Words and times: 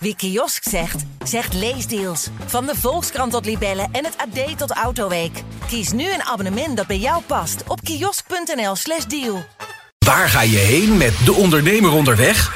Wie 0.00 0.16
kiosk 0.16 0.62
zegt, 0.68 1.04
zegt 1.24 1.54
leesdeals. 1.54 2.28
Van 2.46 2.66
de 2.66 2.74
Volkskrant 2.76 3.32
tot 3.32 3.44
Libellen 3.44 3.88
en 3.92 4.04
het 4.04 4.16
AD 4.16 4.58
tot 4.58 4.70
Autoweek. 4.70 5.42
Kies 5.66 5.92
nu 5.92 6.12
een 6.12 6.22
abonnement 6.22 6.76
dat 6.76 6.86
bij 6.86 6.98
jou 6.98 7.22
past 7.26 7.62
op 7.66 7.80
kiosk.nl/slash 7.82 9.04
deal. 9.04 9.44
Waar 10.06 10.28
ga 10.28 10.40
je 10.40 10.56
heen 10.56 10.96
met 10.96 11.12
De 11.24 11.32
Ondernemer 11.32 11.92
onderweg? 11.92 12.52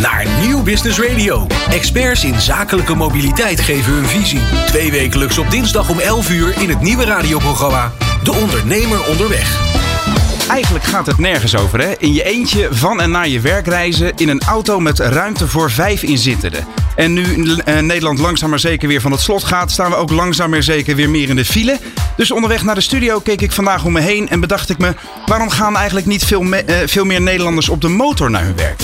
Naar 0.00 0.26
Nieuw 0.40 0.62
Business 0.62 0.98
Radio. 0.98 1.46
Experts 1.70 2.24
in 2.24 2.40
zakelijke 2.40 2.94
mobiliteit 2.94 3.60
geven 3.60 3.92
hun 3.92 4.06
visie. 4.06 4.40
Twee 4.66 4.90
wekelijks 4.90 5.38
op 5.38 5.50
dinsdag 5.50 5.88
om 5.88 5.98
11 5.98 6.30
uur 6.30 6.62
in 6.62 6.68
het 6.68 6.80
nieuwe 6.80 7.04
radioprogramma 7.04 7.92
De 8.22 8.32
Ondernemer 8.32 9.08
onderweg. 9.08 9.60
Eigenlijk 10.48 10.84
gaat 10.84 11.06
het 11.06 11.18
nergens 11.18 11.56
over, 11.56 11.80
hè? 11.80 11.92
In 11.98 12.12
je 12.12 12.24
eentje 12.24 12.68
van 12.70 13.00
en 13.00 13.10
naar 13.10 13.28
je 13.28 13.40
werk 13.40 13.66
reizen 13.66 14.12
in 14.16 14.28
een 14.28 14.40
auto 14.40 14.80
met 14.80 14.98
ruimte 14.98 15.48
voor 15.48 15.70
vijf 15.70 16.02
inzittenden. 16.02 16.81
En 16.96 17.12
nu 17.12 17.56
eh, 17.56 17.78
Nederland 17.78 18.18
langzaam 18.18 18.50
maar 18.50 18.58
zeker 18.58 18.88
weer 18.88 19.00
van 19.00 19.12
het 19.12 19.20
slot 19.20 19.44
gaat, 19.44 19.70
staan 19.70 19.90
we 19.90 19.96
ook 19.96 20.10
langzaam 20.10 20.50
maar 20.50 20.62
zeker 20.62 20.96
weer 20.96 21.10
meer 21.10 21.28
in 21.28 21.36
de 21.36 21.44
file. 21.44 21.78
Dus 22.16 22.30
onderweg 22.30 22.62
naar 22.62 22.74
de 22.74 22.80
studio 22.80 23.20
keek 23.20 23.40
ik 23.40 23.52
vandaag 23.52 23.84
om 23.84 23.92
me 23.92 24.00
heen 24.00 24.28
en 24.28 24.40
bedacht 24.40 24.70
ik 24.70 24.78
me: 24.78 24.94
waarom 25.26 25.50
gaan 25.50 25.76
eigenlijk 25.76 26.06
niet 26.06 26.24
veel, 26.24 26.52
eh, 26.52 26.76
veel 26.86 27.04
meer 27.04 27.20
Nederlanders 27.20 27.68
op 27.68 27.80
de 27.80 27.88
motor 27.88 28.30
naar 28.30 28.44
hun 28.44 28.56
werk? 28.56 28.80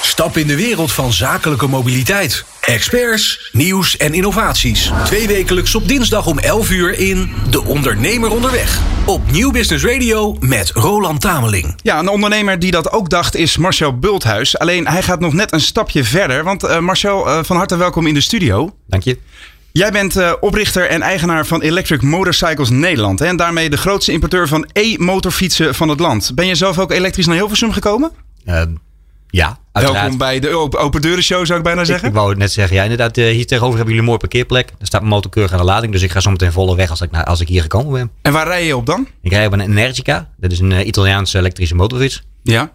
Stap 0.00 0.36
in 0.36 0.46
de 0.46 0.56
wereld 0.56 0.92
van 0.92 1.12
zakelijke 1.12 1.66
mobiliteit. 1.66 2.44
Experts, 2.60 3.50
nieuws 3.52 3.96
en 3.96 4.14
innovaties. 4.14 4.92
Twee 5.04 5.26
wekelijks 5.26 5.74
op 5.74 5.88
dinsdag 5.88 6.26
om 6.26 6.38
11 6.38 6.70
uur 6.70 6.98
in 6.98 7.30
De 7.50 7.64
Ondernemer 7.64 8.30
onderweg. 8.30 8.80
Op 9.06 9.30
Nieuw 9.30 9.50
Business 9.50 9.84
Radio 9.84 10.36
met 10.40 10.70
Roland 10.70 11.20
Tameling. 11.20 11.74
Ja, 11.82 11.98
een 11.98 12.08
ondernemer 12.08 12.58
die 12.58 12.70
dat 12.70 12.92
ook 12.92 13.10
dacht 13.10 13.34
is 13.34 13.56
Marcel 13.56 13.98
Bulthuis. 13.98 14.58
Alleen 14.58 14.86
hij 14.86 15.02
gaat 15.02 15.20
nog 15.20 15.32
net 15.32 15.52
een 15.52 15.60
stapje 15.60 16.04
verder. 16.04 16.44
Want 16.44 16.64
eh, 16.64 16.78
Marcel, 16.78 17.28
eh, 17.28 17.38
van 17.42 17.56
harte 17.56 17.76
welkom 17.76 18.06
in 18.06 18.14
de 18.14 18.20
studio. 18.20 18.74
Dank 18.86 19.02
je. 19.02 19.18
Jij 19.72 19.92
bent 19.92 20.16
eh, 20.16 20.32
oprichter 20.40 20.88
en 20.88 21.02
eigenaar 21.02 21.46
van 21.46 21.62
Electric 21.62 22.02
Motorcycles 22.02 22.70
Nederland. 22.70 23.18
Hè, 23.18 23.26
en 23.26 23.36
daarmee 23.36 23.70
de 23.70 23.76
grootste 23.76 24.12
importeur 24.12 24.48
van 24.48 24.68
e-motorfietsen 24.72 25.74
van 25.74 25.88
het 25.88 26.00
land. 26.00 26.32
Ben 26.34 26.46
je 26.46 26.54
zelf 26.54 26.78
ook 26.78 26.92
elektrisch 26.92 27.26
naar 27.26 27.36
Hilversum 27.36 27.72
gekomen? 27.72 28.10
Ja, 29.30 29.58
uiteraard. 29.72 30.00
Welkom 30.00 30.18
bij 30.18 30.40
de 30.40 30.78
Open, 30.78 31.00
Deuren 31.00 31.22
Show, 31.22 31.46
zou 31.46 31.58
ik 31.58 31.64
bijna 31.64 31.84
zeggen. 31.84 32.04
Ik, 32.04 32.10
ik 32.10 32.18
wou 32.18 32.30
het 32.30 32.38
net 32.38 32.52
zeggen. 32.52 32.76
Ja, 32.76 32.82
inderdaad. 32.82 33.16
Uh, 33.16 33.30
hier 33.30 33.46
tegenover 33.46 33.76
hebben 33.76 33.94
jullie 33.94 33.98
een 33.98 34.04
mooie 34.04 34.18
parkeerplek. 34.18 34.68
Er 34.78 34.86
staat 34.86 35.00
mijn 35.00 35.12
motor 35.12 35.30
keurig 35.30 35.52
aan 35.52 35.58
de 35.58 35.64
lading. 35.64 35.92
Dus 35.92 36.02
ik 36.02 36.10
ga 36.10 36.20
zo 36.20 36.30
meteen 36.30 36.52
volle 36.52 36.76
weg 36.76 36.90
als 36.90 37.00
ik, 37.00 37.10
naar, 37.10 37.24
als 37.24 37.40
ik 37.40 37.48
hier 37.48 37.62
gekomen 37.62 37.92
ben. 37.92 38.10
En 38.22 38.32
waar 38.32 38.46
rij 38.46 38.66
je 38.66 38.76
op 38.76 38.86
dan? 38.86 39.08
Ik 39.22 39.32
rij 39.32 39.46
op 39.46 39.52
een 39.52 39.60
Energica. 39.60 40.30
Dat 40.36 40.52
is 40.52 40.58
een 40.58 40.70
uh, 40.70 40.86
Italiaanse 40.86 41.38
elektrische 41.38 41.74
motorfiets. 41.74 42.22
Ja. 42.42 42.72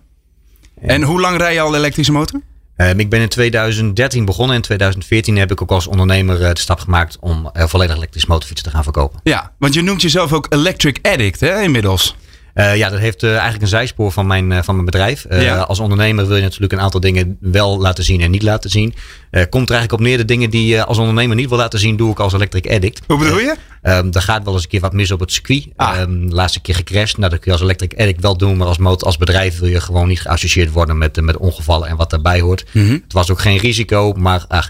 En, 0.82 0.90
en 0.90 1.04
hoe 1.04 1.22
lang 1.22 1.38
rij 1.38 1.54
je 1.54 1.60
al 1.60 1.76
elektrische 1.76 2.12
motor? 2.12 2.42
Uh, 2.78 2.94
ik 2.94 3.10
ben 3.10 3.22
in 3.22 3.30
2013 3.30 4.26
begonnen. 4.26 4.56
In 4.56 4.62
2014 4.62 5.38
heb 5.38 5.52
ik 5.52 5.62
ook 5.62 5.72
als 5.72 5.88
ondernemer 5.88 6.42
uh, 6.42 6.50
de 6.50 6.60
stap 6.60 6.80
gemaakt 6.80 7.18
om 7.20 7.50
volledig 7.54 7.96
elektrische 7.96 8.30
motorfietsen 8.30 8.68
te 8.68 8.74
gaan 8.74 8.84
verkopen. 8.84 9.20
Ja, 9.24 9.52
want 9.60 9.74
je 9.74 9.82
noemt 9.82 10.02
jezelf 10.02 10.34
ook 10.34 10.46
Electric 10.50 11.00
Addict 11.02 11.40
hè, 11.40 11.62
inmiddels. 11.62 12.16
Uh, 12.56 12.76
ja, 12.76 12.90
dat 12.90 13.00
heeft 13.00 13.24
uh, 13.24 13.30
eigenlijk 13.30 13.62
een 13.62 13.68
zijspoor 13.68 14.12
van 14.12 14.28
mijn, 14.28 14.52
uh, 14.52 14.62
van 14.62 14.74
mijn 14.74 14.86
bedrijf. 14.86 15.26
Ja. 15.30 15.58
Als 15.58 15.80
ondernemer 15.80 16.28
wil 16.28 16.36
je 16.36 16.42
natuurlijk 16.42 16.74
een 16.74 16.80
aantal 16.80 17.00
dingen 17.00 17.38
wel 17.40 17.80
laten 17.80 18.04
zien 18.04 18.22
en 18.22 18.32
niet 18.32 18.44
laten 18.44 18.70
zien. 18.70 18.94
komt 19.30 19.70
er 19.70 19.76
eigenlijk 19.76 19.92
op 19.92 20.00
neer 20.00 20.18
de 20.18 20.26
dingen 20.26 20.50
die 20.50 20.68
je 20.68 20.86
als 20.86 20.98
ondernemer 20.98 21.36
niet 21.36 21.50
wil 21.50 21.58
laten 21.58 21.80
zien, 21.80 21.96
doe 21.96 22.12
ik 22.12 22.20
als 22.20 22.34
electric 22.34 22.70
addict. 22.72 23.02
Hoe 23.08 23.18
bedoel 23.18 23.40
je? 23.40 23.56
Um, 23.84 24.10
er 24.12 24.22
gaat 24.22 24.44
wel 24.44 24.54
eens 24.54 24.64
een 24.64 24.70
keer 24.70 24.80
wat 24.80 24.94
mis 24.94 25.12
op 25.12 25.20
het 25.20 25.32
circuit. 25.32 25.68
Ah. 25.76 26.00
Um, 26.00 26.30
laatste 26.30 26.62
keer 26.62 26.76
gecrashed. 26.76 27.18
Nou, 27.18 27.30
dat 27.30 27.40
kun 27.40 27.52
je 27.52 27.58
als 27.58 27.62
electric 27.62 28.00
addict 28.00 28.22
wel 28.22 28.38
doen, 28.38 28.58
maar 28.58 28.68
als, 28.68 28.78
motor, 28.78 29.08
als 29.08 29.18
bedrijf 29.18 29.60
wil 29.60 29.70
je 29.70 29.82
gewoon 29.82 30.08
niet 30.08 30.22
geassocieerd 30.22 30.72
worden 30.72 30.98
met, 30.98 31.22
met 31.22 31.38
ongevallen 31.38 31.88
en 31.88 31.96
wat 31.96 32.10
daarbij 32.10 32.40
hoort. 32.40 32.66
Mhm. 32.72 32.86
-hmm. 32.86 33.02
Het 33.04 33.14
was 33.14 33.32
ook 33.32 33.40
geen 33.40 33.58
risico, 33.58 34.14
maar 34.14 34.46
ach, 34.48 34.70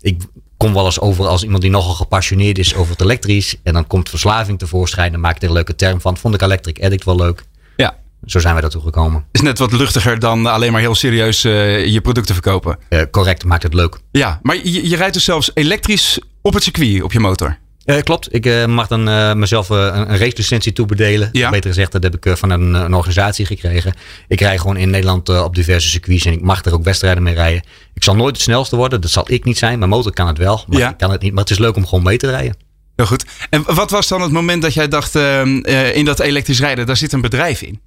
ik 0.00 0.22
kom 0.56 0.74
wel 0.74 0.84
eens 0.84 1.00
over 1.00 1.26
als 1.26 1.42
iemand 1.42 1.62
die 1.62 1.70
nogal 1.70 1.94
gepassioneerd 1.94 2.58
is 2.58 2.74
over 2.74 2.92
het 2.92 3.00
elektrisch. 3.00 3.56
En 3.62 3.72
dan 3.72 3.86
komt 3.86 4.08
verslaving 4.08 4.58
tevoorschijn. 4.58 5.12
Dan 5.12 5.20
maak 5.20 5.36
ik 5.36 5.42
er 5.42 5.48
een 5.48 5.54
leuke 5.54 5.76
term 5.76 6.00
van. 6.00 6.16
Vond 6.16 6.34
ik 6.34 6.42
electric 6.42 6.82
addict 6.82 7.04
wel 7.04 7.16
leuk. 7.16 7.44
Ja. 7.76 7.96
Zo 8.24 8.38
zijn 8.38 8.54
we 8.54 8.60
daartoe 8.60 8.82
gekomen. 8.82 9.24
Is 9.32 9.40
net 9.40 9.58
wat 9.58 9.72
luchtiger 9.72 10.18
dan 10.18 10.46
alleen 10.46 10.72
maar 10.72 10.80
heel 10.80 10.94
serieus 10.94 11.44
uh, 11.44 11.86
je 11.86 12.00
producten 12.00 12.34
verkopen. 12.34 12.78
Uh, 12.88 13.02
correct, 13.10 13.44
maakt 13.44 13.62
het 13.62 13.74
leuk. 13.74 13.98
Ja, 14.10 14.38
maar 14.42 14.56
je, 14.56 14.88
je 14.88 14.96
rijdt 14.96 15.14
dus 15.14 15.24
zelfs 15.24 15.50
elektrisch 15.54 16.18
op 16.42 16.54
het 16.54 16.62
circuit 16.62 17.02
op 17.02 17.12
je 17.12 17.20
motor. 17.20 17.58
Uh, 17.86 17.98
klopt. 17.98 18.34
Ik 18.34 18.46
uh, 18.46 18.66
mag 18.66 18.86
dan 18.86 19.08
uh, 19.08 19.34
mezelf 19.34 19.68
een, 19.68 20.10
een 20.10 20.18
race 20.18 20.36
licentie 20.36 20.72
toebedelen. 20.72 21.28
Ja. 21.32 21.50
Beter 21.50 21.70
gezegd, 21.70 21.92
dat 21.92 22.02
heb 22.02 22.16
ik 22.16 22.36
van 22.36 22.50
een, 22.50 22.74
een, 22.74 22.94
organisatie 22.94 23.46
gekregen. 23.46 23.94
Ik 24.28 24.40
rij 24.40 24.58
gewoon 24.58 24.76
in 24.76 24.90
Nederland 24.90 25.28
op 25.28 25.54
diverse 25.54 25.88
circuits 25.88 26.24
en 26.24 26.32
ik 26.32 26.40
mag 26.40 26.64
er 26.64 26.74
ook 26.74 26.84
wedstrijden 26.84 27.22
mee 27.22 27.34
rijden. 27.34 27.62
Ik 27.94 28.02
zal 28.02 28.14
nooit 28.16 28.34
het 28.34 28.44
snelste 28.44 28.76
worden, 28.76 29.00
dat 29.00 29.10
zal 29.10 29.24
ik 29.26 29.44
niet 29.44 29.58
zijn. 29.58 29.78
Mijn 29.78 29.90
motor 29.90 30.12
kan 30.12 30.26
het 30.26 30.38
wel, 30.38 30.64
maar 30.68 30.78
Ja. 30.78 30.90
ik 30.90 30.96
kan 30.96 31.10
het 31.10 31.22
niet. 31.22 31.32
Maar 31.32 31.42
het 31.42 31.50
is 31.50 31.58
leuk 31.58 31.76
om 31.76 31.86
gewoon 31.86 32.04
mee 32.04 32.16
te 32.16 32.30
rijden. 32.30 32.56
Heel 32.96 33.06
goed. 33.06 33.24
En 33.50 33.62
wat 33.66 33.90
was 33.90 34.08
dan 34.08 34.20
het 34.20 34.32
moment 34.32 34.62
dat 34.62 34.74
jij 34.74 34.88
dacht, 34.88 35.16
uh, 35.16 35.96
in 35.96 36.04
dat 36.04 36.20
elektrisch 36.20 36.60
rijden, 36.60 36.86
daar 36.86 36.96
zit 36.96 37.12
een 37.12 37.20
bedrijf 37.20 37.62
in? 37.62 37.80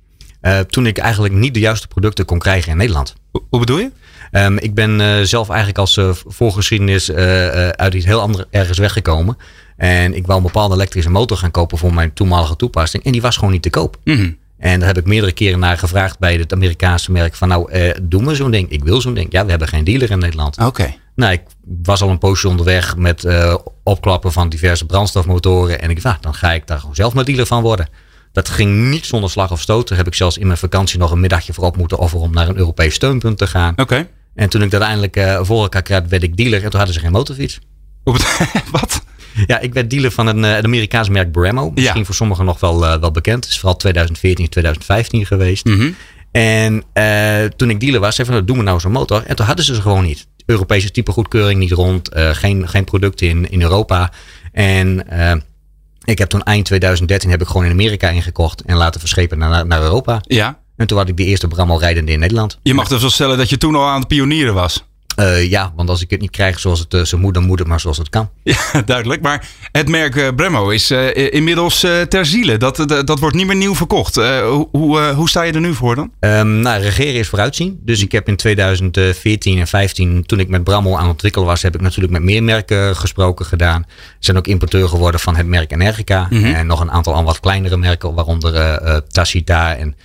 Toen 0.68 0.86
ik 0.86 0.98
eigenlijk 0.98 1.34
niet 1.34 1.54
de 1.54 1.60
juiste 1.60 1.88
producten 1.88 2.26
kon 2.26 2.40
krijgen 2.40 2.72
in 2.72 2.78
Nederland. 2.78 3.14
Hoe, 3.50 3.60
bedoel 3.60 3.80
je? 3.80 3.92
Um, 4.32 4.58
ik 4.58 4.74
ben 4.74 5.28
zelf 5.28 5.50
eigenlijk 5.50 5.78
als 5.78 6.00
voorgeschiedenis 6.28 7.12
uit 7.72 7.94
iets 7.94 8.06
heel 8.06 8.22
anders 8.22 8.46
ergens 8.52 8.78
weggekomen. 8.78 9.38
En 9.78 10.14
ik 10.14 10.26
wou 10.26 10.38
een 10.38 10.46
bepaalde 10.46 10.76
elektrische 10.76 11.10
motor 11.10 11.38
gaan 11.38 11.52
kopen 11.52 11.78
voor 11.78 11.94
mijn 11.94 12.14
toenmalige 12.14 12.56
toepassing. 12.56 13.04
En 13.04 13.12
die 13.12 13.22
was 13.22 13.38
gewoon 13.38 13.52
niet 13.52 13.62
te 13.62 13.70
koop. 13.70 13.98
Mm 14.04 14.16
-hmm. 14.16 14.38
En 14.58 14.80
daar 14.80 14.88
heb 14.88 14.98
ik 14.98 15.06
meerdere 15.06 15.32
keren 15.32 15.60
naar 15.60 15.78
gevraagd 15.78 16.20
bij 16.20 16.36
het 16.36 16.54
Amerikaanse 16.54 17.12
merk. 17.12 17.36
Van 17.36 17.48
nou, 17.48 17.72
eh, 17.72 17.96
doen 18.02 18.26
we 18.26 18.36
zo'n 18.36 18.52
ding? 18.52 18.70
Ik 18.70 18.84
wil 18.84 19.02
zo'n 19.02 19.14
ding. 19.14 19.32
Ja, 19.32 19.44
we 19.44 19.50
hebben 19.50 19.68
geen 19.68 19.84
dealer 19.84 20.12
in 20.12 20.20
Nederland. 20.20 20.58
Oké. 20.58 20.68
Okay. 20.68 21.00
Nou, 21.16 21.32
ik 21.32 21.42
was 21.84 22.02
al 22.02 22.10
een 22.10 22.18
poosje 22.18 22.48
onderweg 22.48 22.98
met 22.98 23.24
uh, 23.24 23.56
opklappen 23.84 24.32
van 24.32 24.50
diverse 24.50 24.86
brandstofmotoren. 24.86 25.82
En 25.82 25.90
ik 25.90 26.02
dacht, 26.02 26.24
dan 26.24 26.34
ga 26.34 26.54
ik 26.54 26.68
daar 26.68 26.80
gewoon 26.80 26.96
zelf 26.96 27.14
maar 27.14 27.26
dealer 27.26 27.46
van 27.46 27.62
worden. 27.62 27.90
Dat 28.32 28.50
ging 28.50 28.90
niet 28.90 29.06
zonder 29.06 29.30
slag 29.30 29.52
of 29.52 29.62
stoot. 29.62 29.88
Daar 29.88 29.98
heb 29.98 30.08
ik 30.08 30.14
zelfs 30.14 30.38
in 30.38 30.48
mijn 30.48 30.60
vakantie 30.60 31.00
nog 31.00 31.12
een 31.12 31.20
middagje 31.20 31.54
voor 31.54 31.64
op 31.64 31.78
moeten 31.78 31.98
offeren 31.98 32.26
om 32.26 32.34
naar 32.34 32.48
een 32.50 32.58
Europees 32.58 32.94
steunpunt 32.94 33.38
te 33.38 33.48
gaan. 33.48 33.72
Oké. 33.72 33.82
Okay. 33.82 34.10
En 34.36 34.50
toen 34.50 34.62
ik 34.62 34.72
dat 34.72 34.82
eindelijk 34.82 35.18
uh, 35.18 35.40
voor 35.44 35.62
elkaar 35.62 35.82
kreeg, 35.82 36.02
werd 36.10 36.24
ik 36.24 36.38
dealer. 36.38 36.64
En 36.64 36.70
toen 36.70 36.80
hadden 36.80 36.94
ze 36.94 37.00
geen 37.02 37.12
motorfiets. 37.12 37.60
Wat? 38.72 39.02
Ja, 39.46 39.60
ik 39.60 39.74
werd 39.74 39.90
dealer 39.90 40.12
van 40.12 40.28
een, 40.28 40.44
het 40.44 40.66
Amerikaanse 40.66 41.12
merk 41.12 41.32
Bremmo. 41.32 41.72
Misschien 41.72 42.00
ja. 42.00 42.06
voor 42.06 42.16
sommigen 42.16 42.46
nog 42.46 42.60
wel, 42.60 42.84
uh, 42.84 42.96
wel 42.96 43.12
bekend. 43.12 43.44
Het 43.44 43.54
is 43.54 43.60
vooral 43.60 43.78
2014, 43.78 44.50
2015 44.50 45.26
geweest. 45.26 45.66
Mm 45.66 45.80
-hmm. 45.80 45.96
En 46.32 46.84
uh, 46.94 47.50
toen 47.56 47.70
ik 47.70 47.80
dealer 47.80 48.00
was, 48.00 48.16
zei 48.16 48.28
van, 48.28 48.36
nou, 48.36 48.48
doe 48.48 48.58
me 48.58 48.64
nou 48.64 48.80
zo'n 48.80 48.92
motor. 48.92 49.24
En 49.26 49.36
toen 49.36 49.46
hadden 49.46 49.66
ze 49.66 49.76
ze 49.76 49.82
gewoon 49.82 50.04
niet. 50.04 50.28
Europese 50.46 50.92
type 50.92 51.12
goedkeuring 51.12 51.60
niet 51.60 51.72
rond. 51.72 52.16
Uh, 52.16 52.30
geen, 52.30 52.68
geen 52.68 52.84
producten 52.84 53.28
in, 53.28 53.50
in 53.50 53.62
Europa. 53.62 54.12
En 54.52 55.06
ik 56.04 56.18
heb 56.18 56.30
toen 56.30 56.44
eind 56.44 56.66
2013 56.66 57.30
heb 57.30 57.42
ik 57.42 57.48
gewoon 57.48 57.66
in 57.66 57.72
Amerika 57.72 58.10
ingekocht. 58.10 58.62
En 58.62 58.76
laten 58.76 59.00
verschepen 59.00 59.38
naar, 59.38 59.68
naar 59.68 59.82
Europa. 59.82 60.22
Ja. 60.22 60.60
En 60.76 60.88
toen 60.88 60.98
had 60.98 61.10
ik 61.10 61.18
de 61.18 61.24
eerste 61.24 61.48
Bremmo 61.48 61.76
rijdende 61.76 62.12
in 62.12 62.20
Nederland. 62.20 62.60
Je 62.64 62.74
mag 62.74 62.88
dus 62.88 63.02
wel 63.02 63.10
stellen 63.10 63.38
dat 63.38 63.50
je 63.50 63.58
toen 63.58 63.76
al 63.76 63.88
aan 63.88 64.00
het 64.00 64.08
pionieren 64.08 64.54
was. 64.54 64.84
Uh, 65.20 65.50
ja, 65.50 65.74
want 65.76 65.90
als 65.90 66.02
ik 66.02 66.10
het 66.10 66.22
niet 66.22 66.32
krijg 66.32 66.60
zoals 66.60 66.80
het 66.80 66.94
uh, 66.94 67.04
zo 67.04 67.18
moet, 67.18 67.34
dan 67.34 67.44
moet 67.44 67.60
het 67.60 67.68
maar 67.68 67.80
zoals 67.80 67.98
het 67.98 68.10
kan. 68.10 68.30
Ja, 68.44 68.58
duidelijk. 68.86 69.22
Maar 69.22 69.48
het 69.72 69.90
merk 69.90 70.16
uh, 70.16 70.28
Bremmo 70.36 70.70
is 70.70 70.92
inmiddels 71.12 71.80
ter 72.10 72.26
ziele. 72.26 72.58
Dat, 72.58 72.84
dat, 73.06 73.20
wordt 73.20 73.36
niet 73.36 73.48
meer 73.48 73.56
nieuw 73.56 73.76
verkocht. 73.76 74.16
hoe, 74.16 74.68
hoe, 74.72 75.00
hoe 75.00 75.30
sta 75.30 75.42
je 75.42 75.52
er 75.52 75.60
nu 75.60 75.74
voor 75.74 75.96
dan? 75.96 76.12
Um, 76.20 76.60
nou, 76.60 76.82
regeren 76.82 77.14
is 77.14 77.28
vooruitzien. 77.28 77.80
Dus 77.82 78.02
ik 78.02 78.12
heb 78.12 78.28
in 78.28 78.36
2014 78.36 79.58
en 79.58 79.66
2015, 79.66 80.26
toen 80.26 80.40
ik 80.40 80.48
met 80.48 80.64
Bremmo 80.64 80.96
aan 80.96 81.02
het 81.02 81.12
ontwikkelen 81.12 81.48
was, 81.48 81.62
heb 81.62 81.76
ik 81.76 81.82
natuurlijk 81.82 82.14
met 82.14 82.24
meer 82.24 82.44
merken 82.44 82.96
gesproken 82.96 83.46
gedaan. 83.46 83.86
Zijn 84.20 84.38
ook 84.38 84.48
importeur 84.48 84.90
geworden 84.90 85.20
van 85.20 85.36
het 85.36 85.48
merk 85.48 85.72
Energica. 85.72 86.28
Mhm. 86.30 86.36
Mm 86.36 86.44
-hmm. 86.44 86.54
En 86.54 86.68
nog 86.68 86.80
een 86.80 86.92
aantal 86.92 87.14
al 87.14 87.24
wat 87.24 87.40
kleinere 87.40 87.78
merken, 87.78 88.14
waaronder 88.14 89.04
Tacita 89.08 89.76
en 89.76 89.96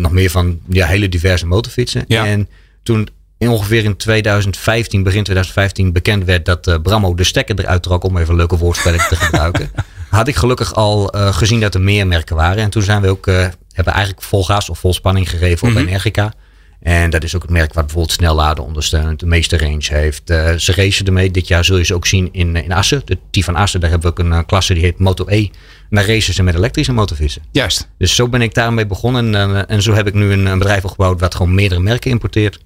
nog 0.00 0.12
meer 0.12 0.30
van 0.30 0.58
ja, 0.68 0.86
hele 0.86 1.08
diverse 1.08 1.46
motorfietsen. 1.46 2.04
Ja. 2.06 2.26
En 2.26 2.48
toen 2.82 3.08
in 3.42 3.48
ongeveer 3.48 3.84
in 3.84 3.96
2015, 3.96 5.02
begin 5.02 5.22
2015, 5.22 5.92
bekend 5.92 6.24
werd 6.24 6.44
dat 6.44 6.66
uh, 6.66 6.74
Brammo 6.82 7.14
de 7.14 7.24
stekker 7.24 7.58
eruit 7.58 7.82
trok, 7.82 8.04
om 8.04 8.16
even 8.16 8.30
een 8.30 8.36
leuke 8.36 8.56
woordspelling 8.56 9.02
te 9.02 9.16
gebruiken, 9.16 9.70
had 10.10 10.28
ik 10.28 10.36
gelukkig 10.36 10.74
al 10.74 11.16
uh, 11.16 11.34
gezien 11.34 11.60
dat 11.60 11.74
er 11.74 11.80
meer 11.80 12.06
merken 12.06 12.36
waren. 12.36 12.62
En 12.62 12.70
toen 12.70 12.82
zijn 12.82 13.02
we 13.02 13.08
ook, 13.08 13.26
uh, 13.26 13.46
hebben 13.72 13.92
eigenlijk 13.92 14.24
vol 14.24 14.44
gas 14.44 14.70
of 14.70 14.78
vol 14.78 14.94
spanning 14.94 15.30
gegeven 15.30 15.68
op 15.68 15.74
Mhm. 15.74 15.86
Energica. 15.86 16.32
En 16.80 17.10
dat 17.10 17.24
is 17.24 17.36
ook 17.36 17.42
het 17.42 17.50
merk 17.50 17.74
wat 17.74 17.84
bijvoorbeeld 17.84 18.12
snelladen 18.12 18.64
ondersteunt, 18.64 19.20
de 19.20 19.26
meeste 19.26 19.58
range 19.58 19.84
heeft. 19.88 20.30
Uh, 20.30 20.52
ze 20.52 20.72
racen 20.72 21.06
ermee. 21.06 21.30
Dit 21.30 21.48
jaar 21.48 21.64
zul 21.64 21.76
je 21.76 21.84
ze 21.84 21.94
ook 21.94 22.06
zien 22.06 22.28
in, 22.32 22.56
in 22.56 22.72
Assen. 22.72 23.02
De 23.04 23.18
T 23.30 23.44
van 23.44 23.56
Assen, 23.56 23.80
daar 23.80 23.90
hebben 23.90 24.14
we 24.14 24.20
ook 24.20 24.26
een 24.26 24.38
uh, 24.38 24.46
klasse 24.46 24.74
die 24.74 24.82
heet 24.82 24.98
Moto 24.98 25.24
E. 25.28 25.40
En 25.42 25.50
daar 25.96 26.06
racen 26.06 26.34
ze 26.34 26.42
met 26.42 26.54
elektrische 26.54 26.92
motorfietsen. 26.92 27.42
Juist. 27.50 27.88
Dus 27.98 28.14
zo 28.14 28.28
ben 28.28 28.42
ik 28.42 28.54
daarmee 28.54 28.86
begonnen. 28.86 29.34
En, 29.34 29.50
uh, 29.50 29.62
en 29.66 29.82
zo 29.82 29.94
heb 29.94 30.06
ik 30.06 30.14
nu 30.14 30.32
een, 30.32 30.46
een 30.46 30.58
bedrijf 30.58 30.84
opgebouwd 30.84 31.20
wat 31.20 31.34
gewoon 31.34 31.54
meerdere 31.54 31.80
merken 31.80 32.10
importeert. 32.10 32.58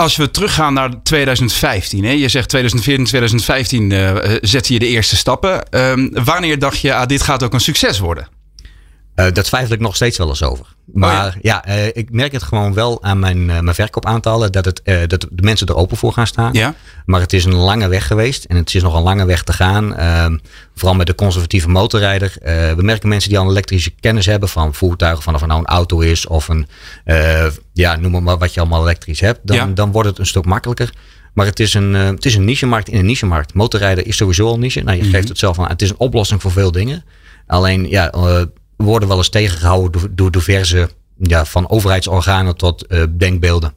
Als 0.00 0.16
we 0.16 0.30
teruggaan 0.30 0.74
naar 0.74 1.02
2015, 1.02 2.04
hè? 2.04 2.10
je 2.10 2.28
zegt 2.28 2.48
2014, 2.48 3.04
2015 3.04 3.90
uh, 3.90 4.16
zette 4.40 4.72
je 4.72 4.78
de 4.78 4.86
eerste 4.86 5.16
stappen. 5.16 5.62
Um, 5.70 6.10
wanneer 6.24 6.58
dacht 6.58 6.80
je, 6.80 6.94
ah, 6.94 7.06
dit 7.06 7.22
gaat 7.22 7.42
ook 7.42 7.52
een 7.52 7.60
succes 7.60 7.98
worden? 7.98 8.28
Uh, 9.18 9.26
daar 9.32 9.44
twijfel 9.44 9.74
ik 9.74 9.80
nog 9.80 9.94
steeds 9.94 10.18
wel 10.18 10.28
eens 10.28 10.42
over. 10.42 10.66
Maar 10.92 11.26
oh 11.26 11.32
ja, 11.40 11.62
ja 11.64 11.76
uh, 11.76 11.86
ik 11.86 12.12
merk 12.12 12.32
het 12.32 12.42
gewoon 12.42 12.74
wel 12.74 13.02
aan 13.02 13.18
mijn, 13.18 13.38
uh, 13.38 13.60
mijn 13.60 13.74
verkoopaantallen 13.74 14.52
dat, 14.52 14.64
het, 14.64 14.82
dat 15.10 15.26
de 15.30 15.42
mensen 15.42 15.66
er 15.66 15.76
open 15.76 15.96
voor 15.96 16.12
gaan 16.12 16.26
staan. 16.26 16.52
Ja. 16.52 16.74
Maar 17.06 17.20
het 17.20 17.32
is 17.32 17.44
een 17.44 17.54
lange 17.54 17.88
weg 17.88 18.06
geweest 18.06 18.44
en 18.44 18.56
het 18.56 18.74
is 18.74 18.82
nog 18.82 18.94
een 18.94 19.02
lange 19.02 19.24
weg 19.24 19.42
te 19.42 19.52
gaan. 19.52 19.96
Ehm, 19.96 20.38
vooral 20.74 20.96
met 20.96 21.06
de 21.06 21.14
conservatieve 21.14 21.68
motorrijder. 21.68 22.32
we 22.76 22.82
merken 22.82 23.08
mensen 23.08 23.28
die 23.28 23.38
al 23.38 23.44
een 23.44 23.50
elektrische 23.50 23.90
kennis 23.90 24.26
hebben 24.26 24.48
van 24.48 24.74
voertuigen, 24.74 25.22
van 25.22 25.34
of 25.34 25.40
het 25.40 25.48
nou 25.48 25.60
een 25.60 25.66
auto 25.66 26.00
is 26.00 26.26
of 26.26 26.48
een, 26.48 26.66
ja, 27.72 27.96
noem 27.96 28.22
maar 28.22 28.38
wat 28.38 28.54
je 28.54 28.60
allemaal 28.60 28.82
elektrisch 28.82 29.20
hebt. 29.20 29.40
Dan, 29.42 29.56
ja. 29.56 29.66
dan 29.66 29.92
wordt 29.92 30.08
het 30.08 30.18
een 30.18 30.26
stuk 30.26 30.44
makkelijker. 30.44 30.92
Maar 31.34 31.46
het 31.46 31.60
is 31.60 31.74
een, 31.74 31.94
het 31.94 32.24
is 32.24 32.34
een 32.34 32.44
niche-markt 32.44 32.88
in 32.88 32.98
een 32.98 33.06
niche-markt. 33.06 33.54
Motorrijden 33.54 34.04
is 34.04 34.16
sowieso 34.16 34.46
al 34.46 34.58
niche. 34.58 34.80
Nou, 34.80 34.90
je 34.90 34.96
mm 34.96 35.02
-hmm. 35.02 35.14
geeft 35.14 35.28
het 35.28 35.38
zelf 35.38 35.58
aan. 35.58 35.68
Het 35.68 35.82
is 35.82 35.90
een 35.90 35.98
oplossing 35.98 36.42
voor 36.42 36.52
veel 36.52 36.72
dingen. 36.72 37.04
Alleen 37.46 37.88
ja, 37.88 38.12
worden 38.86 39.08
wel 39.08 39.16
eens 39.16 39.28
tegengehouden 39.28 40.00
door, 40.00 40.08
door 40.12 40.30
diverse, 40.30 40.90
ja, 41.18 41.44
van 41.44 41.68
overheidsorganen 41.68 42.56
tot 42.56 42.84
uh, 42.88 43.02
denkbeelden. 43.16 43.72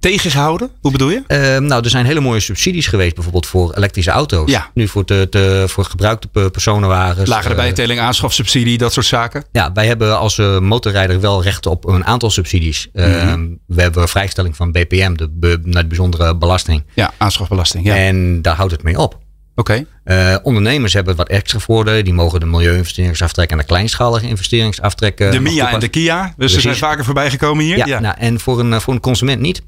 Tegengehouden? 0.00 0.70
Hoe 0.80 0.92
bedoel 0.92 1.10
je? 1.10 1.22
Uh, 1.28 1.68
nou, 1.68 1.84
er 1.84 1.90
zijn 1.90 2.06
hele 2.06 2.20
mooie 2.20 2.40
subsidies 2.40 2.86
geweest, 2.86 3.14
bijvoorbeeld 3.14 3.46
voor 3.46 3.74
elektrische 3.74 4.10
auto's. 4.10 4.50
Ja. 4.50 4.70
Nu 4.74 4.88
voor, 4.88 5.06
de, 5.06 5.26
de, 5.30 5.64
voor 5.68 5.84
gebruikte 5.84 6.28
personenwagens. 6.28 7.28
Lagere 7.28 7.54
uh, 7.54 7.60
bijtelling, 7.60 8.00
aanschafsubsidie, 8.00 8.78
dat 8.78 8.92
soort 8.92 9.06
zaken. 9.06 9.44
Ja, 9.52 9.72
wij 9.72 9.86
hebben 9.86 10.18
als 10.18 10.38
uh, 10.38 10.58
motorrijder 10.58 11.20
wel 11.20 11.42
recht 11.42 11.66
op 11.66 11.86
een 11.86 12.04
aantal 12.04 12.30
subsidies. 12.30 12.88
Mm 12.92 13.02
-hmm. 13.04 13.58
We 13.66 13.82
hebben 13.82 14.08
vrijstelling 14.08 14.56
van 14.56 14.72
BPM, 14.72 15.14
de, 15.14 15.28
de 15.38 15.86
bijzondere 15.86 16.36
belasting. 16.36 16.84
Ja, 16.94 17.12
aanschafbelasting. 17.16 17.86
Ja. 17.86 17.96
En 17.96 18.42
daar 18.42 18.56
houdt 18.56 18.72
het 18.72 18.82
mee 18.82 18.98
op. 18.98 19.18
Oké. 19.58 19.84
Okay. 20.04 20.32
Uh, 20.32 20.38
ondernemers 20.42 20.92
hebben 20.92 21.16
wat 21.16 21.28
extra 21.28 21.58
voordelen. 21.58 22.04
Die 22.04 22.14
mogen 22.14 22.40
de 22.40 22.46
milieu-investeringsaftrek 22.46 23.50
en 23.50 23.58
de 23.58 23.64
kleinschalige 23.64 24.26
investeringsaftrek. 24.26 25.16
de 25.16 25.40
MIA 25.40 25.72
en 25.72 25.80
de 25.80 25.88
KIA. 25.88 26.22
Dus 26.22 26.34
Precies. 26.36 26.54
ze 26.54 26.60
zijn 26.60 26.76
vaker 26.76 27.04
voorbij 27.04 27.30
gekomen 27.30 27.64
hier. 27.64 27.76
Ja, 27.76 27.86
ja. 27.86 28.00
Nou, 28.00 28.14
en 28.18 28.40
voor 28.40 28.60
een, 28.60 28.80
voor 28.80 28.94
een 28.94 29.00
consument 29.00 29.40
niet. 29.40 29.62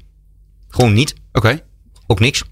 Gewoon 0.69 0.93
niet. 0.93 1.13
Oké. 1.13 1.47
Okay. 1.47 1.63
Ook 2.07 2.19
niks. 2.19 2.43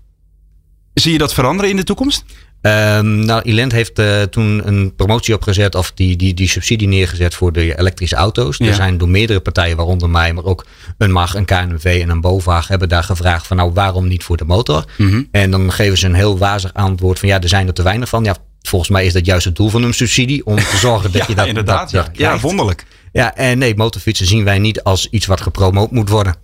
Zie 0.94 1.12
je 1.12 1.18
dat 1.18 1.34
veranderen 1.34 1.70
in 1.70 1.76
de 1.76 1.84
toekomst? 1.84 2.24
Um, 2.62 3.26
nou, 3.26 3.42
Ilent 3.44 3.72
heeft 3.72 4.00
uh, 4.00 4.22
toen 4.22 4.68
een 4.68 4.96
promotie 4.96 5.34
opgezet 5.34 5.76
of 5.76 5.92
die, 5.92 6.16
die, 6.16 6.34
die 6.34 6.50
subsidie 6.50 6.88
neergezet 6.88 7.36
voor 7.36 7.52
de 7.54 7.78
elektrische 7.78 8.16
auto's. 8.16 8.58
Ja. 8.58 8.68
Er 8.68 8.74
zijn 8.74 8.98
door 8.98 9.10
meerdere 9.10 9.40
partijen, 9.40 9.78
waaronder 9.78 10.10
mij, 10.10 10.34
maar 10.34 10.44
ook 10.44 10.66
een 10.98 11.12
MAG, 11.12 11.36
een 11.36 11.46
KNV 11.46 12.00
en 12.02 12.10
een 12.10 12.22
BOVAG, 12.22 12.68
hebben 12.68 12.90
daar 12.90 13.04
gevraagd 13.04 13.48
van 13.48 13.58
nou 13.58 13.72
waarom 13.74 14.08
niet 14.08 14.24
voor 14.24 14.38
de 14.38 14.46
motor? 14.46 14.86
Mm 14.98 15.10
-hmm. 15.10 15.28
En 15.32 15.52
dan 15.52 15.72
geven 15.72 15.98
ze 15.98 16.06
een 16.06 16.14
heel 16.14 16.38
wazig 16.38 16.74
antwoord 16.74 17.20
van 17.20 17.30
ja, 17.30 17.42
er 17.42 17.50
zijn 17.50 17.68
er 17.68 17.74
te 17.74 17.84
weinig 17.84 18.10
van. 18.10 18.24
Ja, 18.24 18.36
volgens 18.62 18.92
mij 18.92 19.06
is 19.06 19.14
dat 19.14 19.26
juist 19.26 19.46
het 19.46 19.56
doel 19.56 19.70
van 19.70 19.84
een 19.84 19.94
subsidie 19.94 20.46
om 20.46 20.56
te 20.56 20.78
zorgen 20.78 21.12
dat 21.12 21.22
ja, 21.22 21.28
je 21.28 21.36
dat 21.36 21.48
inderdaad. 21.48 21.92
Dat, 21.92 22.06
dat 22.06 22.18
ja. 22.18 22.34
ja, 22.34 22.40
wonderlijk. 22.40 22.86
Ja, 23.12 23.36
en 23.36 23.58
nee, 23.58 23.76
motorfietsen 23.76 24.26
zien 24.26 24.44
wij 24.44 24.60
niet 24.60 24.84
als 24.84 25.08
iets 25.10 25.26
wat 25.26 25.42
gepromoot 25.42 25.92
moet 25.92 26.10
worden. 26.10 26.36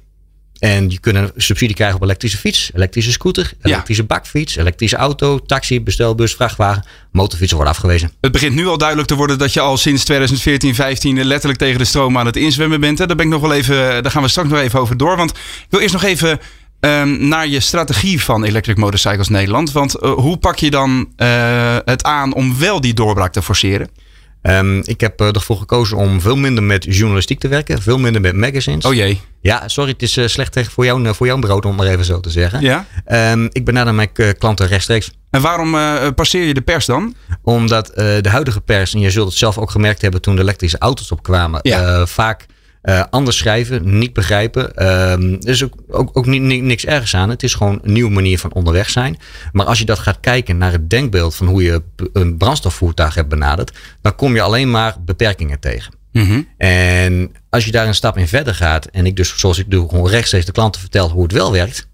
En 0.59 0.89
je 0.89 0.99
kunt 0.99 1.31
subsidie 1.35 1.75
krijgen 1.75 1.95
op 1.95 2.03
elektrische 2.03 2.37
fiets, 2.37 2.71
elektrische 2.73 3.11
scooter, 3.11 3.51
elektrische 3.61 4.01
ja. 4.01 4.07
bakfiets, 4.07 4.55
elektrische 4.55 4.95
auto, 4.95 5.39
taxi, 5.39 5.81
bestelbus, 5.81 6.33
vrachtwagen. 6.33 6.85
Motorfietsen 7.11 7.57
worden 7.57 7.73
afgewezen. 7.73 8.11
Het 8.21 8.31
begint 8.31 8.55
nu 8.55 8.67
al 8.67 8.77
duidelijk 8.77 9.07
te 9.07 9.15
worden 9.15 9.37
dat 9.37 9.53
je 9.53 9.59
al 9.59 9.77
sinds 9.77 10.03
2014, 10.03 10.75
15 10.75 11.23
letterlijk 11.23 11.59
tegen 11.59 11.79
de 11.79 11.85
stroom 11.85 12.17
aan 12.17 12.25
het 12.25 12.35
inzwemmen 12.35 12.79
bent. 12.79 12.97
Daar 12.97 13.07
ben 13.07 13.25
ik 13.25 13.31
nog 13.31 13.41
wel 13.41 13.53
even, 13.53 13.75
daar 13.75 14.11
gaan 14.11 14.21
we 14.21 14.27
straks 14.27 14.49
nog 14.49 14.59
even 14.59 14.79
over 14.79 14.97
door. 14.97 15.17
Want 15.17 15.31
ik 15.31 15.65
wil 15.69 15.79
eerst 15.79 15.93
nog 15.93 16.03
even 16.03 16.39
um, 16.79 17.27
naar 17.27 17.47
je 17.47 17.59
strategie 17.59 18.21
van 18.21 18.43
Electric 18.43 18.77
Motorcycles 18.77 19.27
Nederland. 19.27 19.71
Want 19.71 20.03
uh, 20.03 20.13
hoe 20.13 20.37
pak 20.37 20.57
je 20.57 20.69
dan 20.69 21.09
uh, 21.17 21.77
het 21.85 22.03
aan 22.03 22.33
om 22.33 22.57
wel 22.59 22.81
die 22.81 22.93
doorbraak 22.93 23.31
te 23.31 23.41
forceren? 23.41 23.89
Um, 24.49 24.81
ik 24.83 25.01
heb 25.01 25.21
uh, 25.21 25.27
ervoor 25.27 25.57
gekozen 25.57 25.97
om 25.97 26.21
veel 26.21 26.35
minder 26.35 26.63
met 26.63 26.85
journalistiek 26.89 27.39
te 27.39 27.47
werken. 27.47 27.81
Veel 27.81 27.97
minder 27.97 28.21
met 28.21 28.35
magazines. 28.35 28.85
Oh 28.85 28.93
jee. 28.93 29.21
Ja, 29.41 29.67
sorry, 29.67 29.91
het 29.91 30.01
is 30.01 30.17
uh, 30.17 30.27
slecht 30.27 30.59
voor, 30.69 30.85
jou, 30.85 31.15
voor 31.15 31.27
jouw 31.27 31.39
brood, 31.39 31.65
om 31.65 31.75
maar 31.75 31.87
even 31.87 32.05
zo 32.05 32.19
te 32.19 32.29
zeggen. 32.29 32.61
Ja? 32.61 32.85
Um, 33.31 33.49
ik 33.51 33.65
benader 33.65 33.93
mijn 33.93 34.09
uh, 34.13 34.29
klanten 34.37 34.67
rechtstreeks. 34.67 35.11
En 35.29 35.41
waarom 35.41 35.75
uh, 35.75 36.07
passeer 36.15 36.43
je 36.43 36.53
de 36.53 36.61
pers 36.61 36.85
dan? 36.85 37.15
Omdat 37.41 37.91
de 37.95 38.29
huidige 38.29 38.61
pers, 38.61 38.93
en 38.93 38.99
je 38.99 39.09
zult 39.11 39.27
het 39.27 39.37
zelf 39.37 39.57
ook 39.57 39.71
gemerkt 39.71 40.01
hebben 40.01 40.21
toen 40.21 40.35
de 40.35 40.41
elektrische 40.41 40.77
auto's 40.77 41.11
opkwamen, 41.11 41.59
ja. 41.63 42.05
vaak 42.05 42.45
uh, 42.85 43.03
anders 43.09 43.37
schrijven, 43.37 43.97
niet 43.99 44.13
begrijpen. 44.13 44.75
Er 44.75 45.49
is 45.49 45.63
ook, 45.63 45.73
ook, 45.87 46.17
ook 46.17 46.25
niks 46.25 46.85
ergens 46.85 47.15
aan. 47.15 47.29
Het 47.29 47.43
is 47.43 47.53
gewoon 47.53 47.79
een 47.83 47.93
nieuwe 47.93 48.11
manier 48.11 48.39
van 48.39 48.53
onderweg 48.53 48.89
zijn. 48.89 49.17
Maar 49.51 49.65
als 49.65 49.79
je 49.79 49.85
dat 49.85 49.99
gaat 49.99 50.19
kijken 50.19 50.57
naar 50.57 50.71
het 50.71 50.89
denkbeeld 50.89 51.35
van 51.35 51.47
hoe 51.47 51.63
je 51.63 51.81
een 52.13 52.37
brandstofvoertuig 52.37 53.15
hebt 53.15 53.29
benaderd, 53.29 53.71
dan 54.01 54.15
kom 54.15 54.35
je 54.35 54.41
alleen 54.41 54.71
maar 54.71 54.95
beperkingen 55.05 55.59
tegen. 55.59 55.93
Mm 56.11 56.23
-hmm. 56.23 56.47
En 56.57 57.31
als 57.49 57.65
je 57.65 57.71
daar 57.71 57.87
een 57.87 57.95
stap 57.95 58.17
in 58.17 58.27
verder 58.27 58.55
gaat, 58.55 58.85
en 58.85 59.05
ik 59.05 59.15
dus 59.15 59.37
zoals 59.37 59.57
ik 59.57 59.71
doe, 59.71 59.89
gewoon 59.89 60.09
rechtstreeks 60.09 60.45
de 60.45 60.51
klanten 60.51 60.81
vertel 60.81 61.09
hoe 61.09 61.23
het 61.23 61.31
wel 61.31 61.51
werkt, 61.51 61.87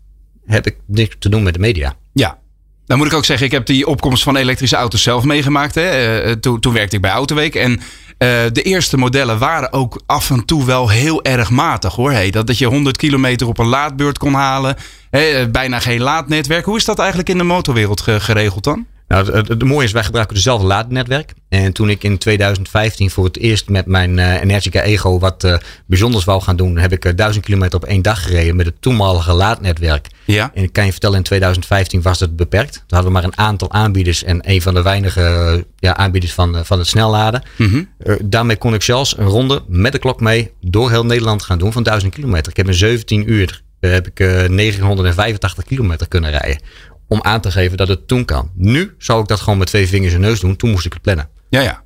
heb 0.45 0.67
ik 0.67 0.77
niks 0.87 1.15
te 1.19 1.29
doen 1.29 1.43
met 1.43 1.53
de 1.53 1.59
media. 1.59 1.95
Ja, 2.13 2.39
dan 2.85 2.97
moet 2.97 3.07
ik 3.07 3.13
ook 3.13 3.25
zeggen, 3.25 3.45
ik 3.45 3.51
heb 3.51 3.65
die 3.65 3.87
opkomst 3.87 4.23
van 4.23 4.35
elektrische 4.35 4.75
auto's 4.75 5.03
zelf 5.03 5.23
meegemaakt. 5.23 5.75
Hè. 5.75 6.25
Uh, 6.25 6.31
toen, 6.31 6.59
toen 6.59 6.73
werkte 6.73 6.95
ik 6.95 7.01
bij 7.01 7.11
Autoweek. 7.11 7.55
En 7.55 7.79
uh, 8.21 8.27
de 8.51 8.61
eerste 8.61 8.97
modellen 8.97 9.39
waren 9.39 9.73
ook 9.73 10.01
af 10.05 10.29
en 10.29 10.45
toe 10.45 10.65
wel 10.65 10.89
heel 10.89 11.23
erg 11.23 11.49
matig 11.49 11.95
hoor. 11.95 12.13
Dat, 12.31 12.47
dat 12.47 12.57
je 12.57 12.65
100 12.65 12.97
kilometer 12.97 13.47
op 13.47 13.57
een 13.57 13.67
laadbeurt 13.67 14.17
kon 14.17 14.33
halen. 14.33 14.75
Hè, 15.09 15.49
bijna 15.49 15.79
geen 15.79 16.01
laadnetwerk. 16.01 16.65
Hoe 16.65 16.77
is 16.77 16.85
dat 16.85 16.99
eigenlijk 16.99 17.29
in 17.29 17.37
de 17.37 17.43
motorwereld 17.43 18.01
geregeld 18.01 18.63
dan? 18.63 18.85
Nou, 19.11 19.31
het, 19.31 19.47
het, 19.47 19.63
mooie 19.63 19.85
is, 19.85 19.91
wij 19.91 20.03
gebruiken 20.03 20.35
dezelfde 20.35 20.67
laadnetwerk. 20.67 21.33
En 21.49 21.73
toen 21.73 21.89
ik 21.89 22.03
in 22.03 22.17
2015 22.17 23.09
voor 23.09 23.25
het 23.25 23.37
eerst 23.37 23.69
met 23.69 23.85
mijn 23.85 24.17
uh, 24.17 24.41
Energica 24.41 24.81
Ego 24.81 25.19
wat 25.19 25.43
uh, 25.43 25.55
bijzonders 25.85 26.23
wou 26.23 26.41
gaan 26.41 26.55
doen, 26.55 26.77
heb 26.77 26.91
ik 26.91 27.05
uh, 27.05 27.11
1000 27.15 27.45
kilometer 27.45 27.75
op 27.75 27.85
één 27.85 28.01
dag 28.01 28.23
gereden 28.23 28.55
met 28.55 28.65
het 28.65 28.75
toenmalige 28.79 29.33
laadnetwerk. 29.33 30.07
Ja. 30.25 30.51
En 30.53 30.63
ik 30.63 30.73
kan 30.73 30.85
je 30.85 30.91
vertellen, 30.91 31.17
in 31.17 31.23
2015 31.23 32.01
was 32.01 32.19
het 32.19 32.35
beperkt. 32.35 32.73
Toen 32.73 32.83
hadden 32.87 33.07
we 33.07 33.13
maar 33.13 33.23
een 33.23 33.37
aantal 33.37 33.71
aanbieders 33.71 34.23
en 34.23 34.49
een 34.49 34.61
van 34.61 34.73
de 34.73 34.81
weinige 34.81 35.65
ja, 35.75 35.95
aanbieders 35.95 36.33
van, 36.33 36.65
van 36.65 36.77
het 36.79 36.87
snelladen. 36.87 37.43
Mm 37.57 37.67
-hmm. 37.67 38.17
daarmee 38.23 38.57
kon 38.57 38.73
ik 38.73 38.81
zelfs 38.81 39.17
een 39.17 39.27
ronde 39.27 39.63
met 39.67 39.91
de 39.91 39.99
klok 39.99 40.19
mee 40.19 40.51
door 40.61 40.89
heel 40.89 41.05
Nederland 41.05 41.43
gaan 41.43 41.57
doen 41.57 41.71
van 41.71 41.83
1000 41.83 42.13
kilometer. 42.13 42.51
Ik 42.51 42.57
heb 42.57 42.67
in 42.67 42.73
17 42.73 43.31
uur 43.31 43.61
heb 43.79 44.07
ik 44.07 44.49
985 44.49 45.63
kilometer 45.63 46.07
kunnen 46.07 46.29
rijden 46.29 46.61
om 47.11 47.19
aan 47.21 47.41
te 47.41 47.51
geven 47.51 47.77
dat 47.77 47.87
het 47.87 48.07
toen 48.07 48.25
kan. 48.25 48.49
Nu 48.55 48.95
zou 48.97 49.21
ik 49.21 49.27
dat 49.27 49.39
gewoon 49.39 49.57
met 49.57 49.67
twee 49.67 49.87
vingers 49.87 50.13
en 50.13 50.19
neus 50.19 50.39
doen. 50.39 50.55
Toen 50.55 50.69
moest 50.69 50.85
ik 50.85 50.93
het 50.93 51.01
plannen. 51.01 51.29
Ja, 51.49 51.61
ja. 51.61 51.81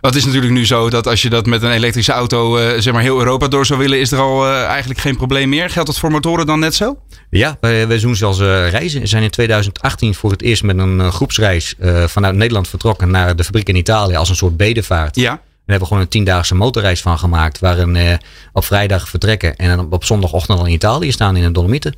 Het 0.00 0.14
is 0.14 0.24
natuurlijk 0.24 0.52
nu 0.52 0.66
zo 0.66 0.90
dat 0.90 1.06
als 1.06 1.22
je 1.22 1.30
dat 1.30 1.46
met 1.46 1.62
een 1.62 1.70
elektrische 1.70 2.12
auto 2.12 2.58
uh, 2.58 2.78
zeg 2.78 2.92
maar 2.92 3.02
heel 3.02 3.18
Europa 3.18 3.48
door 3.48 3.66
zou 3.66 3.78
willen, 3.78 4.00
is 4.00 4.12
er 4.12 4.18
al 4.18 4.46
uh, 4.46 4.64
eigenlijk 4.64 5.00
geen 5.00 5.16
probleem 5.16 5.48
meer. 5.48 5.70
Geldt 5.70 5.88
dat 5.88 5.98
voor 5.98 6.10
motoren 6.10 6.46
dan 6.46 6.58
net 6.58 6.74
zo? 6.74 6.98
Ja, 7.30 7.56
wij, 7.60 7.88
wij 7.88 7.98
doen 7.98 8.16
zelfs 8.16 8.38
uh, 8.38 8.70
reizen. 8.70 9.00
We 9.00 9.06
zijn 9.06 9.22
in 9.22 9.30
2018 9.30 10.14
voor 10.14 10.30
het 10.30 10.42
eerst 10.42 10.62
met 10.62 10.78
een 10.78 11.12
groepsreis 11.12 11.74
vanuit 12.06 12.34
Nederland 12.34 12.68
vertrokken 12.68 13.10
naar 13.10 13.36
de 13.36 13.44
fabriek 13.44 13.68
in 13.68 13.76
Italië 13.76 14.16
als 14.16 14.28
een 14.28 14.36
soort 14.36 14.56
bedevaart. 14.56 15.16
Ja. 15.16 15.30
Daar 15.30 15.40
hebben 15.56 15.78
we 15.78 15.86
gewoon 15.86 16.02
een 16.02 16.08
tiendaagse 16.08 16.54
motorreis 16.54 17.00
van 17.00 17.18
gemaakt. 17.18 17.58
Waarin 17.58 18.18
op 18.52 18.64
vrijdag 18.64 19.08
vertrekken 19.08 19.56
en 19.56 19.80
op 19.90 20.04
zondagochtend 20.04 20.58
al 20.58 20.66
in 20.66 20.72
Italië 20.72 21.12
staan 21.12 21.36
in 21.36 21.42
de 21.42 21.52
Dolomieten. 21.52 21.96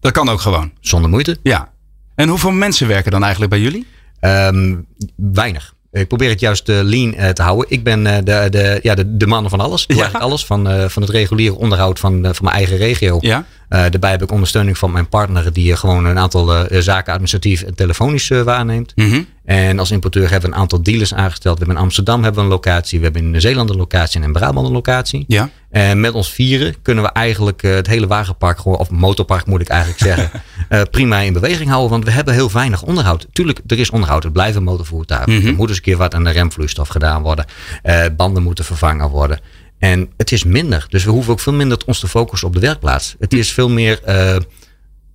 Dat 0.00 0.12
kan 0.12 0.28
ook 0.28 0.40
gewoon. 0.40 0.72
Zonder 0.80 1.10
moeite. 1.10 1.38
Ja. 1.42 1.74
En 2.16 2.28
hoeveel 2.28 2.50
mensen 2.50 2.88
werken 2.88 3.10
dan 3.10 3.22
eigenlijk 3.22 3.52
bij 3.52 3.60
jullie? 3.60 3.86
Um, 4.20 4.86
weinig. 5.16 5.74
Ik 5.92 6.08
probeer 6.08 6.28
het 6.28 6.40
juist 6.40 6.68
uh, 6.68 6.78
lean 6.82 7.14
uh, 7.14 7.28
te 7.28 7.42
houden. 7.42 7.66
Ik 7.70 7.84
ben 7.84 8.06
uh, 8.06 8.16
de, 8.16 8.46
de, 8.50 8.78
ja, 8.82 8.94
de, 8.94 9.16
de 9.16 9.26
man 9.26 9.48
van 9.48 9.60
alles. 9.60 9.82
Ik 9.82 9.88
doe 9.88 9.96
Ja. 9.96 10.02
eigenlijk 10.02 10.30
alles. 10.30 10.46
Van, 10.46 10.90
van 10.90 11.02
het 11.02 11.10
reguliere 11.10 11.54
onderhoud 11.56 11.98
van, 11.98 12.12
van 12.22 12.44
mijn 12.44 12.56
eigen 12.56 12.76
regio. 12.76 13.18
Ja. 13.20 13.44
Daarbij 13.68 14.10
heb 14.10 14.22
ik 14.22 14.30
ondersteuning 14.30 14.78
van 14.78 14.92
mijn 14.92 15.08
partner. 15.08 15.52
Die 15.52 15.76
gewoon 15.76 16.04
een 16.04 16.18
aantal 16.18 16.66
zaken 16.70 17.12
administratief 17.12 17.62
en 17.62 17.74
telefonisch 17.74 18.28
waarneemt. 18.28 18.92
Mhm. 18.94 19.22
En 19.44 19.78
als 19.78 19.90
importeur 19.90 20.30
hebben 20.30 20.50
we 20.50 20.56
een 20.56 20.62
aantal 20.62 20.82
dealers 20.82 21.14
aangesteld. 21.14 21.58
We 21.58 21.64
hebben 21.64 21.76
in 21.76 21.82
Amsterdam 21.82 22.22
hebben 22.22 22.40
we 22.40 22.46
een 22.46 22.52
locatie. 22.52 22.98
We 22.98 23.04
hebben 23.04 23.22
in 23.22 23.30
Nieuw-Zeeland 23.30 23.70
een 23.70 23.76
locatie 23.76 24.20
en 24.20 24.26
in 24.26 24.32
Brabant 24.32 24.66
een 24.66 24.72
locatie. 24.72 25.24
Ja. 25.28 25.50
En 25.70 26.00
met 26.00 26.12
ons 26.12 26.32
vieren 26.32 26.74
kunnen 26.82 27.04
we 27.04 27.10
eigenlijk 27.10 27.62
het 27.62 27.86
hele 27.86 28.06
wagenpark, 28.06 28.64
of 28.64 28.90
motorpark 28.90 29.46
moet 29.46 29.60
ik 29.60 29.68
eigenlijk 29.68 30.00
zeggen, 30.00 30.30
prima 30.90 31.18
in 31.18 31.32
beweging 31.32 31.68
houden. 31.68 31.90
Want 31.90 32.04
we 32.04 32.10
hebben 32.10 32.34
heel 32.34 32.52
weinig 32.52 32.82
onderhoud. 32.82 33.26
Tuurlijk, 33.32 33.60
er 33.66 33.78
is 33.78 33.90
onderhoud. 33.90 34.22
Het 34.22 34.32
blijven 34.32 34.62
motorvoertuigen. 34.62 35.32
Mhm. 35.32 35.46
Er 35.46 35.54
moet 35.54 35.68
eens 35.68 35.76
een 35.76 35.82
keer 35.82 35.96
wat 35.96 36.14
aan 36.14 36.24
de 36.24 36.30
remvloeistof 36.30 36.88
gedaan 36.88 37.22
worden. 37.22 37.44
Uh, 37.84 38.04
banden 38.16 38.42
moeten 38.42 38.64
vervangen 38.64 39.08
worden. 39.08 39.40
En 39.78 40.08
het 40.16 40.32
is 40.32 40.44
minder. 40.44 40.86
Dus 40.88 41.04
we 41.04 41.10
hoeven 41.10 41.32
ook 41.32 41.40
veel 41.40 41.52
minder 41.52 41.78
ons 41.86 41.98
te 41.98 42.08
focussen 42.08 42.48
op 42.48 42.54
de 42.54 42.60
werkplaats. 42.60 43.16
Het 43.18 43.32
is 43.32 43.52
veel 43.52 43.68
meer 43.68 44.00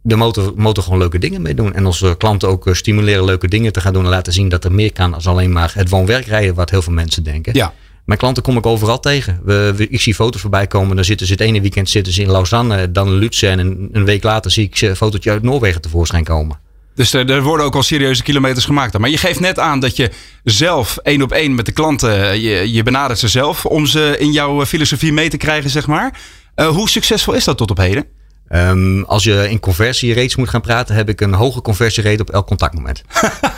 de 0.02 0.16
motor, 0.16 0.54
motor 0.56 0.84
gewoon 0.84 1.00
leuke 1.00 1.20
dingen 1.20 1.42
mee 1.42 1.54
doen. 1.54 1.74
En 1.74 1.86
onze 1.86 2.16
klanten 2.18 2.50
ook 2.50 2.68
uh, 2.68 2.74
stimuleren 2.74 3.26
leuke 3.26 3.48
dingen 3.48 3.72
te 3.74 3.82
gaan 3.82 3.94
doen. 3.94 4.04
En 4.04 4.10
laten 4.10 4.34
zien 4.34 4.50
dat 4.50 4.64
er 4.64 4.72
meer 4.72 4.94
kan 4.94 5.12
dan 5.12 5.22
alleen 5.24 5.52
maar 5.52 5.72
het 5.76 5.90
woon-werkrijden. 5.90 6.56
Wat 6.56 6.70
heel 6.70 6.82
veel 6.82 6.94
mensen 6.94 7.24
denken. 7.24 7.54
Ja. 7.54 7.74
Mijn 8.06 8.20
klanten 8.20 8.44
kom 8.44 8.58
ik 8.58 8.66
overal 8.66 9.00
tegen. 9.00 9.40
We, 9.44 9.74
we, 9.76 9.88
ik 9.88 10.02
zie 10.02 10.16
foto's 10.16 10.42
voorbij 10.42 10.68
komen. 10.68 10.96
Dan 10.96 11.06
zitten 11.06 11.28
ze 11.28 11.32
het 11.34 11.42
ene 11.42 11.62
weekend 11.62 11.90
zitten 11.90 12.14
ze 12.14 12.22
in 12.22 12.32
Lausanne. 12.32 12.92
Dan 12.92 13.08
in 13.08 13.14
Lutsen. 13.14 13.50
En 13.50 13.60
een, 13.60 13.90
een 13.92 14.06
week 14.06 14.24
later 14.24 14.52
zie 14.52 14.66
ik 14.66 14.82
een 14.82 14.96
fotootje 14.96 15.32
uit 15.32 15.44
Noorwegen 15.44 15.82
tevoorschijn 15.82 16.24
komen. 16.24 16.60
Dus 17.02 17.14
er, 17.14 17.30
er 17.30 17.42
worden 17.42 17.66
ook 17.66 17.76
al 17.76 17.84
serieuze 17.84 18.24
kilometers 18.24 18.66
gemaakt. 18.66 18.98
Maar 18.98 19.10
je 19.10 19.18
geeft 19.18 19.40
net 19.40 19.60
aan 19.60 19.80
dat 19.80 19.96
je 19.96 20.12
zelf 20.44 20.98
één 20.98 21.22
op 21.22 21.32
één 21.32 21.56
met 21.56 21.66
de 21.66 21.72
klanten, 21.72 22.42
je, 22.42 22.72
je 22.72 22.84
benadert 22.84 23.20
ze 23.20 23.28
zelf 23.28 23.66
om 23.66 23.86
ze 23.86 24.16
in 24.20 24.32
jouw 24.32 24.66
filosofie 24.66 25.14
mee 25.14 25.30
te 25.30 25.38
krijgen, 25.38 25.70
zeg 25.70 25.88
maar. 25.88 26.20
Eh, 26.56 26.68
hoe 26.68 26.90
succesvol 26.90 27.34
is 27.34 27.44
dat 27.44 27.58
tot 27.58 27.72
op 27.72 27.78
heden? 27.78 28.06
Ehm, 28.48 29.02
als 29.02 29.24
je 29.24 29.50
in 29.50 29.60
conversierates 29.60 30.36
moet 30.36 30.50
gaan 30.50 30.62
praten, 30.62 30.96
heb 30.96 31.10
ik 31.10 31.22
een 31.22 31.34
hoge 31.34 31.62
conversierate 31.62 32.22
op 32.22 32.30
elk 32.30 32.48
contactmoment. 32.48 33.04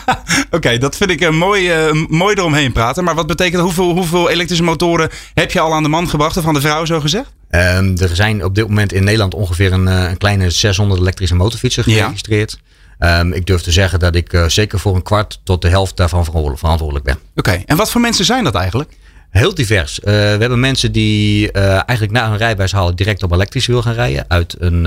Oké, 0.50 0.78
dat 0.78 0.96
vind 0.96 1.10
ik 1.10 1.20
een 1.20 1.36
mooi, 1.36 1.86
uh, 1.86 2.06
mooi 2.08 2.34
eromheen 2.36 2.72
praten. 2.72 3.04
Maar 3.04 3.14
wat 3.14 3.26
betekent 3.26 3.62
hoeveel, 3.62 3.92
hoeveel 3.92 4.30
elektrische 4.30 4.64
motoren 4.64 5.10
heb 5.34 5.52
je 5.52 5.60
al 5.60 5.72
aan 5.72 5.82
de 5.82 5.88
man 5.88 6.08
gebracht 6.08 6.36
of 6.36 6.46
aan 6.46 6.54
de 6.54 6.60
vrouw 6.60 6.84
zo 6.84 7.00
gezegd? 7.00 7.32
Um, 7.50 7.96
er 7.98 8.16
zijn 8.16 8.44
op 8.44 8.54
dit 8.54 8.68
moment 8.68 8.92
in 8.92 9.04
Nederland 9.04 9.34
ongeveer 9.34 9.72
een, 9.72 9.88
eh, 9.88 10.08
een 10.10 10.18
kleine 10.18 10.50
600 10.50 11.00
elektrische 11.00 11.34
motorfietsen 11.34 11.84
geregistreerd. 11.84 12.50
Ja. 12.50 12.73
Um, 13.04 13.32
ik 13.32 13.46
durf 13.46 13.62
te 13.62 13.72
zeggen 13.72 13.98
dat 13.98 14.14
ik 14.14 14.32
uh, 14.32 14.48
zeker 14.48 14.78
voor 14.78 14.94
een 14.94 15.02
kwart 15.02 15.40
tot 15.44 15.62
de 15.62 15.68
helft 15.68 15.96
daarvan 15.96 16.24
verantwoordelijk 16.24 17.04
ben. 17.04 17.18
Oké, 17.34 17.62
en 17.66 17.76
wat 17.76 17.90
voor 17.90 18.00
mensen 18.00 18.24
zijn 18.24 18.44
dat 18.44 18.54
eigenlijk? 18.54 18.96
Heel 19.30 19.54
divers. 19.54 19.98
Uh, 19.98 20.04
we 20.04 20.10
hebben 20.10 20.60
mensen 20.60 20.92
die 20.92 21.52
uh, 21.52 21.64
eigenlijk 21.72 22.10
na 22.10 22.28
hun 22.28 22.36
rijbewijs 22.36 22.72
halen 22.72 22.96
direct 22.96 23.22
op 23.22 23.32
elektrisch 23.32 23.66
wil 23.66 23.82
gaan 23.82 23.94
rijden. 23.94 24.24
Uit, 24.28 24.56
een, 24.58 24.86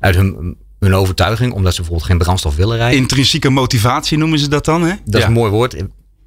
uit 0.00 0.14
hun, 0.14 0.56
hun 0.78 0.94
overtuiging, 0.94 1.52
omdat 1.52 1.72
ze 1.74 1.80
bijvoorbeeld 1.80 2.10
geen 2.10 2.18
brandstof 2.18 2.56
willen 2.56 2.76
rijden. 2.76 2.98
Intrinsieke 2.98 3.50
motivatie 3.50 4.18
noemen 4.18 4.38
ze 4.38 4.48
dat 4.48 4.64
dan, 4.64 4.82
hè? 4.82 4.94
Dat 5.04 5.14
ja. 5.14 5.18
is 5.18 5.24
een 5.24 5.32
mooi 5.32 5.50
woord. 5.50 5.76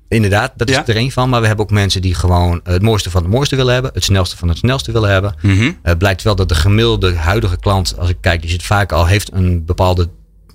Inderdaad, 0.08 0.52
dat 0.56 0.70
is 0.70 0.76
ja. 0.76 0.88
er 0.88 0.98
een 0.98 1.12
van. 1.12 1.30
Maar 1.30 1.42
we 1.42 1.48
hebben 1.48 1.66
ook 1.66 1.72
mensen 1.72 2.02
die 2.02 2.14
gewoon 2.14 2.60
het 2.64 2.82
mooiste 2.82 3.10
van 3.10 3.22
het 3.22 3.32
mooiste 3.32 3.56
willen 3.56 3.74
hebben. 3.74 3.92
Het 3.94 4.04
snelste 4.04 4.38
van 4.38 4.48
het 4.48 4.58
snelste 4.58 4.92
willen 4.92 5.10
hebben. 5.10 5.36
Mm 5.42 5.58
-hmm. 5.58 5.98
Blijkt 5.98 6.22
wel 6.22 6.36
dat 6.36 6.50
de 6.50 6.56
gemiddelde 6.56 7.16
huidige 7.16 7.58
klant, 7.58 7.98
als 7.98 8.10
ik 8.10 8.18
kijk, 8.22 8.42
die 8.42 8.50
zit 8.50 8.64
vaak 8.64 8.92
al, 8.92 9.08
heeft 9.08 9.34
een 9.34 9.66
bepaalde 9.66 10.10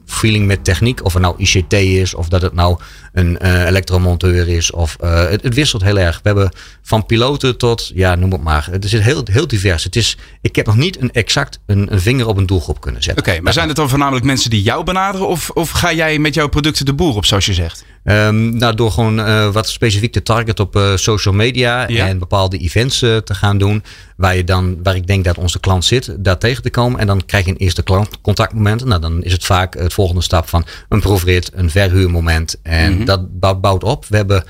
feeling 0.09 0.47
met 0.47 0.65
techniek. 0.65 1.05
Of 1.05 1.13
het 1.13 1.23
nou 1.23 1.35
ICT 1.39 1.73
is, 1.73 2.15
of 2.15 2.29
dat 2.29 2.43
het 2.43 2.55
nou 2.55 2.79
een 3.13 3.39
uh, 3.43 3.65
elektromonteur 3.65 4.49
is. 4.49 4.71
Of, 4.71 4.97
uh, 5.01 5.29
het, 5.29 5.43
het, 5.43 5.55
wisselt 5.55 5.83
heel 5.83 5.99
erg. 5.99 6.21
We 6.23 6.29
hebben 6.29 6.53
van 6.83 7.07
piloten 7.07 7.59
tot, 7.59 7.91
ja, 7.95 8.15
noem 8.15 8.33
het 8.33 8.43
maar. 8.43 8.69
Het 8.71 8.85
is 8.85 8.93
heel, 8.93 9.23
heel 9.25 9.47
divers. 9.47 9.85
Het 9.85 9.97
is, 9.97 10.17
ik 10.41 10.57
heb 10.57 10.67
nog 10.67 10.77
niet 10.77 11.01
een 11.01 11.13
exact 11.13 11.59
een, 11.67 11.89
vinger 11.93 12.27
op 12.27 12.37
een 12.37 12.47
doelgroep 12.47 12.81
kunnen 12.81 13.03
zetten. 13.03 13.27
Oké, 13.27 13.41
maar 13.41 13.53
zijn 13.53 13.69
het 13.69 13.77
dan 13.77 13.89
voornamelijk 13.89 14.25
mensen 14.25 14.51
die 14.51 14.63
jou 14.63 14.85
benaderen? 14.85 15.29
Of, 15.29 15.51
of 15.51 15.71
ga 15.71 15.93
jij 15.93 16.19
met 16.19 16.35
jouw 16.35 16.49
producten 16.49 16.85
de 16.85 16.95
boer 16.95 17.17
op, 17.17 17.25
zoals 17.25 17.47
je 17.47 17.55
zegt? 17.55 17.85
Um, 18.05 18.57
nou, 18.57 18.75
door 18.75 18.91
gewoon 18.91 19.19
uh, 19.19 19.51
wat 19.51 19.69
specifiek 19.69 20.13
te 20.13 20.23
target 20.23 20.61
op 20.61 20.77
uh, 20.77 20.97
social 20.97 21.35
media 21.35 21.89
ja. 21.89 22.07
en 22.07 22.19
bepaalde 22.19 22.59
events 22.59 23.03
uh, 23.03 23.17
te 23.17 23.35
gaan 23.35 23.59
doen. 23.59 23.83
Waar, 24.17 24.37
je 24.37 24.45
dan, 24.45 24.79
waar 24.83 24.97
ik 24.97 25.07
denk 25.07 25.25
dat 25.25 25.39
onze 25.39 25.61
klant 25.61 25.85
zit, 25.85 26.15
daar 26.19 26.39
tegen 26.39 26.63
te 26.63 26.71
komen. 26.71 27.01
En 27.01 27.07
dan 27.07 27.25
krijg 27.27 27.45
je 27.45 27.51
een 27.51 27.57
eerste 27.57 27.83
klantcontactmoment. 27.83 28.85
Nou, 28.85 29.01
dan 29.01 29.23
is 29.23 29.33
het 29.33 29.45
vaak 29.45 29.75
het 29.75 29.93
volgende 29.93 30.23
stap 30.23 30.49
van 30.49 30.65
een 30.89 31.01
proefrit, 31.01 31.51
een 31.55 31.71
verhuurmoment. 31.71 32.57
En 32.63 32.91
mm 32.91 32.97
-hmm. 32.97 33.05
dat 33.41 33.61
bouwt 33.61 33.85
op. 33.85 34.07
We 34.07 34.17
hebben 34.17 34.45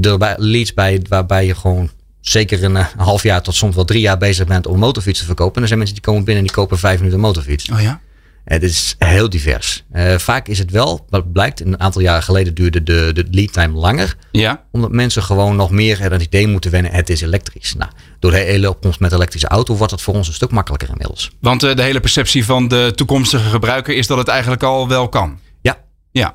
er 0.00 0.34
leads 0.36 0.74
bij 0.74 1.02
waarbij 1.08 1.46
je 1.46 1.54
gewoon 1.54 1.90
zeker 2.20 2.64
een, 2.64 2.74
een, 2.74 2.86
half 2.96 3.22
jaar 3.22 3.42
tot 3.42 3.54
soms 3.54 3.74
wel 3.74 3.84
drie 3.84 4.00
jaar 4.00 4.18
bezig 4.18 4.46
bent 4.46 4.66
om 4.66 4.78
motorfiets 4.78 5.18
te 5.18 5.24
verkopen. 5.24 5.54
En 5.54 5.62
er 5.62 5.66
zijn 5.66 5.78
mensen 5.78 5.96
die 5.96 6.06
komen 6.06 6.24
binnen 6.24 6.42
en 6.42 6.48
die 6.48 6.56
kopen 6.56 6.78
vijf 6.78 6.96
minuten 6.98 7.18
een 7.18 7.24
motorfiets. 7.24 7.70
Oh 7.70 7.80
ja? 7.80 8.00
Het 8.50 8.62
is 8.62 8.94
heel 8.98 9.30
divers. 9.30 9.84
Uh, 9.92 10.18
vaak 10.18 10.48
is 10.48 10.58
het 10.58 10.70
wel, 10.70 11.06
wat 11.08 11.32
blijkt, 11.32 11.60
een 11.60 11.80
aantal 11.80 12.00
jaren 12.00 12.22
geleden 12.22 12.54
duurde 12.54 12.82
de, 12.82 13.10
de 13.14 13.26
lead 13.30 13.52
time 13.52 13.78
langer. 13.78 14.16
Ja. 14.32 14.64
Omdat 14.70 14.92
mensen 14.92 15.22
gewoon 15.22 15.56
nog 15.56 15.70
meer 15.70 16.00
het 16.00 16.22
idee 16.22 16.46
moeten 16.46 16.70
wennen, 16.70 16.92
het 16.92 17.10
is 17.10 17.20
elektrisch. 17.20 17.74
Nou, 17.74 17.90
door 18.18 18.30
de 18.30 18.36
hele 18.36 18.68
opkomst 18.68 19.00
met 19.00 19.12
elektrische 19.12 19.48
auto 19.48 19.76
wordt 19.76 19.92
het 19.92 20.02
voor 20.02 20.14
ons 20.14 20.28
een 20.28 20.34
stuk 20.34 20.50
makkelijker 20.50 20.88
inmiddels. 20.88 21.30
Want 21.40 21.64
uh, 21.64 21.74
de 21.74 21.82
hele 21.82 22.00
perceptie 22.00 22.44
van 22.44 22.68
de 22.68 22.92
toekomstige 22.94 23.48
gebruiker 23.48 23.94
is 23.96 24.06
dat 24.06 24.18
het 24.18 24.28
eigenlijk 24.28 24.62
al 24.62 24.88
wel 24.88 25.08
kan. 25.08 25.38
Ja. 25.60 25.78
Ja. 26.10 26.26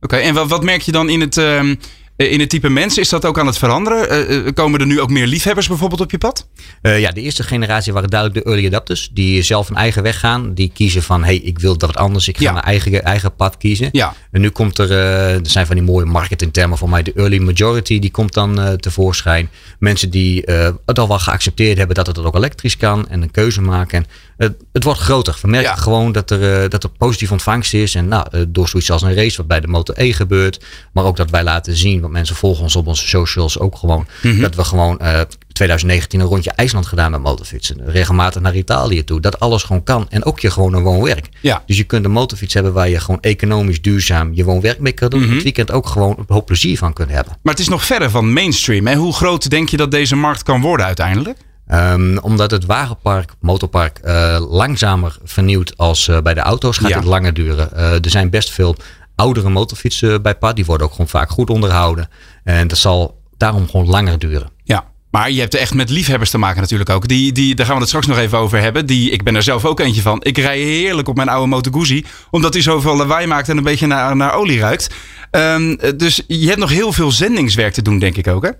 Oké, 0.00 0.14
okay. 0.14 0.22
en 0.22 0.34
wat, 0.34 0.48
wat 0.48 0.62
merk 0.62 0.82
je 0.82 0.92
dan 0.92 1.08
in 1.08 1.20
het... 1.20 1.36
Uh, 1.36 1.74
in 2.16 2.40
het 2.40 2.48
type 2.48 2.68
mensen 2.68 3.02
is 3.02 3.08
dat 3.08 3.24
ook 3.24 3.38
aan 3.38 3.46
het 3.46 3.58
veranderen? 3.58 4.30
Uh, 4.30 4.52
komen 4.52 4.80
er 4.80 4.86
nu 4.86 5.00
ook 5.00 5.10
meer 5.10 5.26
liefhebbers 5.26 5.68
bijvoorbeeld 5.68 6.00
op 6.00 6.10
je 6.10 6.18
pad? 6.18 6.48
Uh, 6.82 7.00
ja, 7.00 7.10
de 7.10 7.20
eerste 7.20 7.42
generatie 7.42 7.92
waren 7.92 8.10
duidelijk 8.10 8.44
de 8.44 8.50
early 8.50 8.66
adapters. 8.66 9.10
Die 9.12 9.42
zelf 9.42 9.68
een 9.68 9.76
eigen 9.76 10.02
weg 10.02 10.18
gaan. 10.18 10.54
Die 10.54 10.70
kiezen 10.74 11.02
van, 11.02 11.24
hey, 11.24 11.36
ik 11.36 11.58
wil 11.58 11.78
dat 11.78 11.96
anders. 11.96 12.28
Ik 12.28 12.36
ga 12.36 12.42
ja. 12.42 12.52
mijn 12.52 12.64
eigen, 12.64 13.02
eigen 13.02 13.34
pad 13.34 13.56
kiezen. 13.56 13.88
Ja. 13.92 14.14
En 14.30 14.40
nu 14.40 14.50
komt 14.50 14.78
er, 14.78 14.90
uh, 14.90 15.34
er 15.34 15.50
zijn 15.50 15.66
van 15.66 15.76
die 15.76 15.84
mooie 15.84 16.04
marketingtermen 16.04 16.78
voor 16.78 16.88
mij. 16.88 17.02
De 17.02 17.12
early 17.12 17.38
majority, 17.38 17.98
die 17.98 18.10
komt 18.10 18.32
dan 18.32 18.76
tevoorschijn. 18.80 19.50
Mensen 19.78 20.10
die 20.10 20.42
het 20.86 20.98
al 20.98 21.08
wel 21.08 21.18
geaccepteerd 21.18 21.78
hebben 21.78 21.96
dat 21.96 22.06
het 22.06 22.18
ook 22.18 22.34
elektrisch 22.34 22.76
kan. 22.76 23.08
En 23.08 23.22
een 23.22 23.30
keuze 23.30 23.60
maken. 23.60 24.06
En, 24.36 24.56
het 24.72 24.84
wordt 24.84 25.00
groter. 25.00 25.38
We 25.42 25.48
merken 25.48 25.70
ja. 25.70 25.76
gewoon 25.76 26.12
dat 26.12 26.30
er, 26.30 26.68
dat 26.68 26.82
er 26.84 26.90
positief 26.90 27.32
ontvangst 27.32 27.74
is. 27.74 27.94
En 27.94 28.08
nou, 28.08 28.26
door 28.48 28.68
zoiets 28.68 28.90
als 28.90 29.02
een 29.02 29.14
race 29.14 29.36
wat 29.36 29.46
bij 29.46 29.60
de 29.60 29.66
Motor 29.66 29.94
E 29.98 30.12
gebeurt. 30.12 30.64
Maar 30.92 31.04
ook 31.04 31.16
dat 31.16 31.30
wij 31.30 31.42
laten 31.42 31.76
zien 31.76 32.00
want 32.00 32.12
mensen 32.12 32.36
volgen 32.36 32.62
ons 32.62 32.76
op 32.76 32.86
onze 32.86 33.08
socials 33.08 33.58
ook 33.58 33.76
gewoon. 33.76 34.06
Mm 34.22 34.30
-hmm. 34.30 34.40
Dat 34.40 34.54
we 34.54 34.64
gewoon 34.64 34.98
uh, 35.02 35.20
2019 35.52 36.20
een 36.20 36.26
rondje 36.26 36.50
IJsland 36.50 36.86
gedaan 36.86 37.10
met 37.10 37.20
motorfietsen. 37.20 37.76
Regelmatig 37.84 38.42
naar 38.42 38.56
Italië 38.56 39.04
toe. 39.04 39.20
Dat 39.20 39.40
alles 39.40 39.62
gewoon 39.62 39.82
kan. 39.82 40.06
En 40.10 40.24
ook 40.24 40.40
je 40.40 40.50
gewoon 40.50 40.74
een 40.74 40.82
woon-werk. 40.82 41.28
Ja. 41.40 41.62
Dus 41.66 41.76
je 41.76 41.84
kunt 41.84 42.04
een 42.04 42.10
motorfiets 42.10 42.54
hebben 42.54 42.72
waar 42.72 42.88
je 42.88 43.00
gewoon 43.00 43.20
economisch 43.20 43.82
duurzaam 43.82 44.30
je 44.34 44.44
woon-werk 44.44 44.78
mee 44.78 44.92
kan 44.92 45.10
doen. 45.10 45.20
Mm 45.20 45.26
-hmm. 45.26 45.34
Het 45.34 45.42
weekend 45.42 45.70
ook 45.70 45.86
gewoon 45.86 46.14
een 46.18 46.24
hoop 46.28 46.46
plezier 46.46 46.78
van 46.78 46.92
kunt 46.92 47.10
hebben. 47.10 47.36
Maar 47.42 47.52
het 47.52 47.62
is 47.62 47.68
nog 47.68 47.84
verder 47.84 48.10
van 48.10 48.32
mainstream. 48.32 48.86
Hè? 48.86 48.94
Hoe 48.94 49.12
groot 49.12 49.50
denk 49.50 49.68
je 49.68 49.76
dat 49.76 49.90
deze 49.90 50.16
markt 50.16 50.42
kan 50.42 50.60
worden 50.60 50.86
uiteindelijk? 50.86 51.38
Um, 51.72 52.18
omdat 52.18 52.50
het 52.50 52.64
wagenpark, 52.64 53.32
motorpark, 53.40 54.00
uh, 54.04 54.40
langzamer 54.48 55.16
vernieuwt 55.24 55.76
als 55.76 56.08
uh, 56.08 56.20
bij 56.20 56.34
de 56.34 56.40
auto's, 56.40 56.78
gaat 56.78 56.88
ja. 56.88 56.96
het 56.96 57.04
langer 57.04 57.34
duren. 57.34 57.70
Uh, 57.74 57.92
er 57.92 58.10
zijn 58.10 58.30
best 58.30 58.50
veel 58.50 58.76
oudere 59.14 59.50
motorfietsen 59.50 60.22
bij 60.22 60.34
pad. 60.34 60.56
Die 60.56 60.64
worden 60.64 60.86
ook 60.86 60.92
gewoon 60.92 61.08
vaak 61.08 61.30
goed 61.30 61.50
onderhouden. 61.50 62.08
En 62.44 62.68
dat 62.68 62.78
zal 62.78 63.20
daarom 63.36 63.68
gewoon 63.68 63.86
langer 63.86 64.18
duren. 64.18 64.50
Ja. 64.64 64.84
Maar 65.10 65.30
je 65.30 65.40
hebt 65.40 65.54
echt 65.54 65.74
met 65.74 65.90
liefhebbers 65.90 66.30
te 66.30 66.38
maken 66.38 66.60
natuurlijk 66.60 66.90
ook. 66.90 67.08
Die, 67.08 67.32
die, 67.32 67.54
daar 67.54 67.66
gaan 67.66 67.74
we 67.74 67.80
het 67.80 67.88
straks 67.88 68.06
nog 68.06 68.18
even 68.18 68.38
over 68.38 68.60
hebben. 68.60 68.86
Die, 68.86 69.10
ik 69.10 69.22
ben 69.22 69.36
er 69.36 69.42
zelf 69.42 69.64
ook 69.64 69.80
eentje 69.80 70.02
van. 70.02 70.22
Ik 70.22 70.38
rij 70.38 70.58
heerlijk 70.58 71.08
op 71.08 71.16
mijn 71.16 71.28
oude 71.28 71.46
Moto 71.46 71.70
Guzzi. 71.70 72.04
Omdat 72.30 72.52
hij 72.52 72.62
zoveel 72.62 72.96
lawaai 72.96 73.26
maakt 73.26 73.48
en 73.48 73.56
een 73.56 73.62
beetje 73.62 73.86
naar, 73.86 74.16
naar 74.16 74.34
olie 74.34 74.58
ruikt. 74.58 74.94
Um, 75.30 75.78
dus 75.96 76.22
je 76.26 76.46
hebt 76.46 76.58
nog 76.58 76.70
heel 76.70 76.92
veel 76.92 77.12
zendingswerk 77.12 77.72
te 77.72 77.82
doen, 77.82 77.98
denk 77.98 78.16
ik 78.16 78.26
ook 78.26 78.44
hè? 78.44 78.50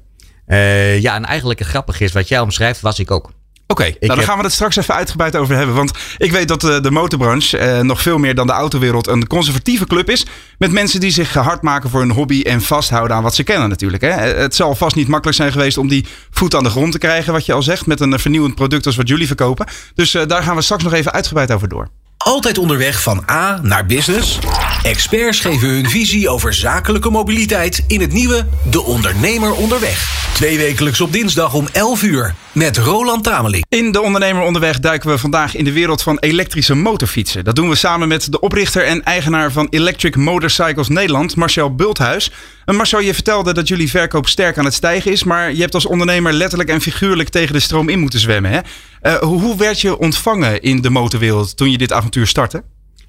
Uh, 0.47 1.01
ja, 1.01 1.15
en 1.15 1.25
eigenlijk 1.25 1.59
het 1.59 1.69
grappige 1.69 2.05
is, 2.05 2.13
wat 2.13 2.29
jij 2.29 2.41
omschrijft, 2.41 2.81
was 2.81 2.99
ik 2.99 3.11
ook. 3.11 3.31
Oké, 3.67 3.83
okay, 3.83 3.97
nou, 4.01 4.15
dan 4.15 4.25
gaan 4.25 4.37
we 4.39 4.45
het 4.45 4.53
straks 4.53 4.77
even 4.77 4.95
uitgebreid 4.95 5.37
over 5.37 5.57
hebben. 5.57 5.75
Want 5.75 5.93
ik 6.19 6.33
weet 6.33 6.49
dat 6.49 6.61
de, 6.61 6.81
de 6.81 6.91
motorbranche 6.91 7.59
eh, 7.59 7.81
nog 7.81 8.03
veel 8.03 8.19
meer 8.19 8.35
dan 8.35 8.47
de 8.47 8.53
autowereld 8.53 9.07
een 9.07 9.27
conservatieve 9.27 9.87
club 9.87 10.11
is. 10.11 10.27
Met 10.59 10.73
mensen 10.73 11.01
die 11.01 11.11
zich 11.11 11.35
hard 11.35 11.63
maken 11.63 11.91
voor 11.91 12.01
hun 12.01 12.11
hobby 12.11 12.43
en 12.43 12.61
vasthouden 12.63 13.17
aan 13.17 13.23
wat 13.23 13.35
ze 13.35 13.43
kennen 13.43 13.69
natuurlijk. 13.69 14.03
Hè. 14.03 14.11
Het 14.11 14.55
zal 14.55 14.75
vast 14.75 14.97
niet 14.97 15.09
makkelijk 15.09 15.37
zijn 15.37 15.53
geweest 15.53 15.79
om 15.79 15.89
die 15.89 16.07
voet 16.31 16.55
aan 16.55 16.63
de 16.63 16.71
grond 16.71 16.93
te 16.93 16.99
krijgen, 16.99 17.33
wat 17.33 17.47
je 17.47 17.53
al 17.53 17.63
zegt, 17.63 17.87
met 17.87 18.01
een 18.01 18.19
vernieuwend 18.19 18.55
product 18.55 18.87
als 18.87 18.97
wat 18.97 19.09
jullie 19.09 19.27
verkopen. 19.27 19.67
Dus 19.95 20.15
uh, 20.15 20.27
daar 20.27 20.43
gaan 20.43 20.57
we 20.57 20.63
straks 20.63 20.83
nog 20.83 20.93
even 20.93 21.13
uitgebreid 21.13 21.53
over 21.53 21.69
door. 21.69 21.89
Altijd 22.25 22.59
onderweg 22.59 23.03
van 23.03 23.25
A 23.31 23.59
naar 23.63 23.87
business? 23.87 24.39
Experts 24.83 25.41
geven 25.41 25.69
hun 25.69 25.91
visie 25.91 26.29
over 26.29 26.55
zakelijke 26.55 27.11
mobiliteit 27.11 27.85
in 27.87 28.01
het 28.01 28.13
nieuwe 28.13 28.47
De 28.71 28.83
Ondernemer 28.83 29.53
Onderweg. 29.53 30.29
Twee 30.35 30.57
wekelijks 30.57 31.01
op 31.01 31.13
dinsdag 31.13 31.55
om 31.55 31.69
11 31.73 32.03
uur 32.03 32.35
met 32.55 32.79
Roland 32.79 33.25
Tameling. 33.25 33.65
In 33.69 33.93
De 33.93 34.01
Ondernemer 34.01 34.43
Onderweg 34.43 34.81
duiken 34.81 35.11
we 35.11 35.19
vandaag 35.19 35.57
in 35.57 35.65
de 35.65 35.73
wereld 35.73 36.03
van 36.03 36.19
elektrische 36.19 36.75
motorfietsen. 36.75 37.45
Dat 37.45 37.57
doen 37.57 37.69
we 37.69 37.75
samen 37.75 38.09
met 38.09 38.33
de 38.33 38.41
oprichter 38.41 38.85
en 38.85 39.03
eigenaar 39.03 39.53
van 39.53 39.67
Electric 39.71 40.17
Motorcycles 40.17 40.89
Nederland, 40.89 41.37
Marcel 41.37 41.75
Bulthuis. 41.75 42.31
En 42.65 42.77
Marcel, 42.77 43.01
je 43.01 43.15
vertelde 43.15 43.55
dat 43.55 43.69
jullie 43.69 43.91
verkoop 43.91 44.29
sterk 44.29 44.59
aan 44.59 44.65
het 44.65 44.75
stijgen 44.75 45.13
is, 45.13 45.25
maar 45.25 45.53
je 45.53 45.61
hebt 45.61 45.75
als 45.75 45.87
ondernemer 45.87 46.33
letterlijk 46.33 46.71
en 46.71 46.81
figuurlijk 46.81 47.29
tegen 47.29 47.53
de 47.53 47.61
stroom 47.61 47.89
in 47.89 47.99
moeten 47.99 48.21
zwemmen. 48.21 48.51
Hè? 48.51 48.61
Uh, 49.03 49.17
hoe 49.19 49.57
werd 49.57 49.81
je 49.81 49.99
ontvangen 49.99 50.63
in 50.63 50.81
de 50.81 50.91
motorwereld 50.91 51.57
toen 51.57 51.71
je 51.71 51.79
dit 51.79 51.93
avontuur 51.93 52.27
startte? 52.27 52.63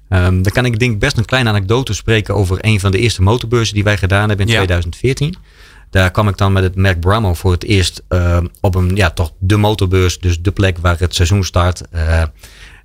Um, 0.08 0.42
dan 0.42 0.52
kan 0.52 0.64
ik 0.64 0.78
denk 0.78 0.98
best 0.98 1.16
een 1.16 1.24
kleine 1.24 1.48
anekdote 1.48 1.94
spreken 1.94 2.34
over 2.34 2.58
een 2.60 2.80
van 2.80 2.90
de 2.90 2.98
eerste 2.98 3.22
motorbeurzen 3.22 3.74
die 3.74 3.84
wij 3.84 3.96
gedaan 3.96 4.28
hebben 4.28 4.46
in 4.46 4.52
ja. 4.52 4.58
2014. 4.58 5.36
Daar 5.96 6.10
kwam 6.10 6.28
ik 6.28 6.36
dan 6.36 6.52
met 6.52 6.62
het 6.62 6.74
merk 6.74 7.00
Bramo 7.00 7.34
voor 7.34 7.52
het 7.52 7.64
eerst 7.64 8.02
uh, 8.08 8.38
op 8.60 8.74
een, 8.74 8.96
ja, 8.96 9.10
toch 9.10 9.32
de 9.38 9.56
motorbeurs, 9.56 10.18
dus 10.18 10.42
de 10.42 10.52
plek 10.52 10.78
waar 10.78 10.98
het 10.98 11.14
seizoen 11.14 11.44
start. 11.44 11.82
Uh, 11.94 12.22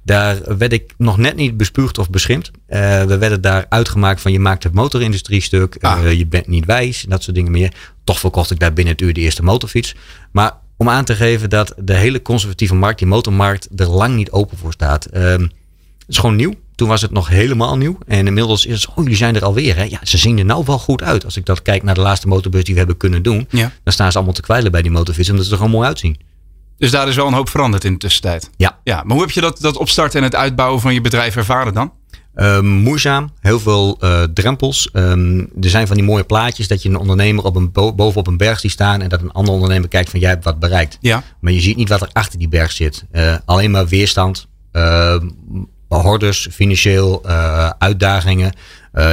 daar 0.03 0.57
werd 0.57 0.73
ik 0.73 0.93
nog 0.97 1.17
net 1.17 1.35
niet 1.35 1.57
bespuugd 1.57 1.97
of 1.97 2.09
beschimpt. 2.09 2.51
Uh, 2.69 3.03
we 3.03 3.17
werden 3.17 3.41
daar 3.41 3.65
uitgemaakt 3.69 4.21
van 4.21 4.31
je 4.31 4.39
maakt 4.39 4.63
het 4.63 4.73
motorindustrie 4.73 5.41
stuk, 5.41 5.77
ah. 5.79 6.11
je 6.11 6.27
bent 6.27 6.47
niet 6.47 6.65
wijs, 6.65 7.05
dat 7.07 7.23
soort 7.23 7.35
dingen 7.35 7.51
meer. 7.51 7.73
Toch 8.03 8.19
verkocht 8.19 8.51
ik 8.51 8.59
daar 8.59 8.73
binnen 8.73 8.93
het 8.93 9.03
uur 9.03 9.13
de 9.13 9.21
eerste 9.21 9.43
motorfiets. 9.43 9.95
Maar 10.31 10.57
om 10.77 10.89
aan 10.89 11.05
te 11.05 11.15
geven 11.15 11.49
dat 11.49 11.73
de 11.77 11.95
hele 11.95 12.21
conservatieve 12.21 12.75
markt, 12.75 12.99
die 12.99 13.07
motormarkt, 13.07 13.67
er 13.75 13.89
lang 13.89 14.15
niet 14.15 14.31
open 14.31 14.57
voor 14.57 14.71
staat. 14.71 15.15
Um, 15.15 15.41
het 15.41 15.51
is 16.07 16.17
gewoon 16.17 16.35
nieuw. 16.35 16.53
Toen 16.81 16.89
was 16.89 17.01
het 17.01 17.11
nog 17.11 17.27
helemaal 17.27 17.77
nieuw. 17.77 17.97
En 18.07 18.27
inmiddels 18.27 18.65
is 18.65 18.81
het, 18.81 18.89
oh, 18.89 18.95
jullie 18.95 19.15
zijn 19.15 19.35
er 19.35 19.43
alweer. 19.43 19.75
Hè? 19.75 19.83
Ja, 19.83 19.99
ze 20.03 20.17
zien 20.17 20.37
er 20.37 20.45
nou 20.45 20.63
wel 20.65 20.79
goed 20.79 21.03
uit. 21.03 21.25
Als 21.25 21.37
ik 21.37 21.45
dat 21.45 21.61
kijk 21.61 21.83
naar 21.83 21.95
de 21.95 22.01
laatste 22.01 22.27
motorbus 22.27 22.63
die 22.63 22.73
we 22.73 22.79
hebben 22.79 22.97
kunnen 22.97 23.23
doen. 23.23 23.47
Ja. 23.49 23.71
Dan 23.83 23.93
staan 23.93 24.11
ze 24.11 24.17
allemaal 24.17 24.35
te 24.35 24.41
kwijlen 24.41 24.71
bij 24.71 24.81
die 24.81 24.91
motorfiets. 24.91 25.29
Omdat 25.29 25.45
ze 25.45 25.51
er 25.51 25.57
gewoon 25.57 25.71
mooi 25.71 25.87
uitzien. 25.87 26.19
Dus 26.77 26.91
daar 26.91 27.07
is 27.07 27.15
wel 27.15 27.27
een 27.27 27.33
hoop 27.33 27.49
veranderd 27.49 27.83
in 27.83 27.91
de 27.91 27.97
tussentijd. 27.97 28.49
Ja. 28.57 28.79
ja 28.83 29.03
maar 29.03 29.11
hoe 29.11 29.21
heb 29.21 29.31
je 29.31 29.41
dat, 29.41 29.59
dat 29.59 29.77
opstarten 29.77 30.19
en 30.19 30.25
het 30.25 30.35
uitbouwen 30.35 30.81
van 30.81 30.93
je 30.93 31.01
bedrijf 31.01 31.35
ervaren 31.35 31.73
dan? 31.73 31.93
Ehm, 32.35 32.67
moeizaam, 32.67 33.33
heel 33.39 33.59
veel 33.59 33.97
uh, 34.03 34.23
drempels. 34.23 34.89
Um, 34.93 35.39
er 35.39 35.69
zijn 35.69 35.87
van 35.87 35.95
die 35.95 36.05
mooie 36.05 36.23
plaatjes 36.23 36.67
dat 36.67 36.81
je 36.81 36.89
een 36.89 36.97
ondernemer 36.97 37.43
op 37.43 37.55
een 37.55 37.71
bo 37.71 37.93
boven 37.93 38.19
op 38.19 38.27
een 38.27 38.37
berg 38.37 38.59
ziet 38.59 38.71
staan 38.71 39.01
en 39.01 39.09
dat 39.09 39.21
een 39.21 39.31
ander 39.31 39.53
ondernemer 39.53 39.89
kijkt 39.89 40.09
van 40.09 40.19
jij 40.19 40.29
hebt 40.29 40.43
wat 40.43 40.59
bereikt. 40.59 40.97
Ja. 41.01 41.23
Maar 41.39 41.53
je 41.53 41.61
ziet 41.61 41.77
niet 41.77 41.89
wat 41.89 42.01
er 42.01 42.09
achter 42.13 42.39
die 42.39 42.47
berg 42.47 42.71
zit. 42.71 43.05
Uh, 43.11 43.35
alleen 43.45 43.71
maar 43.71 43.87
weerstand, 43.87 44.47
uh, 44.73 45.15
hordes, 45.99 46.47
financieel, 46.51 47.25
uitdagingen. 47.77 48.53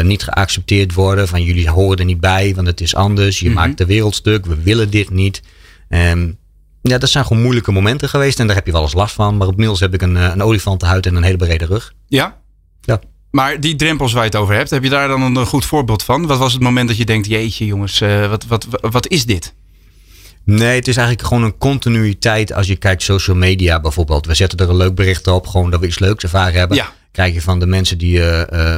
niet 0.02 0.22
geaccepteerd 0.22 0.94
worden 0.94 1.28
van 1.28 1.42
jullie 1.42 1.70
horen 1.70 1.98
er 1.98 2.04
niet 2.04 2.20
bij, 2.20 2.54
want 2.54 2.66
het 2.66 2.80
is 2.80 2.94
anders. 2.94 3.38
Je 3.38 3.48
mm 3.48 3.56
-hmm. 3.56 3.64
maakt 3.64 3.78
de 3.78 3.86
wereld 3.86 4.14
stuk, 4.14 4.46
we 4.46 4.62
willen 4.62 4.90
dit 4.90 5.10
niet. 5.10 5.42
Um, 5.88 6.38
ja, 6.82 6.98
dat 6.98 7.08
zijn 7.08 7.24
gewoon 7.24 7.42
moeilijke 7.42 7.72
momenten 7.72 8.08
geweest 8.08 8.40
en 8.40 8.46
daar 8.46 8.56
heb 8.56 8.66
je 8.66 8.72
wel 8.72 8.82
eens 8.82 8.94
last 8.94 9.14
van. 9.14 9.36
Maar 9.36 9.46
op 9.46 9.56
Niels 9.56 9.80
heb 9.80 9.94
ik 9.94 10.02
een, 10.02 10.14
een 10.14 10.42
olifantenhuid 10.42 11.06
en 11.06 11.14
een 11.14 11.22
hele 11.22 11.36
brede 11.36 11.64
rug. 11.64 11.92
Ja? 12.06 12.36
Ja. 12.80 13.00
Maar 13.30 13.60
die 13.60 13.76
drempels 13.76 14.12
waar 14.12 14.22
je 14.22 14.30
het 14.30 14.38
over 14.38 14.54
hebt, 14.54 14.70
heb 14.70 14.82
je 14.82 14.90
daar 14.90 15.08
dan 15.08 15.36
een 15.36 15.46
goed 15.46 15.64
voorbeeld 15.64 16.02
van? 16.02 16.26
Wat 16.26 16.38
was 16.38 16.52
het 16.52 16.62
moment 16.62 16.88
dat 16.88 16.96
je 16.96 17.04
denkt, 17.04 17.26
jeetje 17.26 17.66
jongens, 17.66 17.98
wat, 18.28 18.46
wat, 18.46 18.66
wat 18.80 19.08
is 19.08 19.24
dit? 19.24 19.54
Nee, 20.56 20.76
het 20.76 20.88
is 20.88 20.96
eigenlijk 20.96 21.28
gewoon 21.28 21.42
een 21.42 21.58
continuïteit 21.58 22.52
als 22.52 22.66
je 22.66 22.76
kijkt 22.76 23.02
social 23.02 23.36
media 23.36 23.80
bijvoorbeeld. 23.80 24.26
We 24.26 24.34
zetten 24.34 24.58
er 24.58 24.68
een 24.68 24.76
leuk 24.76 24.94
bericht 24.94 25.26
op, 25.26 25.46
gewoon 25.46 25.70
dat 25.70 25.80
we 25.80 25.86
iets 25.86 25.98
leuks 25.98 26.22
ervaren 26.22 26.58
hebben. 26.58 26.76
Ja. 26.76 26.92
Krijg 27.12 27.34
je 27.34 27.40
van 27.42 27.58
de 27.58 27.66
mensen 27.66 27.98
die, 27.98 28.18
uh, 28.18 28.40
uh, 28.52 28.76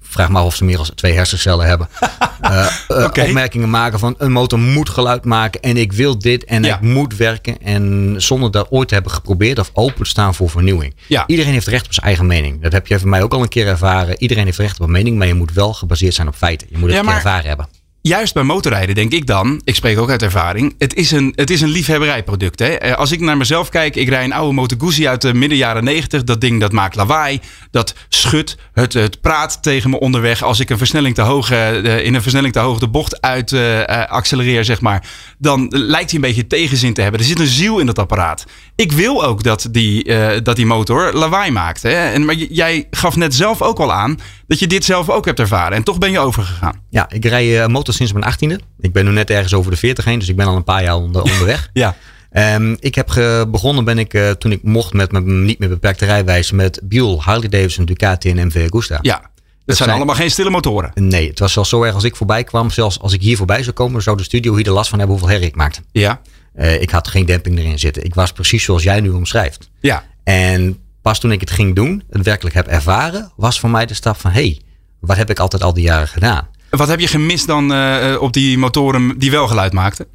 vraag 0.00 0.28
maar 0.28 0.44
of 0.44 0.54
ze 0.56 0.64
meer 0.64 0.76
dan 0.76 0.86
twee 0.94 1.12
hersencellen 1.12 1.66
hebben. 1.66 1.88
uh, 2.42 2.66
okay. 2.88 3.26
Opmerkingen 3.26 3.70
maken 3.70 3.98
van 3.98 4.14
een 4.18 4.32
motor 4.32 4.58
moet 4.58 4.88
geluid 4.88 5.24
maken 5.24 5.60
en 5.60 5.76
ik 5.76 5.92
wil 5.92 6.18
dit 6.18 6.44
en 6.44 6.62
Ja. 6.62 6.74
ik 6.74 6.80
moet 6.80 7.16
werken. 7.16 7.62
En 7.62 8.14
zonder 8.16 8.50
dat 8.50 8.70
ooit 8.70 8.88
te 8.88 8.94
hebben 8.94 9.12
geprobeerd 9.12 9.58
of 9.58 9.70
open 9.72 10.02
te 10.02 10.08
staan 10.10 10.34
voor 10.34 10.50
vernieuwing. 10.50 10.94
Ja. 11.06 11.24
Iedereen 11.26 11.52
heeft 11.52 11.66
recht 11.66 11.86
op 11.86 11.92
zijn 11.92 12.06
eigen 12.06 12.26
mening. 12.26 12.62
Dat 12.62 12.72
heb 12.72 12.86
je 12.86 12.98
van 12.98 13.08
mij 13.08 13.22
ook 13.22 13.32
al 13.32 13.42
een 13.42 13.48
keer 13.48 13.66
ervaren. 13.66 14.22
Iedereen 14.22 14.44
heeft 14.44 14.58
recht 14.58 14.80
op 14.80 14.86
een 14.86 14.92
mening, 14.92 15.18
maar 15.18 15.26
je 15.26 15.34
moet 15.34 15.52
wel 15.52 15.72
gebaseerd 15.74 16.14
zijn 16.14 16.28
op 16.28 16.34
feiten. 16.34 16.66
Je 16.70 16.78
moet 16.78 16.88
het 16.88 16.96
Ja, 16.98 17.02
maar- 17.02 17.14
ervaren 17.14 17.48
hebben. 17.48 17.68
Juist 18.02 18.34
bij 18.34 18.42
motorrijden 18.42 18.94
denk 18.94 19.12
ik 19.12 19.26
dan, 19.26 19.60
ik 19.64 19.74
spreek 19.74 19.98
ook 19.98 20.10
uit 20.10 20.22
ervaring, 20.22 20.74
het 20.78 20.94
is 20.94 21.10
een, 21.10 21.32
het 21.36 21.50
is 21.50 21.60
een 21.60 21.68
liefhebberijproduct. 21.68 22.58
Hè? 22.58 22.66
Eh, 22.66 22.94
Als 22.96 23.12
ik 23.12 23.20
naar 23.20 23.36
mezelf 23.36 23.68
kijk, 23.68 23.96
ik 23.96 24.08
rij 24.08 24.24
een 24.24 24.32
oude 24.32 24.54
Moto 24.54 24.76
Guzzi 24.78 25.08
uit 25.08 25.20
de 25.20 25.34
midden 25.34 25.58
jaren 25.58 25.84
90. 25.84 26.24
Dat 26.24 26.40
ding 26.40 26.60
dat 26.60 26.72
maakt 26.72 26.94
lawaai, 26.94 27.40
dat 27.70 27.94
schudt, 28.08 28.56
het, 28.72 28.92
het 28.92 29.20
praat 29.20 29.62
tegen 29.62 29.90
me 29.90 30.00
onderweg. 30.00 30.42
Als 30.42 30.60
ik 30.60 30.70
een 30.70 30.78
versnelling 30.78 31.14
te 31.14 31.22
hoog, 31.22 31.50
eh, 31.50 32.04
in 32.04 32.14
een 32.14 32.22
versnelling 32.22 32.52
te 32.52 32.58
hoog 32.58 32.78
de 32.78 32.88
bocht 32.88 33.20
uit 33.20 33.52
eh, 33.52 34.04
accelereer, 34.06 34.64
zeg 34.64 34.80
maar, 34.80 35.06
dan 35.38 35.66
lijkt 35.70 36.10
hij 36.10 36.20
een 36.20 36.26
beetje 36.26 36.46
tegenzin 36.46 36.94
te 36.94 37.00
hebben. 37.02 37.20
Er 37.20 37.26
zit 37.26 37.40
een 37.40 37.46
ziel 37.46 37.78
in 37.78 37.86
dat 37.86 37.98
apparaat. 37.98 38.44
Ik 38.76 38.92
wil 38.92 39.24
ook 39.24 39.42
dat 39.42 39.68
die, 39.70 40.04
dat 40.42 40.56
die 40.56 40.66
motor 40.66 41.12
lawaai 41.12 41.50
maakt. 41.50 41.82
Hè? 41.82 42.10
En, 42.10 42.24
maar 42.24 42.34
jij 42.34 42.86
gaf 42.90 43.16
net 43.16 43.34
zelf 43.34 43.62
ook 43.62 43.78
al 43.78 43.92
aan 43.92 44.18
dat 44.46 44.58
je 44.58 44.66
dit 44.66 44.84
zelf 44.84 45.10
ook 45.10 45.24
hebt 45.24 45.40
ervaren. 45.40 45.76
En 45.76 45.82
toch 45.82 45.98
ben 45.98 46.10
je 46.10 46.18
overgegaan. 46.18 46.80
Ja, 46.90 47.06
ik 47.10 47.24
rij 47.24 47.68
motor 47.68 47.94
sinds 47.98 48.12
mijn 48.12 48.24
achttiende. 48.24 48.60
Ik 48.80 48.92
ben 48.92 49.04
nu 49.04 49.10
net 49.10 49.30
ergens 49.30 49.54
over 49.54 49.70
de 49.70 49.76
40 49.76 50.04
heen, 50.04 50.18
dus 50.18 50.28
ik 50.28 50.36
ben 50.36 50.46
al 50.46 50.56
een 50.56 50.64
paar 50.64 50.82
jaar 50.82 50.96
onder, 50.96 51.22
onderweg. 51.22 51.70
Ja. 51.72 51.96
Ehm, 52.30 52.76
ik 52.80 52.94
heb 52.94 53.08
ge- 53.10 53.46
begonnen 53.48 53.84
ben 53.84 53.98
ik 53.98 54.14
eh, 54.14 54.30
toen 54.30 54.52
ik 54.52 54.62
mocht 54.62 54.92
met 54.92 55.12
mijn 55.12 55.44
niet 55.44 55.58
meer 55.58 55.68
beperkte 55.68 56.04
rijwijs 56.04 56.50
met 56.50 56.80
Buell, 56.84 57.16
Harley 57.16 57.48
Davidson, 57.48 57.84
Ducati 57.84 58.30
en 58.30 58.46
MV 58.46 58.66
Agusta. 58.70 58.98
Ja, 59.02 59.14
dat 59.20 59.30
zijn, 59.64 59.76
zijn- 59.76 59.90
allemaal 59.90 60.14
geen 60.14 60.30
stille 60.30 60.50
motoren. 60.50 60.90
Nee, 60.94 61.28
het 61.28 61.38
was 61.38 61.52
zelfs 61.52 61.68
zo 61.68 61.82
erg 61.82 61.94
als 61.94 62.04
ik 62.04 62.16
voorbij 62.16 62.44
kwam. 62.44 62.70
Zelfs 62.70 63.00
als 63.00 63.12
ik 63.12 63.20
hier 63.22 63.36
voorbij 63.36 63.62
zou 63.62 63.74
komen, 63.74 64.02
zou 64.02 64.16
de 64.16 64.22
studio 64.22 64.56
hier 64.56 64.66
er 64.66 64.72
last 64.72 64.88
van 64.90 64.98
hebben 64.98 65.16
hoeveel 65.16 65.34
herrie 65.34 65.50
ik 65.50 65.56
maakte. 65.56 65.80
Ja, 65.92 66.20
Eh, 66.54 66.80
ik 66.82 66.90
had 66.90 67.08
geen 67.08 67.26
demping 67.26 67.58
erin 67.58 67.78
zitten. 67.78 68.04
Ik 68.04 68.14
was 68.14 68.32
precies 68.32 68.64
zoals 68.64 68.82
jij 68.82 69.00
nu 69.00 69.10
omschrijft. 69.10 69.70
ja, 69.80 70.04
En 70.24 70.78
pas 71.02 71.20
toen 71.20 71.32
ik 71.32 71.40
het 71.40 71.50
ging 71.50 71.74
doen, 71.74 72.02
het 72.10 72.24
werkelijk 72.24 72.54
heb 72.54 72.66
ervaren, 72.66 73.32
was 73.36 73.60
voor 73.60 73.70
mij 73.70 73.86
de 73.86 73.94
stap 73.94 74.16
van 74.20 74.30
hé, 74.30 74.40
hey, 74.40 74.60
wat 75.00 75.16
heb 75.16 75.30
ik 75.30 75.38
altijd 75.38 75.62
al 75.62 75.72
die 75.74 75.84
jaren 75.84 76.08
gedaan? 76.08 76.48
Wat 76.70 76.88
heb 76.88 77.00
je 77.00 77.06
gemist 77.06 77.46
dan 77.46 77.72
eh, 77.72 78.16
op 78.20 78.32
die 78.32 78.58
motoren 78.58 79.18
die 79.18 79.30
wel 79.30 79.48
geluid 79.48 79.72
maakten? 79.72 80.06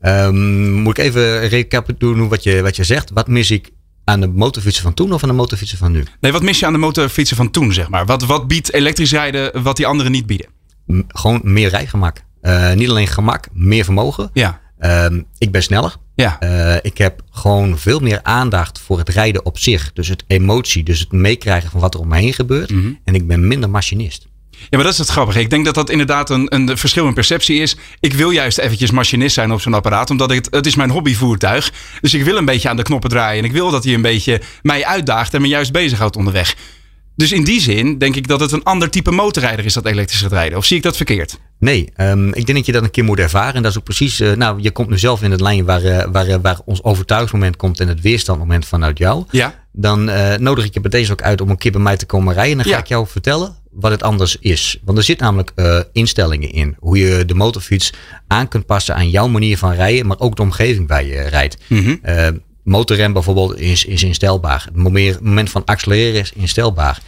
Ehm, 0.00 0.72
moet 0.72 0.98
ik 0.98 1.04
even 1.04 1.48
recapituleren 1.48 2.20
doen 2.20 2.28
wat 2.28 2.42
je, 2.42 2.62
wat 2.62 2.76
je 2.76 2.84
zegt? 2.84 3.10
Wat 3.14 3.28
mis 3.28 3.50
ik 3.50 3.70
aan 4.04 4.20
de 4.20 4.28
motorfietsen 4.28 4.82
van 4.82 4.94
toen 4.94 5.12
of 5.12 5.22
aan 5.22 5.28
de 5.28 5.34
motorfietsen 5.34 5.78
van 5.78 5.92
nu? 5.92 6.04
Nee, 6.20 6.32
wat 6.32 6.42
mis 6.42 6.58
je 6.58 6.66
aan 6.66 6.72
de 6.72 6.78
motorfietsen 6.78 7.36
van 7.36 7.50
toen, 7.50 7.72
zeg 7.72 7.88
maar? 7.88 8.06
Wat, 8.06 8.24
wat 8.24 8.48
biedt 8.48 8.72
elektrisch 8.72 9.12
rijden 9.12 9.62
wat 9.62 9.76
die 9.76 9.86
anderen 9.86 10.12
niet 10.12 10.26
bieden? 10.26 10.46
M- 10.86 11.00
gewoon 11.08 11.40
meer 11.44 11.68
rijgemak. 11.68 12.22
Eh, 12.40 12.72
niet 12.72 12.88
alleen 12.88 13.06
gemak, 13.06 13.46
meer 13.52 13.84
vermogen. 13.84 14.30
Ja, 14.32 14.60
Ehm, 14.78 15.22
ik 15.38 15.50
ben 15.52 15.62
sneller. 15.62 15.96
ja, 16.14 16.36
Eh, 16.40 16.76
ik 16.82 16.98
heb 16.98 17.22
gewoon 17.30 17.78
veel 17.78 18.00
meer 18.00 18.20
aandacht 18.22 18.80
voor 18.80 18.98
het 18.98 19.08
rijden 19.08 19.44
op 19.44 19.58
zich. 19.58 19.92
Dus 19.92 20.08
het 20.08 20.24
emotie, 20.26 20.82
dus 20.82 21.00
het 21.00 21.12
meekrijgen 21.12 21.70
van 21.70 21.80
wat 21.80 21.94
er 21.94 22.00
om 22.00 22.08
me 22.08 22.16
heen 22.18 22.32
gebeurt. 22.32 22.70
Mhm. 22.70 22.92
En 23.04 23.14
ik 23.14 23.26
ben 23.26 23.48
minder 23.48 23.70
machinist. 23.70 24.26
Ja, 24.60 24.76
maar 24.76 24.82
dat 24.82 24.92
is 24.92 24.98
het 24.98 25.08
grappige. 25.08 25.40
Ik 25.40 25.50
denk 25.50 25.64
dat 25.64 25.74
dat 25.74 25.90
inderdaad 25.90 26.30
een, 26.30 26.54
een 26.54 26.78
verschil 26.78 27.06
in 27.06 27.14
perceptie 27.14 27.60
is. 27.60 27.76
Ik 28.00 28.12
wil 28.12 28.30
juist 28.30 28.58
eventjes 28.58 28.90
machinist 28.90 29.34
zijn 29.34 29.52
op 29.52 29.60
zo'n 29.60 29.74
apparaat, 29.74 30.10
omdat 30.10 30.30
ik 30.30 30.44
het, 30.44 30.54
het 30.54 30.66
is 30.66 30.74
mijn 30.74 30.90
hobbyvoertuig. 30.90 31.72
Dus 32.00 32.14
ik 32.14 32.24
wil 32.24 32.36
een 32.36 32.44
beetje 32.44 32.68
aan 32.68 32.76
de 32.76 32.82
knoppen 32.82 33.10
draaien. 33.10 33.38
En 33.38 33.44
ik 33.44 33.52
wil 33.52 33.70
dat 33.70 33.84
hij 33.84 33.94
een 33.94 34.02
beetje 34.02 34.40
mij 34.62 34.84
uitdaagt 34.84 35.34
en 35.34 35.40
me 35.40 35.48
juist 35.48 35.72
bezighoudt 35.72 36.16
onderweg. 36.16 36.56
Dus 37.20 37.32
in 37.32 37.44
die 37.44 37.60
zin 37.60 37.98
denk 37.98 38.16
ik 38.16 38.28
dat 38.28 38.40
het 38.40 38.52
een 38.52 38.62
ander 38.62 38.90
type 38.90 39.10
motorrijder 39.10 39.64
is, 39.64 39.74
dat 39.74 39.86
elektrisch 39.86 40.20
gaat 40.20 40.32
rijden. 40.32 40.58
Of 40.58 40.64
zie 40.64 40.76
ik 40.76 40.82
dat 40.82 40.96
verkeerd? 40.96 41.38
Nee, 41.58 41.90
ehm, 41.94 42.28
ik 42.28 42.46
denk 42.46 42.58
dat 42.58 42.66
je 42.66 42.72
dat 42.72 42.82
een 42.82 42.90
keer 42.90 43.04
moet 43.04 43.18
ervaren. 43.18 43.54
En 43.54 43.62
dat 43.62 43.70
is 43.70 43.78
ook 43.78 43.84
precies, 43.84 44.20
eh, 44.20 44.32
nou, 44.32 44.60
je 44.60 44.70
komt 44.70 44.88
nu 44.88 44.98
zelf 44.98 45.22
in 45.22 45.30
het 45.30 45.40
lijn 45.40 45.64
waar, 45.64 45.84
eh, 45.84 46.06
waar, 46.12 46.26
eh, 46.26 46.36
waar 46.42 46.58
ons 46.64 46.82
overtuigingsmoment 46.82 47.56
komt 47.56 47.80
en 47.80 47.88
het 47.88 48.00
weerstandmoment 48.00 48.66
vanuit 48.66 48.98
jou. 48.98 49.24
Ja, 49.30 49.54
Dan 49.72 50.04
nodig 50.38 50.64
ik 50.64 50.74
je 50.74 50.80
bij 50.80 50.90
deze 50.90 51.12
ook 51.12 51.22
uit 51.22 51.40
om 51.40 51.50
een 51.50 51.58
keer 51.58 51.72
bij 51.72 51.80
mij 51.80 51.96
te 51.96 52.06
komen 52.06 52.34
rijden. 52.34 52.58
En 52.58 52.64
dan 52.64 52.72
ga 52.72 52.78
ik 52.78 52.86
jou 52.86 53.06
vertellen 53.06 53.56
wat 53.70 53.90
het 53.90 54.02
anders 54.02 54.36
is. 54.40 54.78
Want 54.84 54.98
er 54.98 55.04
zit 55.04 55.20
namelijk 55.20 55.52
eh, 55.54 55.80
instellingen 55.92 56.52
in. 56.52 56.76
Hoe 56.78 56.98
je 56.98 57.24
de 57.24 57.34
motorfiets 57.34 57.92
aan 58.26 58.48
kunt 58.48 58.66
passen 58.66 58.94
aan 58.94 59.10
jouw 59.10 59.28
manier 59.28 59.58
van 59.58 59.72
rijden. 59.72 60.06
Maar 60.06 60.20
ook 60.20 60.36
de 60.36 60.42
omgeving 60.42 60.88
waar 60.88 61.04
je 61.04 61.22
rijdt. 61.22 61.56
Mhm. 61.66 61.96
Eh, 62.02 62.28
motorrem 62.62 63.12
bijvoorbeeld 63.12 63.58
is, 63.58 63.84
is 63.84 64.02
instelbaar. 64.02 64.68
Het 64.72 65.22
moment 65.22 65.50
van 65.50 65.64
accelereren 65.64 66.20
is 66.20 66.32
instelbaar. 66.32 67.00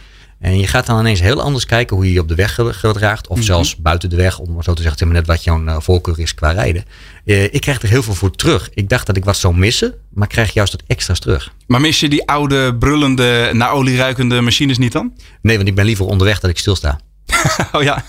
En 0.43 0.59
je 0.59 0.67
gaat 0.67 0.85
dan 0.85 0.99
ineens 0.99 1.19
heel 1.21 1.41
anders 1.41 1.65
kijken 1.65 1.95
hoe 1.95 2.05
je 2.05 2.13
je 2.13 2.19
op 2.19 2.27
de 2.27 2.35
weg 2.35 2.53
ge- 2.55 2.73
gedraagt. 2.73 3.27
Of 3.27 3.43
zelfs 3.43 3.75
buiten 3.75 4.09
de 4.09 4.15
weg, 4.15 4.39
om 4.39 4.63
zo 4.63 4.73
te 4.73 4.81
zeggen, 4.81 5.07
maar 5.07 5.15
net 5.15 5.27
wat 5.27 5.43
jouw 5.43 5.65
eh, 5.65 5.75
voorkeur 5.79 6.19
is 6.19 6.33
qua 6.35 6.51
rijden. 6.51 6.85
Eh, 7.25 7.43
ik 7.43 7.61
krijg 7.61 7.81
er 7.81 7.89
heel 7.89 8.03
veel 8.03 8.13
voor 8.13 8.31
terug. 8.31 8.69
Ik 8.73 8.89
dacht 8.89 9.05
dat 9.07 9.17
ik 9.17 9.25
wat 9.25 9.37
zou 9.37 9.55
missen, 9.57 9.93
maar 10.09 10.23
ik 10.27 10.33
krijg 10.33 10.53
juist 10.53 10.71
wat 10.71 10.83
extra's 10.87 11.19
terug. 11.19 11.53
maar 11.67 11.81
mis 11.81 11.99
je 11.99 12.09
die 12.09 12.27
oude, 12.27 12.75
brullende, 12.75 13.49
naar 13.53 13.71
olie 13.71 13.97
ruikende 13.97 14.41
machines 14.41 14.77
niet 14.77 14.91
dan? 14.91 15.13
Nee, 15.41 15.55
want 15.55 15.67
ik 15.67 15.75
ben 15.75 15.85
liever 15.85 16.05
onderweg 16.05 16.39
dat 16.39 16.49
ik 16.49 16.57
stilsta. 16.57 16.99
Oh 17.71 17.83
ja, 17.83 18.03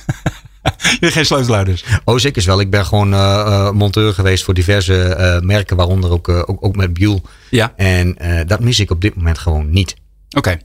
je 1.01 1.11
geen 1.11 1.27
sleutelaar 1.27 1.65
dus. 1.65 1.85
Oh, 2.05 2.19
zeker 2.19 2.45
wel. 2.47 2.61
Ik 2.61 2.71
ben 2.71 2.87
gewoon 2.87 3.13
eh, 3.15 3.71
monteur 3.71 4.13
geweest 4.15 4.45
voor 4.45 4.55
diverse 4.55 5.41
merken, 5.45 5.77
waaronder 5.77 6.11
ook, 6.11 6.29
ook, 6.29 6.57
ook 6.65 6.77
met 6.77 6.93
Buell. 6.95 7.21
Ja. 7.51 7.73
En 7.77 8.17
dat 8.47 8.61
mis 8.61 8.81
ik 8.81 8.91
op 8.91 9.01
dit 9.01 9.15
moment 9.17 9.39
gewoon 9.39 9.71
niet. 9.71 9.95
Oké. 10.37 10.59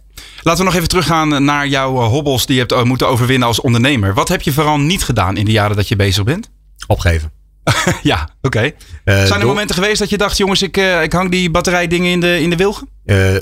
Laten 0.44 0.60
we 0.60 0.66
nog 0.66 0.76
even 0.76 0.88
teruggaan 0.88 1.44
naar 1.44 1.68
jouw 1.68 2.02
eh, 2.02 2.08
hobbels 2.08 2.46
die 2.46 2.56
je 2.56 2.60
hebt 2.62 2.72
eh, 2.72 2.84
moeten 2.84 3.08
overwinnen 3.08 3.48
als 3.48 3.62
ondernemer. 3.62 4.14
Wat 4.14 4.28
heb 4.28 4.42
je 4.42 4.52
vooral 4.52 4.78
niet 4.80 5.04
gedaan 5.04 5.38
in 5.38 5.46
de 5.46 5.52
jaren 5.52 5.76
dat 5.76 5.88
je 5.88 5.96
bezig 5.96 6.24
bent? 6.24 6.50
Opgeven. 6.88 7.32
ja, 8.04 8.30
oké. 8.42 8.60
Eh, 8.60 8.72
Zijn 9.04 9.32
er 9.32 9.40
door- 9.40 9.48
momenten 9.48 9.76
geweest 9.76 10.00
dat 10.00 10.10
je 10.10 10.18
dacht, 10.18 10.38
jongens, 10.38 10.62
ik, 10.62 10.78
ik 11.04 11.14
hang 11.14 11.32
die 11.32 11.52
batterijdingen 11.52 12.12
in 12.12 12.20
de, 12.20 12.42
in 12.42 12.50
de 12.50 12.56
wilgen? 12.56 12.88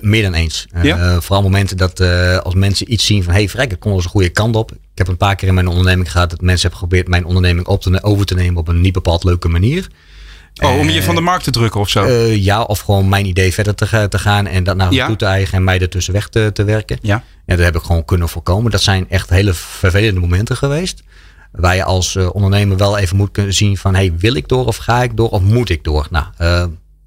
Meer 0.01 0.23
dan 0.23 0.33
eens. 0.33 0.67
Ja? 0.81 1.21
vooral 1.21 1.41
momenten 1.41 1.77
dat 1.77 2.01
als 2.43 2.53
mensen 2.53 2.91
iets 2.93 3.05
zien 3.05 3.23
van... 3.23 3.33
hey, 3.33 3.49
vrek, 3.49 3.71
ik 3.71 3.79
kon 3.79 3.93
eens 3.93 4.03
een 4.03 4.09
goede 4.09 4.29
kant 4.29 4.55
op. 4.55 4.71
Ik 4.71 4.77
heb 4.93 5.07
een 5.07 5.17
paar 5.17 5.35
keer 5.35 5.47
in 5.47 5.53
mijn 5.53 5.67
onderneming 5.67 6.11
gehad... 6.11 6.29
dat 6.29 6.41
mensen 6.41 6.61
hebben 6.61 6.79
geprobeerd 6.79 7.07
mijn 7.07 7.25
onderneming 7.25 7.67
op 7.67 7.81
te, 7.81 8.03
over 8.03 8.25
te 8.25 8.33
nemen... 8.35 8.57
op 8.57 8.67
een 8.67 8.81
niet 8.81 8.93
bepaald 8.93 9.23
leuke 9.23 9.47
manier. 9.47 9.87
Oh, 10.63 10.79
om 10.79 10.89
je 10.89 11.03
van 11.03 11.15
de 11.15 11.21
markt 11.21 11.43
te 11.43 11.51
drukken 11.51 11.79
of 11.79 11.89
zo? 11.89 12.03
Eh, 12.03 12.43
ja, 12.43 12.61
of 12.61 12.79
gewoon 12.79 13.09
mijn 13.09 13.25
idee 13.25 13.53
verder 13.53 13.75
te, 13.75 14.07
te 14.09 14.19
gaan... 14.19 14.47
en 14.47 14.63
dat 14.63 14.75
naar 14.75 14.93
Ja. 14.93 15.07
toe 15.07 15.15
te 15.15 15.25
eigen 15.25 15.57
en 15.57 15.63
mij 15.63 15.79
ertussen 15.79 16.13
weg 16.13 16.27
te, 16.27 16.49
te 16.53 16.63
werken. 16.63 16.97
ja. 17.01 17.23
Ja, 17.45 17.55
dat 17.55 17.65
heb 17.65 17.75
ik 17.75 17.81
gewoon 17.81 18.05
kunnen 18.05 18.29
voorkomen. 18.29 18.71
Dat 18.71 18.81
zijn 18.81 19.09
echt 19.09 19.29
hele 19.29 19.53
vervelende 19.53 20.19
momenten 20.19 20.57
geweest. 20.57 21.03
Waar 21.51 21.75
je 21.75 21.83
als 21.83 22.15
eh, 22.15 22.29
ondernemer 22.35 22.77
wel 22.77 22.97
even 22.97 23.17
moet 23.17 23.31
kunnen 23.31 23.53
zien 23.53 23.77
van... 23.77 23.95
Hey, 23.95 24.13
wil 24.17 24.33
ik 24.35 24.47
door 24.47 24.65
of 24.65 24.77
ga 24.77 25.03
ik 25.03 25.17
door 25.17 25.29
of 25.29 25.41
moet 25.41 25.69
ik 25.69 25.83
door? 25.83 26.07
Nou, 26.09 26.25
eh, 26.37 26.65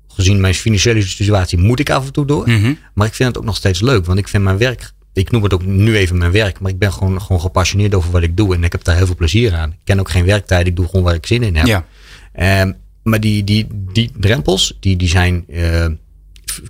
gezien 0.09 0.41
mijn 0.41 0.55
financiële 0.55 1.03
situatie 1.03 1.59
moet 1.59 1.81
ik 1.81 1.91
af 1.91 2.07
en 2.07 2.13
toe 2.13 2.27
door. 2.27 2.49
Mhm. 2.49 2.73
Maar 2.95 3.07
ik 3.07 3.15
vind 3.15 3.29
het 3.29 3.39
ook 3.39 3.45
nog 3.45 3.57
steeds 3.57 3.81
leuk. 3.81 4.07
Want 4.07 4.19
ik 4.19 4.29
vind 4.29 4.45
mijn 4.45 4.59
werk... 4.59 4.93
Ik 5.13 5.31
noem 5.31 5.43
het 5.43 5.55
ook 5.55 5.65
nu 5.65 5.97
even 5.97 6.19
mijn 6.19 6.33
werk. 6.33 6.61
Maar 6.61 6.71
ik 6.71 6.79
ben 6.79 6.93
gewoon, 6.93 7.23
gewoon 7.23 7.41
gepassioneerd 7.41 7.95
over 7.95 8.11
wat 8.11 8.23
ik 8.23 8.37
doe. 8.37 8.55
En 8.55 8.65
ik 8.65 8.73
heb 8.73 8.85
daar 8.85 8.97
heel 8.97 9.07
veel 9.07 9.15
plezier 9.15 9.55
aan. 9.55 9.71
Ik 9.71 9.79
ken 9.85 9.99
ook 10.01 10.11
geen 10.11 10.25
werktijd. 10.25 10.67
Ik 10.67 10.77
doe 10.77 10.87
gewoon 10.87 11.03
waar 11.05 11.15
ik 11.15 11.27
zin 11.27 11.43
in 11.43 11.57
heb. 11.57 11.67
Ja. 11.67 11.85
Ehm, 12.33 12.73
maar 13.11 13.21
die, 13.21 13.45
die, 13.45 13.67
die 13.93 14.11
drempels, 14.19 14.77
die, 14.81 14.97
die 14.97 15.09
zijn, 15.09 15.45
eh, 15.49 15.87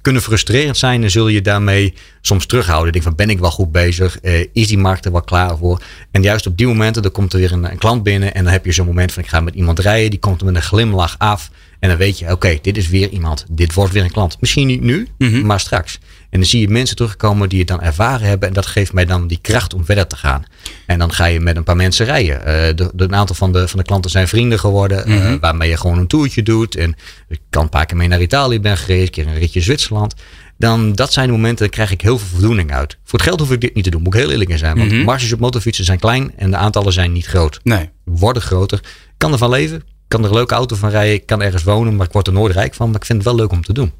kunnen 0.03 0.23
frustrerend 0.23 0.77
zijn. 0.77 1.03
En 1.03 1.11
zul 1.11 1.29
je 1.29 1.43
daarmee 1.43 1.95
soms 2.21 2.47
terughouden. 2.47 2.93
Denk 2.93 3.05
van, 3.05 3.15
ben 3.15 3.31
ik 3.31 3.39
wel 3.39 3.51
goed 3.51 3.73
bezig? 3.73 4.21
Eh, 4.21 4.47
is 4.53 4.69
die 4.69 4.79
markt 4.79 5.05
er 5.05 5.13
wel 5.13 5.23
klaar 5.23 5.57
voor? 5.59 5.83
En 6.11 6.23
juist 6.23 6.47
op 6.47 6.57
die 6.57 6.67
momenten, 6.67 7.03
dan 7.03 7.13
komt 7.13 7.33
er 7.33 7.39
weer 7.39 7.53
een, 7.53 7.71
een 7.71 7.79
klant 7.79 8.03
binnen. 8.03 8.35
En 8.35 8.45
dan 8.45 8.53
heb 8.53 8.65
je 8.65 8.73
zo'n 8.73 8.87
moment 8.87 9.13
van, 9.13 9.23
ik 9.23 9.29
ga 9.29 9.41
met 9.41 9.55
iemand 9.55 9.79
rijden. 9.79 10.11
Die 10.11 10.19
komt 10.19 10.41
er 10.41 10.47
met 10.47 10.55
een 10.55 10.63
glimlach 10.63 11.15
af. 11.19 11.51
En 11.81 11.89
dan 11.89 11.99
weet 11.99 12.19
je, 12.19 12.31
oké, 12.31 12.59
dit 12.63 12.77
is 12.77 12.89
weer 12.89 13.09
iemand. 13.09 13.45
Dit 13.51 13.75
wordt 13.75 13.93
weer 13.93 14.05
een 14.05 14.11
klant. 14.13 14.37
Misschien 14.41 14.67
niet 14.67 14.81
nu, 14.81 15.09
Mhm. 15.19 15.47
maar 15.47 15.61
straks. 15.61 15.99
En 16.31 16.39
dan 16.41 16.49
zie 16.49 16.61
je 16.61 16.69
mensen 16.69 16.97
terugkomen 16.97 17.49
die 17.49 17.59
het 17.59 17.69
dan 17.69 17.81
ervaren 17.83 18.27
hebben. 18.29 18.49
En 18.49 18.55
dat 18.55 18.67
geeft 18.67 18.93
mij 18.93 19.05
dan 19.05 19.27
die 19.27 19.39
kracht 19.41 19.75
om 19.75 19.85
verder 19.85 20.07
te 20.07 20.17
gaan. 20.17 20.45
En 20.87 20.99
dan 20.99 21.13
ga 21.13 21.25
je 21.25 21.41
met 21.41 21.57
een 21.57 21.65
paar 21.65 21.77
mensen 21.77 22.07
rijden. 22.07 22.45
Eh, 22.45 22.77
de, 22.77 22.91
de, 22.95 23.05
een 23.05 23.15
aantal 23.15 23.35
van 23.37 23.53
de, 23.53 23.69
van 23.69 23.79
de 23.79 23.85
klanten 23.85 24.11
zijn 24.11 24.29
vrienden 24.29 24.59
geworden. 24.59 25.05
eh, 25.05 25.15
Mhm. 25.17 25.39
waarmee 25.39 25.69
je 25.69 25.77
gewoon 25.77 25.99
een 25.99 26.07
toertje 26.07 26.43
doet. 26.43 26.77
En 26.77 26.95
ik 27.29 27.41
kan 27.51 27.63
een 27.63 27.69
paar 27.69 27.87
keer 27.87 27.97
mee 27.97 28.09
naar 28.09 28.21
Italië 28.23 28.61
ben 28.61 28.77
geweest. 28.77 29.05
Een 29.07 29.11
keer 29.11 29.27
een 29.27 29.39
ritje 29.39 29.61
Zwitserland. 29.61 30.15
Dan, 30.59 30.93
dat 30.93 31.13
zijn 31.13 31.27
de 31.27 31.33
momenten, 31.33 31.59
daar 31.59 31.69
krijg 31.75 31.91
ik 31.91 32.01
heel 32.01 32.19
veel 32.19 32.29
voldoening 32.29 32.73
uit. 32.73 32.99
Voor 33.05 33.19
het 33.19 33.29
geld 33.29 33.41
hoef 33.41 33.51
ik 33.53 33.61
dit 33.61 33.75
niet 33.75 33.85
te 33.85 33.91
doen. 33.91 34.03
Moet 34.03 34.15
ik 34.15 34.21
heel 34.21 34.31
eerlijk 34.31 34.51
in 34.51 34.59
zijn. 34.59 34.77
Want 34.79 34.91
Mhm. 34.93 35.03
marges 35.05 35.33
op 35.33 35.41
motorfietsen 35.41 35.85
zijn 35.85 35.99
klein. 35.99 36.33
En 36.37 36.51
de 36.51 36.57
aantallen 36.57 36.93
zijn 36.93 37.13
niet 37.13 37.27
groot. 37.27 37.61
Nee. 37.63 37.89
Worden 38.05 38.43
groter. 38.43 38.81
Kan 39.17 39.33
ervan 39.33 39.51
leven. 39.51 39.83
Kan 40.11 40.23
er 40.23 40.29
een 40.29 40.35
leuke 40.35 40.55
auto 40.55 40.77
van 40.77 40.91
rijden. 40.91 41.15
Ik 41.15 41.27
kan 41.27 41.43
ergens 41.43 41.63
wonen. 41.63 41.97
Maar 41.97 42.07
ik 42.07 42.13
word 42.13 42.27
er 42.27 42.33
nooit 42.33 42.53
rijk 42.55 42.75
van. 42.75 42.87
Maar 42.87 43.01
ik 43.01 43.07
vind 43.07 43.19
het 43.19 43.27
wel 43.27 43.37
leuk 43.37 43.53
om 43.53 43.65
te 43.65 43.73
doen. 43.73 43.93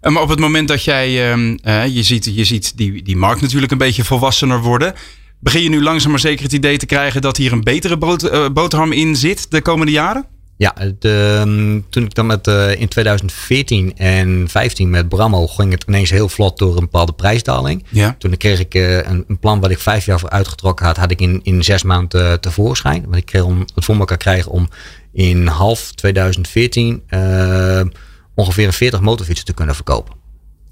Eh, 0.00 0.12
Maar 0.12 0.22
op 0.22 0.28
het 0.28 0.38
moment 0.38 0.68
dat 0.68 0.84
jij, 0.84 1.30
ehm, 1.30 1.56
eh, 1.62 1.86
je 1.86 2.02
ziet, 2.02 2.30
je 2.34 2.44
ziet 2.44 2.76
die, 2.76 3.02
die 3.02 3.16
markt 3.16 3.40
natuurlijk 3.40 3.72
een 3.72 3.78
beetje 3.78 4.04
volwassener 4.04 4.60
worden. 4.60 4.94
Begin 5.40 5.62
je 5.62 5.68
nu 5.68 5.82
langzaam 5.82 6.10
maar 6.10 6.20
zeker 6.20 6.44
het 6.44 6.52
idee 6.52 6.76
te 6.76 6.86
krijgen 6.86 7.20
dat 7.20 7.36
hier 7.36 7.52
een 7.52 7.64
betere 7.64 7.98
eh, 8.30 8.48
boterham 8.52 8.92
in 8.92 9.16
zit 9.16 9.50
de 9.50 9.62
komende 9.62 9.92
jaren? 9.92 10.26
Ja, 10.56 10.74
de, 10.98 11.36
ehm, 11.40 11.80
toen 11.90 12.04
ik 12.04 12.14
dan 12.14 12.26
met, 12.26 12.46
eh, 12.46 12.80
in 12.80 12.88
2014 12.88 13.96
en 13.96 14.48
15 14.48 14.90
met 14.90 15.08
Brammo 15.08 15.46
ging 15.46 15.72
het 15.72 15.84
ineens 15.88 16.10
heel 16.10 16.28
vlot 16.28 16.58
door 16.58 16.74
een 16.74 16.80
bepaalde 16.80 17.12
prijsdaling. 17.12 17.84
Ja. 17.88 18.14
Toen 18.18 18.36
kreeg 18.36 18.60
ik 18.60 18.74
eh, 18.74 18.96
een, 18.96 19.24
een 19.28 19.38
plan 19.38 19.60
wat 19.60 19.70
ik 19.70 19.78
vijf 19.78 20.04
jaar 20.06 20.20
voor 20.20 20.30
uitgetrokken 20.30 20.86
had, 20.86 20.96
had 20.96 21.10
ik 21.10 21.20
in, 21.20 21.40
in 21.42 21.64
zes 21.64 21.82
maanden 21.82 22.40
tevoorschijn. 22.40 23.02
Want 23.02 23.16
ik 23.16 23.26
kreeg 23.26 23.42
om 23.42 23.64
het 23.74 23.84
voor 23.84 23.98
elkaar 23.98 24.16
krijgen 24.16 24.50
om 24.50 24.68
in 25.14 25.46
half 25.46 25.92
2014 25.92 27.02
eh, 27.06 27.80
ongeveer 28.34 28.66
een 28.66 28.72
40 28.72 29.00
motorfietsen 29.00 29.46
te 29.46 29.52
kunnen 29.54 29.74
verkopen. 29.74 30.14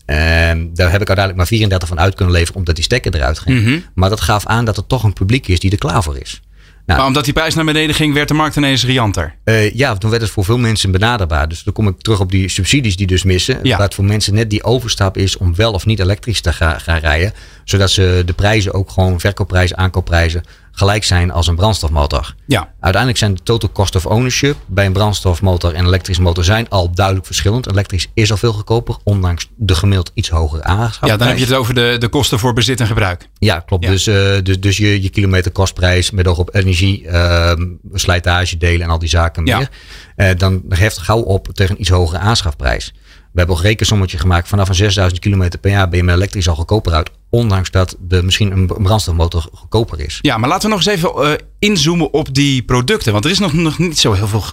En 0.07 0.71
daar 0.75 0.91
heb 0.91 1.01
ik 1.01 1.09
uiteindelijk 1.09 1.37
maar 1.37 1.47
34 1.47 1.89
van 1.89 2.01
uit 2.01 2.15
kunnen 2.15 2.35
leveren 2.35 2.57
omdat 2.57 2.75
die 2.75 2.85
stekker 2.85 3.15
eruit 3.15 3.39
ging. 3.39 3.61
Mhm. 3.63 3.79
Maar 3.95 4.09
dat 4.11 4.21
gaf 4.21 4.47
aan 4.47 4.65
dat 4.65 4.77
er 4.77 4.87
toch 4.87 5.03
een 5.05 5.13
publiek 5.13 5.49
is 5.49 5.61
die 5.61 5.71
er 5.71 5.79
klaar 5.79 6.03
voor 6.03 6.17
is. 6.17 6.43
Nou, 6.87 6.99
Maar 6.99 7.09
omdat 7.09 7.25
die 7.25 7.33
prijs 7.33 7.55
naar 7.55 7.65
beneden 7.65 7.95
ging, 7.95 8.15
werd 8.15 8.29
de 8.29 8.35
markt 8.35 8.57
ineens 8.57 8.85
rianter. 8.85 9.35
eh, 9.45 9.75
ja, 9.75 9.97
toen 9.97 10.11
werd 10.11 10.23
het 10.23 10.31
voor 10.31 10.45
veel 10.45 10.59
mensen 10.59 10.91
benaderbaar. 10.91 11.49
Dus 11.49 11.63
dan 11.63 11.73
kom 11.73 11.89
ik 11.89 12.01
terug 12.01 12.21
op 12.21 12.31
die 12.31 12.49
subsidies 12.49 12.97
die 12.97 13.07
dus 13.07 13.23
missen. 13.23 13.59
Ja. 13.63 13.77
Waar 13.77 13.87
het 13.87 13.95
voor 13.95 14.05
mensen 14.05 14.35
net 14.35 14.51
die 14.51 14.65
overstap 14.65 15.17
is 15.17 15.37
om 15.37 15.55
wel 15.55 15.73
of 15.73 15.87
niet 15.87 15.99
elektrisch 16.01 16.41
te 16.41 16.53
gaan, 16.53 16.81
gaan 16.81 16.99
rijden. 16.99 17.33
Zodat 17.65 17.91
ze 17.91 18.23
de 18.27 18.33
prijzen 18.33 18.75
ook 18.75 18.91
gewoon, 18.91 19.21
verkoopprijzen, 19.21 19.79
aankoopprijzen, 19.79 20.43
gelijk 20.73 21.05
zijn 21.05 21.31
als 21.31 21.47
een 21.47 21.57
brandstofmotor. 21.57 22.35
Ja. 22.47 22.73
Uiteindelijk 22.81 23.21
zijn 23.23 23.35
de 23.35 23.43
total 23.43 23.73
cost 23.73 23.97
of 23.97 24.07
ownership 24.07 24.57
bij 24.67 24.87
een 24.87 24.93
brandstofmotor 24.93 25.73
en 25.73 25.81
een 25.81 25.87
elektrische 25.87 26.23
motor 26.23 26.45
zijn 26.45 26.69
al 26.69 26.91
duidelijk 26.91 27.27
verschillend. 27.27 27.71
Elektrisch 27.71 28.09
is 28.15 28.31
al 28.31 28.37
veel 28.37 28.53
goedkoper, 28.53 28.97
ondanks 29.05 29.49
de 29.57 29.75
gemiddeld 29.75 30.11
iets 30.15 30.29
hogere 30.29 30.63
aanschaf. 30.65 31.09
ja, 31.09 31.17
dan 31.17 31.29
heb 31.29 31.37
je 31.39 31.45
het 31.45 31.55
over 31.55 31.75
de, 31.75 31.97
de 31.99 32.09
kosten 32.09 32.39
voor 32.39 32.53
bezit 32.53 32.81
en 32.81 32.87
gebruik. 32.87 33.29
Ja, 33.39 33.59
klopt. 33.61 33.85
Ja. 33.85 33.91
Dus, 33.91 34.07
eh, 34.07 34.15
dus, 34.43 34.61
dus 34.61 34.77
je, 34.77 35.03
je 35.03 35.09
kilometerkostprijs 35.09 36.11
met 36.11 36.27
oog 36.29 36.39
op 36.39 36.55
energie, 36.55 37.09
ehm 37.09 37.67
slijtage 37.93 38.57
delen 38.57 38.83
en 38.83 38.89
al 38.91 38.99
die 38.99 39.09
zaken 39.09 39.47
Ja. 39.47 39.59
meer. 39.59 39.69
Eh, 40.17 40.37
dan 40.37 40.63
heft 40.69 40.99
gauw 40.99 41.21
op 41.21 41.49
tegen 41.53 41.75
een 41.75 41.81
iets 41.81 41.91
hogere 41.91 42.19
aanschafprijs. 42.21 42.93
We 43.33 43.39
hebben 43.39 43.57
ook 43.57 43.63
een 43.63 43.69
rekensommetje 43.69 44.19
gemaakt. 44.19 44.49
Vanaf 44.49 44.69
een 44.69 44.75
6000 44.75 45.21
kilometer 45.21 45.59
per 45.59 45.71
jaar 45.71 45.89
ben 45.89 45.99
je 45.99 46.05
met 46.05 46.15
elektrisch 46.15 46.49
al 46.49 46.55
goedkoper 46.55 46.93
uit. 46.93 47.11
Ondanks 47.31 47.71
dat 47.71 47.97
de, 48.01 48.23
misschien 48.23 48.51
een 48.51 48.67
brandstofmotor 48.67 49.49
goedkoper 49.53 50.01
is. 50.01 50.19
Ja, 50.23 50.39
maar 50.39 50.49
laten 50.49 50.69
we 50.71 50.77
nog 50.77 50.87
eens 50.87 50.97
even 50.97 51.15
eh, 51.15 51.33
inzoomen 51.59 52.13
op 52.13 52.35
die 52.35 52.63
producten. 52.63 53.13
Want 53.13 53.25
er 53.25 53.31
is 53.31 53.39
nog, 53.39 53.53
nog 53.53 53.79
niet 53.79 53.99
zo 53.99 54.13
heel 54.13 54.29
veel 54.29 54.45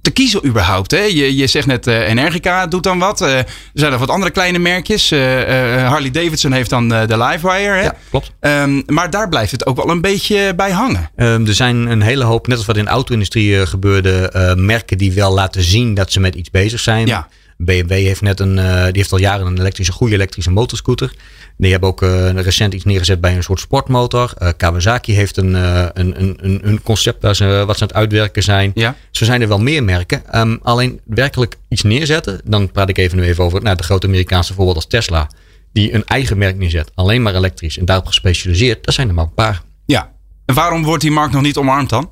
te 0.00 0.10
kiezen 0.10 0.46
überhaupt. 0.46 0.90
Hè? 0.90 1.00
Je, 1.00 1.36
je 1.36 1.46
zegt 1.46 1.66
net 1.66 1.86
eh, 1.86 2.08
Energica 2.08 2.66
doet 2.66 2.82
dan 2.82 2.98
wat. 2.98 3.20
Eh, 3.20 3.38
er 3.38 3.46
zijn 3.74 3.90
nog 3.90 4.00
wat 4.00 4.10
andere 4.10 4.30
kleine 4.30 4.58
merkjes. 4.58 5.10
Harley 5.10 6.10
Davidson 6.10 6.52
heeft 6.52 6.70
dan 6.70 6.88
de 6.88 7.18
Livewire. 7.18 7.74
Hè? 7.74 7.82
Ja, 7.82 7.94
klopt. 8.10 8.32
Ehm, 8.40 8.82
maar 8.86 9.10
daar 9.10 9.28
blijft 9.28 9.52
het 9.52 9.66
ook 9.66 9.76
wel 9.76 9.90
een 9.90 10.00
beetje 10.00 10.54
bij 10.54 10.70
hangen. 10.70 11.10
Ehm, 11.16 11.46
er 11.46 11.54
zijn 11.54 11.76
een 11.76 12.02
hele 12.02 12.24
hoop, 12.24 12.46
net 12.46 12.56
als 12.56 12.66
wat 12.66 12.76
in 12.76 12.84
de 12.84 12.90
auto-industrie 12.90 13.66
gebeurde, 13.66 14.54
merken 14.56 14.98
die 14.98 15.12
wel 15.12 15.32
laten 15.34 15.62
zien 15.62 15.94
dat 15.94 16.12
ze 16.12 16.20
met 16.20 16.34
iets 16.34 16.50
bezig 16.50 16.80
zijn. 16.80 17.06
Ja. 17.06 17.28
BMW 17.60 17.90
heeft 17.90 18.22
net 18.22 18.40
een, 18.40 18.58
eh, 18.58 18.84
die 18.84 18.92
heeft 18.92 19.12
al 19.12 19.18
jaren 19.18 19.46
een 19.46 19.58
elektrische, 19.58 19.92
goede 19.92 20.14
elektrische 20.14 20.50
motorscooter. 20.50 21.12
Die 21.56 21.70
hebben 21.70 21.88
ook 21.88 22.02
eh, 22.02 22.30
recent 22.30 22.74
iets 22.74 22.84
neergezet 22.84 23.20
bij 23.20 23.36
een 23.36 23.42
soort 23.42 23.60
sportmotor. 23.60 24.32
Eh, 24.38 24.48
Kawasaki 24.56 25.12
heeft 25.12 25.36
een, 25.36 25.54
een, 25.54 26.20
een, 26.22 26.38
een, 26.40 26.68
een 26.68 26.82
concept 26.82 27.22
waar 27.22 27.36
ze, 27.36 27.62
wat 27.66 27.76
ze 27.76 27.82
aan 27.82 27.88
het 27.88 27.96
uitwerken 27.96 28.42
zijn. 28.42 28.70
Ja. 28.74 28.96
Zo 29.10 29.24
zijn 29.24 29.42
er 29.42 29.48
wel 29.48 29.58
meer 29.58 29.84
merken. 29.84 30.26
Ehm, 30.26 30.56
alleen 30.62 31.00
werkelijk 31.04 31.56
iets 31.68 31.82
neerzetten. 31.82 32.40
Dan 32.44 32.70
praat 32.70 32.88
ik 32.88 32.98
even 32.98 33.18
nu 33.18 33.24
even 33.24 33.44
over 33.44 33.62
nou, 33.62 33.76
de 33.76 33.82
grote 33.82 34.06
Amerikaanse 34.06 34.54
voorbeeld 34.54 34.76
als 34.76 34.86
Tesla. 34.86 35.30
Die 35.72 35.94
een 35.94 36.04
eigen 36.04 36.38
merk 36.38 36.56
neerzet. 36.56 36.90
Alleen 36.94 37.22
maar 37.22 37.34
elektrisch 37.34 37.78
en 37.78 37.84
daarop 37.84 38.06
gespecialiseerd. 38.06 38.84
Dat 38.84 38.94
zijn 38.94 39.08
er 39.08 39.14
maar 39.14 39.24
een 39.24 39.34
paar. 39.34 39.62
Ja. 39.86 40.12
En 40.46 40.54
waarom 40.54 40.82
wordt 40.82 41.02
die 41.02 41.10
markt 41.10 41.32
nog 41.32 41.42
niet 41.42 41.56
omarmd 41.56 41.90
dan? 41.90 42.10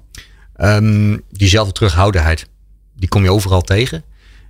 Ehm, 0.56 1.16
diezelfde 1.30 1.72
terughoudendheid, 1.72 2.48
die 2.96 3.08
kom 3.08 3.22
je 3.22 3.32
overal 3.32 3.60
tegen. 3.60 4.04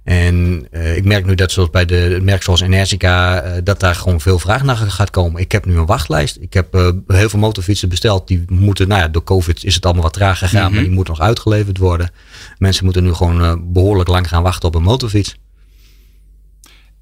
En 0.06 0.66
eh, 0.70 0.96
ik 0.96 1.04
merk 1.04 1.26
nu 1.26 1.34
dat 1.34 1.52
zoals 1.52 1.70
bij 1.70 1.84
de 1.84 2.18
merk 2.22 2.42
zoals 2.42 2.60
Energica, 2.60 3.40
eh, 3.40 3.60
dat 3.64 3.80
daar 3.80 3.94
gewoon 3.94 4.20
veel 4.20 4.38
vraag 4.38 4.62
naar 4.62 4.76
gaat 4.76 5.10
komen. 5.10 5.40
Ik 5.40 5.52
heb 5.52 5.64
nu 5.64 5.76
een 5.76 5.86
wachtlijst. 5.86 6.36
Ik 6.40 6.52
heb 6.52 6.74
eh, 6.74 6.88
heel 7.06 7.28
veel 7.28 7.38
motorfietsen 7.38 7.88
besteld. 7.88 8.28
Die 8.28 8.44
moeten, 8.48 8.88
nou 8.88 9.00
ja, 9.00 9.08
door 9.08 9.24
COVID 9.24 9.64
is 9.64 9.74
het 9.74 9.84
allemaal 9.84 10.02
wat 10.02 10.12
traag 10.12 10.38
gegaan, 10.38 10.64
Mhm. 10.64 10.74
maar 10.74 10.82
die 10.82 10.92
moeten 10.92 11.14
nog 11.14 11.22
uitgeleverd 11.22 11.78
worden. 11.78 12.10
Mensen 12.58 12.84
moeten 12.84 13.02
nu 13.04 13.12
gewoon 13.12 13.42
eh, 13.42 13.54
behoorlijk 13.60 14.08
lang 14.08 14.28
gaan 14.28 14.42
wachten 14.42 14.68
op 14.68 14.74
een 14.74 14.82
motorfiets. 14.82 15.36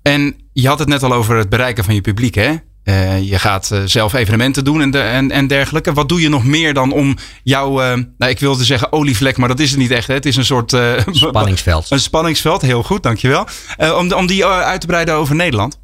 En 0.03 0.37
je 0.53 0.69
had 0.69 0.79
het 0.79 0.89
net 0.89 1.03
al 1.03 1.13
over 1.13 1.37
het 1.37 1.49
bereiken 1.49 1.85
van 1.85 1.95
je 1.95 2.01
publiek, 2.01 2.35
hè? 2.35 2.55
Eh, 2.85 3.23
je 3.23 3.39
gaat 3.39 3.71
eh, 3.71 3.81
zelf 3.85 4.13
evenementen 4.13 4.65
doen 4.65 4.81
en, 4.81 4.91
de, 4.91 5.01
en, 5.01 5.31
en 5.31 5.47
dergelijke. 5.47 5.93
Wat 5.93 6.09
doe 6.09 6.21
je 6.21 6.29
nog 6.29 6.45
meer 6.45 6.75
dan 6.75 6.93
om 6.93 7.17
jouw, 7.43 7.81
eh, 7.81 7.99
nou, 8.19 8.31
ik 8.33 8.39
wilde 8.39 8.65
zeggen 8.65 8.93
olievlek, 8.93 9.37
maar 9.37 9.49
dat 9.49 9.61
is 9.61 9.71
het 9.71 9.79
niet 9.79 9.91
echt. 9.91 10.07
Hè? 10.07 10.15
Het 10.15 10.27
is 10.27 10.37
een 10.37 10.45
soort 10.45 10.71
Spanningsveld. 11.11 11.91
Een 11.91 12.01
spanningsveld, 12.01 12.63
heel 12.63 12.83
goed, 12.83 13.03
dankjewel. 13.03 13.47
Om, 13.99 14.13
om 14.13 14.27
die 14.27 14.47
uit 14.47 14.81
te 14.81 14.87
breiden 14.87 15.15
over 15.15 15.35
Nederland. 15.35 15.79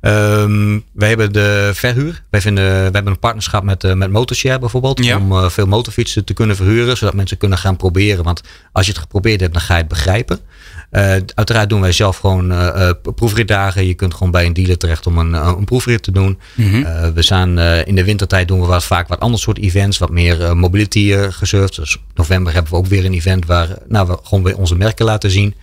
Ehm 0.00 0.78
wij 0.92 1.08
hebben 1.08 1.32
de 1.32 1.70
verhuur. 1.74 2.24
Wij 2.30 2.40
vinden, 2.40 2.64
we 2.64 2.90
hebben 2.92 3.06
een 3.06 3.18
partnerschap 3.18 3.62
met, 3.62 3.94
met 3.94 4.10
Motorshare 4.10 4.58
bijvoorbeeld. 4.58 5.04
Ja. 5.04 5.16
Om 5.16 5.50
veel 5.50 5.66
motorfietsen 5.66 6.24
te 6.24 6.34
kunnen 6.34 6.56
verhuren. 6.56 6.96
Zodat 6.96 7.14
mensen 7.14 7.36
kunnen 7.36 7.58
gaan 7.58 7.76
proberen. 7.76 8.24
Want 8.24 8.40
als 8.72 8.86
je 8.86 8.92
het 8.92 9.00
geprobeerd 9.00 9.40
hebt, 9.40 9.52
dan 9.52 9.62
ga 9.62 9.74
je 9.74 9.80
het 9.80 9.88
begrijpen. 9.88 10.40
Eh, 10.90 11.10
uiteraard 11.34 11.68
doen 11.68 11.80
wij 11.80 11.92
zelf 11.92 12.16
gewoon 12.16 12.52
eh, 12.52 12.88
eh, 12.88 12.94
proefritdagen. 13.14 13.86
Je 13.86 13.94
kunt 13.94 14.14
gewoon 14.14 14.30
bij 14.30 14.46
een 14.46 14.52
dealer 14.52 14.76
terecht 14.76 15.06
om 15.06 15.18
een, 15.18 15.32
een 15.32 15.64
proefrit 15.64 16.02
te 16.02 16.12
doen. 16.12 16.38
Mhm. 16.54 17.12
We 17.12 17.22
staan 17.22 17.58
in 17.60 17.94
de 17.94 18.04
wintertijd 18.04 18.48
doen 18.48 18.60
we 18.60 18.66
wat, 18.66 18.84
vaak 18.84 19.08
wat 19.08 19.20
ander 19.20 19.40
soort 19.40 19.58
events. 19.58 19.98
Wat 19.98 20.10
meer 20.10 20.56
mobility 20.56 21.14
gesurfd. 21.30 21.76
Dus 21.76 21.98
november 22.14 22.52
hebben 22.52 22.72
we 22.72 22.78
ook 22.78 22.86
weer 22.86 23.04
een 23.04 23.12
event 23.12 23.46
waar 23.46 23.68
nou, 23.88 24.06
we 24.06 24.18
gewoon 24.22 24.44
weer 24.44 24.56
onze 24.56 24.74
merken 24.74 25.04
laten 25.04 25.30
zien. 25.30 25.54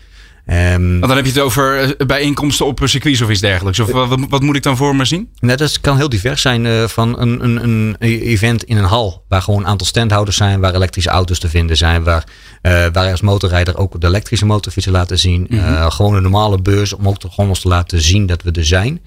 Ehm, 0.48 1.00
dan 1.00 1.16
heb 1.16 1.26
je 1.26 1.32
het 1.32 1.40
over 1.40 1.80
eh, 1.80 2.06
bijeenkomsten 2.06 2.66
op 2.66 2.80
een 2.80 2.90
circuit 2.90 3.22
of 3.22 3.30
iets 3.30 3.42
dergelijks. 3.42 3.80
Of 3.80 3.92
wat, 3.92 4.20
wat 4.30 4.42
moet 4.42 4.56
ik 4.56 4.64
dan 4.64 4.78
voor 4.78 4.96
me 4.96 5.06
zien? 5.06 5.30
Net 5.40 5.58
dat 5.58 5.82
kan 5.82 5.98
heel 5.98 6.10
divers 6.10 6.42
zijn 6.42 6.66
eh, 6.66 6.84
van 6.84 7.20
een, 7.20 7.44
een, 7.44 7.64
een 7.64 7.96
event 8.00 8.64
in 8.64 8.78
een 8.78 8.84
hal. 8.84 9.24
Waar 9.28 9.42
gewoon 9.42 9.60
een 9.60 9.68
aantal 9.68 9.88
standhouders 9.88 10.38
zijn. 10.38 10.60
Waar 10.60 10.76
elektrische 10.76 11.10
auto's 11.10 11.40
te 11.40 11.50
vinden 11.50 11.78
zijn. 11.78 12.04
Waar, 12.04 12.24
eh 12.62 12.86
waar 12.94 13.12
als 13.12 13.22
motorrijder 13.22 13.78
ook 13.78 14.02
de 14.02 14.08
elektrische 14.08 14.46
motorfietsen 14.46 14.92
laten 14.92 15.20
zien. 15.20 15.48
Eh, 15.50 15.92
gewoon 15.92 16.16
een 16.16 16.22
normale 16.22 16.62
beurs 16.62 16.94
om 16.94 17.08
ook 17.08 17.20
toch 17.20 17.34
gewoon 17.34 17.50
ons 17.50 17.60
te 17.60 17.68
laten 17.68 18.02
zien 18.02 18.26
dat 18.26 18.44
we 18.44 18.52
er 18.52 18.66
zijn. 18.66 19.02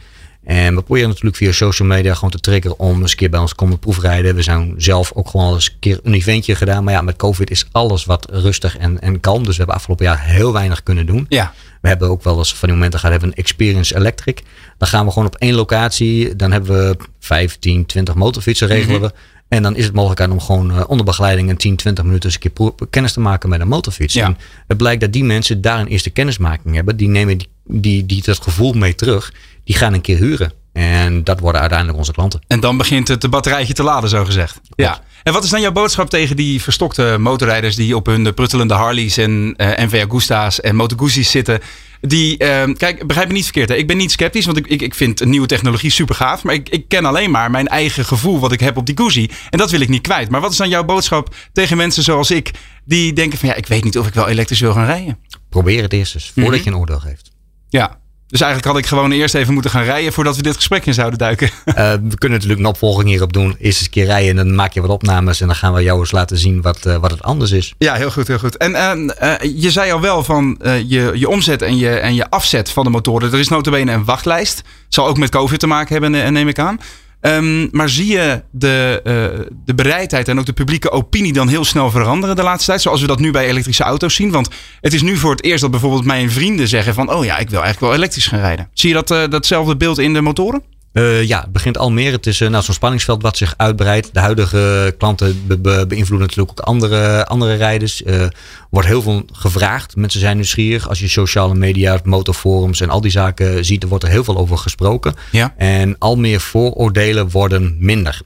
En 0.45 0.75
we 0.75 0.83
proberen 0.83 1.09
natuurlijk 1.09 1.37
via 1.37 1.53
social 1.53 1.89
media 1.89 2.15
gewoon 2.15 2.31
te 2.31 2.41
triggeren 2.41 2.79
om 2.79 3.01
eens 3.01 3.11
een 3.11 3.17
keer 3.17 3.31
bij 3.31 3.41
ons 3.41 3.55
komen 3.55 3.79
proefrijden. 3.79 4.35
We 4.35 4.43
zijn 4.43 4.75
zelf 4.77 5.13
ook 5.15 5.29
gewoon 5.29 5.55
eens 5.55 5.69
een 5.69 5.79
keer 5.79 6.01
een 6.03 6.15
eventje 6.15 6.55
gedaan. 6.55 6.85
Maar 6.85 6.93
ja, 6.93 7.01
met 7.01 7.17
COVID 7.17 7.51
is 7.51 7.67
alles 7.73 8.05
wat 8.05 8.27
rustig 8.31 8.77
en, 8.77 9.01
en 9.01 9.21
kalm. 9.21 9.39
Dus 9.39 9.51
we 9.51 9.57
hebben 9.57 9.75
afgelopen 9.75 10.05
jaar 10.05 10.25
heel 10.25 10.53
weinig 10.53 10.83
kunnen 10.83 11.07
doen. 11.07 11.27
Ja. 11.29 11.55
We 11.81 11.89
hebben 11.89 12.09
ook 12.09 12.23
wel 12.23 12.39
eens 12.39 12.55
van 12.55 12.69
die 12.69 12.77
momenten 12.77 13.01
gehad, 13.01 13.15
hebben 13.15 13.31
we 13.31 13.37
een 13.37 13.45
Experience 13.45 13.97
Electric. 13.97 14.43
Dan 14.79 14.89
gaan 14.89 15.05
we 15.07 15.13
gewoon 15.13 15.29
op 15.29 15.37
één 15.37 15.55
locatie. 15.55 16.37
Dan 16.37 16.53
hebben 16.53 16.89
we 16.89 16.97
15, 17.19 17.87
20 17.87 18.15
motorfietsen 18.15 18.67
regelen 18.67 19.01
we. 19.01 19.13
En 19.49 19.63
dan 19.63 19.77
is 19.77 19.85
het 19.85 19.95
mogelijk 19.95 20.33
om 20.33 20.41
gewoon 20.41 20.71
eh, 20.71 20.85
onder 20.87 21.05
begeleiding 21.07 21.51
een 21.51 21.57
10, 21.57 21.77
20 21.77 22.05
minuten 22.05 22.31
eens 22.31 22.39
een 22.43 22.53
keer 22.53 22.89
kennis 22.91 23.13
te 23.13 23.21
maken 23.21 23.49
met 23.49 23.61
een 23.61 23.69
motorfiets. 23.69 24.15
Ja. 24.15 24.25
En 24.25 24.39
het 24.67 24.77
blijkt 24.77 25.01
dat 25.01 25.13
die 25.13 25.25
mensen 25.25 25.61
daar 25.61 25.81
een 25.81 25.87
eerste 25.87 26.11
kennismaking 26.11 26.75
hebben. 26.75 26.97
Die 26.97 27.09
nemen 27.09 27.39
die, 27.39 27.49
die, 27.65 28.07
die 28.07 28.23
dat 28.23 28.43
gevoel 28.43 28.73
mee 28.73 28.95
terug. 28.95 29.33
Die 29.71 29.79
gaan 29.79 29.93
een 29.95 30.01
keer 30.01 30.17
huren. 30.17 30.53
En 30.73 31.25
dat 31.25 31.41
worden 31.41 31.61
uiteindelijk 31.61 31.99
onze 31.99 32.13
klanten. 32.13 32.41
En 32.47 32.61
dan 32.61 32.77
begint 32.77 33.09
het 33.09 33.31
batterijtje 33.31 33.75
te 33.75 33.83
laden, 33.83 34.09
zo 34.11 34.25
gezegd. 34.25 34.61
Ja. 34.75 35.01
En 35.23 35.33
wat 35.33 35.45
is 35.45 35.51
dan 35.51 35.61
jouw 35.61 35.73
boodschap 35.73 36.11
tegen 36.11 36.37
die 36.37 36.63
verstokte 36.63 37.17
motorrijders 37.21 37.77
die 37.77 37.97
op 37.97 38.07
hun 38.07 38.35
pruttelende 38.35 38.75
Harleys 38.75 39.17
en 39.17 39.55
eh 39.57 39.85
NV 39.87 40.05
Agusta's 40.09 40.61
en 40.61 40.77
Moto 40.77 40.97
Guzzi's 40.97 41.31
zitten? 41.31 41.61
Die, 42.01 42.39
eh, 42.39 42.75
kijk, 42.77 43.07
begrijp 43.07 43.29
me 43.29 43.35
niet 43.35 43.45
verkeerd. 43.45 43.69
Hè? 43.69 43.75
Ik 43.75 43.87
ben 43.87 43.97
niet 43.97 44.11
sceptisch, 44.13 44.45
want 44.45 44.57
ik, 44.57 44.67
ik, 44.67 44.83
ik 44.83 44.95
vind 44.95 45.25
nieuwe 45.25 45.47
technologie 45.47 45.91
super 45.91 46.15
gaaf. 46.15 46.43
Maar 46.43 46.55
ik, 46.55 46.69
ik 46.69 46.89
ken 46.89 47.05
alleen 47.05 47.31
maar 47.31 47.51
mijn 47.51 47.69
eigen 47.69 48.05
gevoel 48.05 48.39
wat 48.41 48.53
ik 48.53 48.61
heb 48.61 48.77
op 48.77 48.87
die 48.87 48.97
Guzzi. 48.99 49.29
En 49.51 49.59
dat 49.59 49.71
wil 49.71 49.81
ik 49.81 49.89
niet 49.89 50.03
kwijt. 50.03 50.31
Maar 50.31 50.41
wat 50.41 50.51
is 50.51 50.57
dan 50.57 50.69
jouw 50.69 50.85
boodschap 50.85 51.35
tegen 51.53 51.77
mensen 51.77 52.03
zoals 52.03 52.31
ik, 52.31 52.51
die 52.85 53.13
denken 53.13 53.39
van 53.39 53.49
ja, 53.49 53.55
ik 53.55 53.67
weet 53.67 53.85
niet 53.85 53.99
of 53.99 54.07
ik 54.07 54.15
wel 54.15 54.29
elektrisch 54.29 54.61
wil 54.61 54.73
gaan 54.73 54.87
rijden? 54.87 55.19
probeer 55.49 55.83
het 55.83 55.93
eerst 55.93 56.15
eens 56.15 56.31
voordat 56.35 56.53
Mhm. 56.53 56.63
je 56.65 56.71
een 56.71 56.77
oordeel 56.77 56.99
geeft. 57.01 57.31
Ja. 57.69 57.99
Dus 58.31 58.41
eigenlijk 58.41 58.73
had 58.73 58.83
ik 58.83 58.87
gewoon 58.87 59.13
eerst 59.13 59.35
even 59.35 59.53
moeten 59.53 59.71
gaan 59.71 59.83
rijden 59.83 60.13
voordat 60.13 60.37
we 60.37 60.43
dit 60.43 60.57
gesprek 60.57 60.87
in 60.87 60.95
zouden 60.95 61.19
duiken. 61.19 61.51
Eh, 61.65 61.93
we 61.93 62.19
kunnen 62.19 62.39
natuurlijk 62.39 62.61
een 62.61 62.67
opvolging 62.67 63.09
hierop 63.09 63.33
doen. 63.33 63.49
Eerst 63.49 63.61
eens 63.61 63.81
een 63.81 63.91
keer 63.91 64.05
rijden 64.05 64.31
en 64.31 64.37
dan 64.37 64.55
maak 64.55 64.73
je 64.73 64.81
wat 64.81 64.91
opnames. 64.91 65.41
En 65.41 65.47
dan 65.47 65.57
gaan 65.57 65.73
we 65.73 65.83
jou 65.83 66.01
eens 66.01 66.11
laten 66.11 66.39
zien 66.39 66.63
wat, 66.63 66.87
eh, 66.87 66.97
wat 66.97 67.11
het 67.11 67.23
anders 67.23 67.51
is. 67.51 67.75
Ja, 67.79 67.95
heel 67.95 68.11
goed, 68.11 68.29
heel 68.29 68.39
goed. 68.39 68.57
En 68.57 68.75
eh, 69.19 69.61
je 69.61 69.71
zei 69.71 69.93
al 69.93 70.01
wel 70.01 70.25
van 70.25 70.59
je, 70.87 71.11
je 71.15 71.29
omzet 71.29 71.63
en 71.63 71.77
je, 71.77 71.91
en 71.99 72.15
je 72.15 72.31
afzet 72.31 72.71
van 72.71 72.85
de 72.85 72.91
motoren. 72.91 73.33
Er 73.33 73.39
is 73.39 73.49
notabene 73.49 73.93
een 73.93 74.05
wachtlijst. 74.05 74.63
Zal 74.89 75.07
ook 75.07 75.19
met 75.19 75.31
COVID 75.31 75.61
te 75.61 75.67
maken 75.67 75.93
hebben, 75.93 76.33
neem 76.33 76.49
ik 76.49 76.59
aan. 76.59 76.79
Ehm, 77.21 77.69
maar 77.71 77.89
zie 77.89 78.07
je 78.07 78.43
de, 78.51 79.01
eh, 79.05 79.55
de 79.65 79.75
bereidheid 79.75 80.29
en 80.29 80.39
ook 80.39 80.47
de 80.47 80.53
publieke 80.53 80.91
opinie 80.91 81.33
dan 81.33 81.49
heel 81.49 81.65
snel 81.65 81.91
veranderen 81.91 82.37
de 82.37 82.43
laatste 82.43 82.71
tijd? 82.71 82.83
Zoals 82.83 83.01
we 83.01 83.07
dat 83.07 83.19
nu 83.19 83.31
bij 83.31 83.47
elektrische 83.47 83.83
auto's 83.83 84.15
zien. 84.15 84.31
Want 84.31 84.49
het 84.81 84.93
is 84.93 85.03
nu 85.03 85.17
voor 85.17 85.31
het 85.31 85.45
eerst 85.45 85.61
dat 85.61 85.71
bijvoorbeeld 85.71 86.05
mijn 86.05 86.31
vrienden 86.31 86.69
zeggen 86.69 86.95
van... 86.95 87.13
oh 87.13 87.25
ja, 87.25 87.39
ik 87.39 87.51
wil 87.51 87.63
eigenlijk 87.63 87.93
wel 87.93 87.95
elektrisch 87.95 88.27
gaan 88.27 88.41
rijden. 88.41 88.69
Zie 88.73 88.89
je 88.89 88.95
dat, 88.95 89.11
eh, 89.11 89.29
datzelfde 89.29 89.77
beeld 89.77 89.99
in 89.99 90.13
de 90.13 90.21
motoren? 90.21 90.63
Eh, 90.93 91.23
ja, 91.23 91.41
het 91.41 91.53
begint 91.53 91.79
al 91.79 91.91
meer. 91.91 92.13
Het 92.13 92.27
is 92.27 92.41
eh, 92.41 92.49
nou, 92.49 92.63
zo'n 92.65 92.75
spanningsveld 92.75 93.23
wat 93.23 93.37
zich 93.37 93.55
uitbreidt. 93.57 94.15
De 94.15 94.21
huidige 94.21 94.95
klanten 94.99 95.47
be- 95.47 95.59
be- 95.59 95.85
beïnvloeden 95.89 96.27
natuurlijk 96.29 96.59
ook 96.61 96.67
andere, 96.67 97.27
andere 97.27 97.55
rijders. 97.55 98.05
Er 98.05 98.35
wordt 98.71 98.89
heel 98.89 99.03
veel 99.03 99.23
gevraagd. 99.33 99.97
Mensen 99.97 100.21
zijn 100.21 100.37
nieuwsgierig. 100.37 100.89
Als 100.89 101.01
je 101.01 101.09
sociale 101.09 101.55
media, 101.55 102.01
motorforums 102.05 102.81
en 102.81 102.91
al 102.91 103.01
die 103.01 103.11
zaken 103.11 103.65
ziet, 103.65 103.83
er 103.83 103.89
wordt 103.89 104.05
er 104.05 104.11
heel 104.11 104.25
veel 104.25 104.37
over 104.39 104.59
gesproken. 104.59 105.15
Ja. 105.33 105.55
En 105.57 105.97
al 105.99 106.17
meer 106.17 106.41
vooroordelen 106.41 107.31
worden 107.31 107.77
minder. 107.79 108.21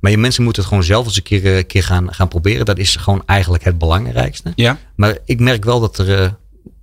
Maar 0.00 0.10
je 0.10 0.18
mensen 0.18 0.42
moeten 0.42 0.62
het 0.62 0.70
gewoon 0.70 0.86
zelf 0.86 1.06
eens 1.06 1.16
een 1.16 1.22
keer, 1.22 1.56
eh, 1.56 1.64
keer 1.66 1.82
gaan, 1.82 2.14
gaan 2.14 2.28
proberen. 2.28 2.64
Dat 2.66 2.78
is 2.78 2.96
gewoon 2.96 3.22
eigenlijk 3.26 3.64
het 3.64 3.78
belangrijkste. 3.78 4.52
Ja. 4.54 4.78
Maar 4.96 5.18
ik 5.24 5.40
merk 5.40 5.64
wel 5.64 5.80
dat 5.80 5.98
er, 5.98 6.14
eh, 6.22 6.28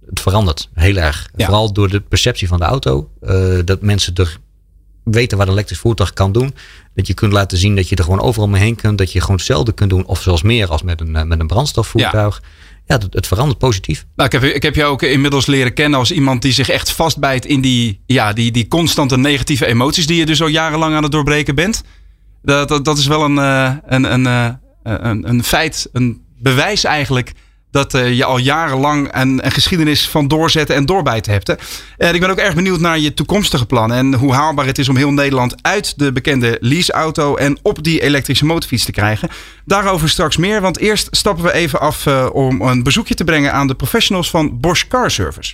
het 0.10 0.20
verandert 0.20 0.70
heel 0.74 0.96
erg. 0.96 1.30
Ja. 1.36 1.46
Vooral 1.46 1.74
door 1.74 1.90
de 1.90 2.00
perceptie 2.00 2.48
van 2.48 2.60
de 2.60 2.66
auto. 2.66 3.10
eh, 3.22 3.36
dat 3.66 3.82
mensen 3.82 4.14
er 4.16 4.38
weten 5.06 5.38
wat 5.38 5.48
een 5.48 5.54
elektrisch 5.54 5.80
voertuig 5.80 6.14
kan 6.14 6.32
doen. 6.32 6.56
Dat 6.96 7.08
je 7.08 7.14
kunt 7.14 7.34
laten 7.34 7.58
zien 7.58 7.76
dat 7.76 7.90
je 7.90 7.96
er 7.96 8.04
gewoon 8.04 8.22
overal 8.22 8.48
mee 8.48 8.62
heen 8.62 8.76
kunt. 8.76 8.98
Dat 8.98 9.12
je 9.12 9.22
gewoon 9.22 9.36
hetzelfde 9.36 9.74
kunt 9.74 9.90
doen. 9.90 10.06
Of 10.06 10.22
zelfs 10.22 10.42
meer 10.42 10.70
als 10.70 10.84
met 10.84 11.02
een, 11.02 11.16
eh, 11.16 11.24
met 11.24 11.40
een 11.40 11.48
brandstofvoertuig. 11.48 12.42
Ja, 12.88 13.00
het, 13.10 13.28
verandert 13.28 13.58
positief. 13.58 14.06
Nou, 14.16 14.30
ik 14.34 14.42
heb, 14.42 14.54
ik 14.54 14.64
heb 14.64 14.76
je 14.76 14.84
ook 14.84 15.02
inmiddels 15.02 15.46
leren 15.46 15.74
kennen 15.74 16.00
als 16.00 16.12
iemand 16.12 16.42
die 16.42 16.52
zich 16.52 16.70
echt 16.70 16.92
vastbijt 16.92 17.46
in 17.46 17.62
die, 17.62 18.02
ja, 18.06 18.34
die, 18.34 18.52
die 18.52 18.68
constante 18.68 19.18
negatieve 19.18 19.66
emoties 19.66 20.08
die 20.08 20.18
je 20.18 20.26
dus 20.26 20.42
al 20.42 20.48
jarenlang 20.48 20.96
aan 20.96 21.04
het 21.04 21.12
doorbreken 21.12 21.56
bent. 21.56 21.84
Dat, 22.42 22.68
dat, 22.68 22.86
dat 22.86 22.98
is 22.98 23.08
wel 23.08 23.24
een, 23.24 23.38
eh, 23.38 23.74
een, 23.86 24.14
een, 24.14 24.26
eh, 24.26 24.50
een, 24.84 25.30
een 25.30 25.44
feit, 25.44 25.90
een 25.92 26.22
bewijs 26.40 26.84
eigenlijk 26.84 27.34
dat 27.76 27.94
eh, 27.94 28.14
je 28.14 28.26
al 28.26 28.38
jarenlang 28.38 29.08
een, 29.12 29.46
een 29.46 29.52
geschiedenis 29.52 30.10
van 30.10 30.28
doorzetten 30.28 30.76
en 30.76 30.86
doorbijten 30.86 31.32
hebt. 31.32 31.48
Hè? 31.48 31.54
En 31.98 32.14
ik 32.14 32.20
ben 32.20 32.30
ook 32.30 32.38
erg 32.38 32.56
benieuwd 32.56 32.80
naar 32.80 33.00
je 33.00 33.14
toekomstige 33.14 33.66
plannen 33.66 33.98
en 33.98 34.14
hoe 34.14 34.34
haalbaar 34.34 34.66
het 34.66 34.78
is 34.78 34.90
om 34.90 34.96
heel 34.96 35.12
Nederland 35.12 35.56
uit 35.62 35.94
de 36.00 36.12
bekende 36.12 36.58
leaseauto 36.60 37.36
en 37.36 37.58
op 37.62 37.84
die 37.84 38.02
elektrische 38.02 38.46
motorfiets 38.46 38.86
te 38.86 38.92
krijgen. 38.92 39.30
Daarover 39.66 40.10
straks 40.10 40.38
meer, 40.38 40.62
want 40.62 40.78
eerst 40.78 41.08
stappen 41.12 41.44
we 41.44 41.54
even 41.54 41.80
af 41.80 42.06
eh, 42.06 42.30
om 42.34 42.62
een 42.62 42.84
bezoekje 42.84 43.16
te 43.16 43.24
brengen 43.24 43.54
aan 43.54 43.68
de 43.68 43.76
professionals 43.76 44.30
van 44.30 44.60
Bosch 44.60 44.88
Car 44.88 45.12
Service. 45.12 45.54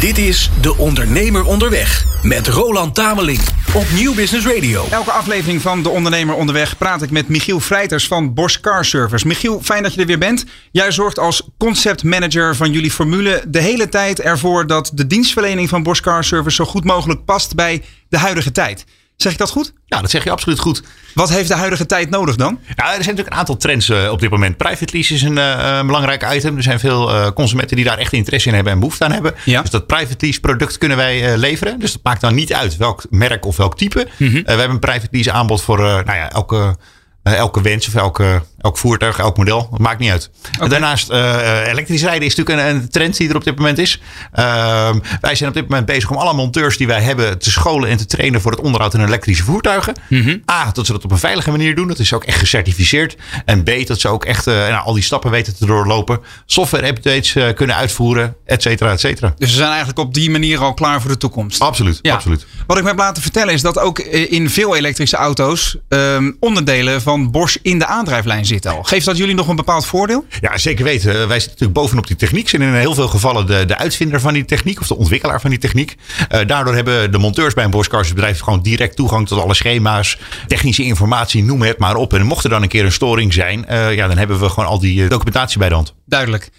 Dit 0.00 0.18
is 0.18 0.50
De 0.60 0.76
Ondernemer 0.76 1.44
Onderweg 1.44 2.04
met 2.22 2.48
Roland 2.48 2.94
Tameling 2.94 3.40
op 3.74 3.84
Nieuw 3.94 4.14
Business 4.14 4.46
Radio. 4.46 4.84
Elke 4.90 5.10
aflevering 5.10 5.62
van 5.62 5.82
De 5.82 5.88
Ondernemer 5.88 6.34
Onderweg 6.34 6.78
praat 6.78 7.02
ik 7.02 7.10
met 7.10 7.28
Michiel 7.28 7.60
Vrijters 7.60 8.06
van 8.06 8.34
Bosch 8.34 8.60
Car 8.60 8.84
Service. 8.84 9.26
Michiel, 9.26 9.60
fijn 9.62 9.82
dat 9.82 9.94
je 9.94 10.00
er 10.00 10.06
weer 10.06 10.18
bent. 10.18 10.44
Jij 10.70 10.92
zorgt 10.92 11.18
als 11.18 11.48
concept 11.58 12.04
manager 12.04 12.56
van 12.56 12.72
jullie 12.72 12.90
formule 12.90 13.44
de 13.48 13.60
hele 13.60 13.88
tijd 13.88 14.20
ervoor 14.20 14.66
dat 14.66 14.90
de 14.94 15.06
dienstverlening 15.06 15.68
van 15.68 15.82
Bosch 15.82 16.02
Car 16.02 16.24
Service 16.24 16.56
zo 16.56 16.64
goed 16.64 16.84
mogelijk 16.84 17.24
past 17.24 17.54
bij 17.54 17.82
de 18.08 18.18
huidige 18.18 18.52
tijd. 18.52 18.84
Zeg 19.16 19.32
ik 19.32 19.38
dat 19.38 19.50
goed? 19.50 19.72
Ja, 19.84 20.00
dat 20.00 20.10
zeg 20.10 20.24
je 20.24 20.30
absoluut 20.30 20.58
goed. 20.58 20.82
Wat 21.14 21.28
heeft 21.28 21.48
de 21.48 21.54
huidige 21.54 21.86
tijd 21.86 22.10
nodig 22.10 22.36
dan? 22.36 22.58
Ja, 22.66 22.74
er 22.74 22.84
zijn 22.84 22.98
natuurlijk 22.98 23.28
een 23.28 23.38
aantal 23.38 23.56
trends 23.56 23.88
eh, 23.88 24.10
op 24.10 24.20
dit 24.20 24.30
moment. 24.30 24.56
Private 24.56 24.92
lease 24.92 25.14
is 25.14 25.22
een 25.22 25.36
een 25.36 25.86
belangrijk 25.86 26.34
item. 26.34 26.56
Er 26.56 26.62
zijn 26.62 26.80
veel 26.80 27.10
eh, 27.10 27.30
consumenten 27.30 27.76
die 27.76 27.84
daar 27.84 27.98
echt 27.98 28.12
interesse 28.12 28.48
in 28.48 28.54
hebben 28.54 28.72
en 28.72 28.78
behoefte 28.78 29.04
aan 29.04 29.12
hebben. 29.12 29.34
Ja. 29.44 29.60
Dus 29.60 29.70
dat 29.70 29.86
private 29.86 30.16
lease 30.18 30.40
product 30.40 30.78
kunnen 30.78 30.96
wij 30.96 31.38
leveren. 31.38 31.78
Dus 31.78 31.92
dat 31.92 32.00
maakt 32.02 32.20
dan 32.20 32.34
niet 32.34 32.52
uit 32.52 32.76
welk 32.76 33.04
merk 33.10 33.46
of 33.46 33.56
welk 33.56 33.76
type. 33.76 34.08
Mhm. 34.16 34.32
We 34.32 34.42
hebben 34.44 34.70
een 34.70 34.78
private 34.78 35.08
lease 35.10 35.32
aanbod 35.32 35.62
voor 35.62 35.78
nou 35.78 36.04
ja, 36.04 36.30
elke, 36.30 36.76
elke 37.22 37.62
wens 37.62 37.88
of 37.88 37.94
elke, 37.94 38.42
elk 38.66 38.78
voertuig, 38.78 39.18
elk 39.18 39.36
model. 39.36 39.68
Dat 39.70 39.78
maakt 39.80 39.98
niet 39.98 40.10
uit. 40.10 40.30
Daarnaast, 40.68 41.10
eh, 41.10 41.66
elektrisch 41.66 42.02
rijden 42.02 42.26
is 42.26 42.34
natuurlijk 42.34 42.68
een, 42.68 42.74
een 42.74 42.88
trend 42.88 43.16
die 43.16 43.28
er 43.28 43.36
op 43.36 43.44
dit 43.44 43.56
moment 43.56 43.78
is. 43.78 44.00
Ehm, 44.32 44.98
wij 45.20 45.34
zijn 45.34 45.48
op 45.48 45.54
dit 45.54 45.68
moment 45.68 45.86
bezig 45.86 46.10
om 46.10 46.16
alle 46.16 46.34
monteurs 46.34 46.76
die 46.76 46.86
wij 46.86 47.00
hebben 47.02 47.38
te 47.38 47.50
scholen 47.50 47.88
en 47.88 47.96
te 47.96 48.06
trainen 48.06 48.40
voor 48.40 48.50
het 48.50 48.60
onderhoud 48.60 48.94
in 48.94 49.04
elektrische 49.04 49.44
voertuigen. 49.44 49.94
Mhm. 50.08 50.36
A, 50.50 50.70
dat 50.72 50.86
ze 50.86 50.92
dat 50.92 51.04
op 51.04 51.10
een 51.10 51.18
veilige 51.18 51.50
manier 51.50 51.74
doen. 51.74 51.88
Dat 51.88 51.98
is 51.98 52.12
ook 52.12 52.24
echt 52.24 52.38
gecertificeerd. 52.38 53.16
En 53.44 53.62
B, 53.62 53.70
dat 53.86 54.00
ze 54.00 54.08
ook 54.08 54.24
echt 54.24 54.46
eh, 54.46 54.54
nou, 54.54 54.84
al 54.84 54.92
die 54.92 55.02
stappen 55.02 55.30
weten 55.30 55.56
te 55.56 55.66
doorlopen. 55.66 56.20
Software 56.46 56.86
updates 56.86 57.34
eh, 57.34 57.54
kunnen 57.54 57.76
uitvoeren, 57.76 58.36
et 58.46 58.62
cetera, 58.62 58.90
et 58.92 59.00
cetera. 59.00 59.34
Dus 59.38 59.50
we 59.50 59.56
zijn 59.56 59.68
eigenlijk 59.68 59.98
op 59.98 60.14
die 60.14 60.30
manier 60.30 60.58
al 60.58 60.74
klaar 60.74 61.00
voor 61.00 61.10
de 61.10 61.16
toekomst. 61.16 61.60
Absoluut, 61.60 61.98
Ja. 62.02 62.14
absoluut. 62.14 62.46
Wat 62.66 62.76
ik 62.76 62.82
me 62.82 62.88
heb 62.88 62.98
laten 62.98 63.22
vertellen 63.22 63.54
is 63.54 63.62
dat 63.62 63.78
ook 63.78 63.98
eh, 63.98 64.32
in 64.32 64.50
veel 64.50 64.76
elektrische 64.76 65.16
auto's 65.16 65.76
ehm, 65.88 66.32
onderdelen 66.40 67.02
van 67.02 67.30
Bosch 67.30 67.56
in 67.62 67.78
de 67.78 67.86
aandrijflijn 67.86 68.44
zitten 68.44 68.54
al. 68.64 68.82
Geeft 68.82 69.06
dat 69.06 69.16
jullie 69.16 69.34
nog 69.34 69.48
een 69.48 69.56
bepaald 69.56 69.86
voordeel? 69.86 70.26
Ja, 70.40 70.58
zeker 70.58 70.84
weten. 70.84 71.12
Wij 71.12 71.40
zitten 71.40 71.50
natuurlijk 71.50 71.72
bovenop 71.72 72.06
die 72.06 72.16
techniek. 72.16 72.48
Zijn 72.48 72.62
in 72.62 72.74
heel 72.74 72.94
veel 72.94 73.08
gevallen 73.08 73.46
de, 73.46 73.64
de 73.64 73.76
uitvinder 73.76 74.20
van 74.20 74.34
die 74.34 74.44
techniek 74.44 74.80
of 74.80 74.86
de 74.86 74.96
ontwikkelaar 74.96 75.40
van 75.40 75.50
die 75.50 75.58
techniek. 75.58 75.96
Eh, 76.28 76.46
daardoor 76.46 76.74
hebben 76.74 77.12
de 77.12 77.18
monteurs 77.18 77.54
bij 77.54 77.64
een 77.64 77.70
Bosch 77.70 77.88
Car 77.88 78.04
Service 78.04 78.14
bedrijf 78.14 78.40
gewoon 78.40 78.62
direct 78.62 78.96
toegang 78.96 79.28
tot 79.28 79.40
alle 79.40 79.54
schema's, 79.54 80.18
technische 80.46 80.82
informatie, 80.82 81.44
noem 81.44 81.62
het 81.62 81.78
maar 81.78 81.96
op. 81.96 82.12
En 82.12 82.26
mocht 82.26 82.44
er 82.44 82.50
dan 82.50 82.62
een 82.62 82.68
keer 82.68 82.84
een 82.84 82.92
storing 82.92 83.32
zijn, 83.32 83.66
eh, 83.66 83.94
ja, 83.94 84.06
dan 84.06 84.18
hebben 84.18 84.40
we 84.40 84.48
gewoon 84.48 84.68
al 84.68 84.78
die 84.78 85.02
eh, 85.02 85.10
documentatie 85.10 85.58
bij 85.58 85.68
de 85.68 85.74
hand. 85.74 85.94
Duidelijk. 86.06 86.50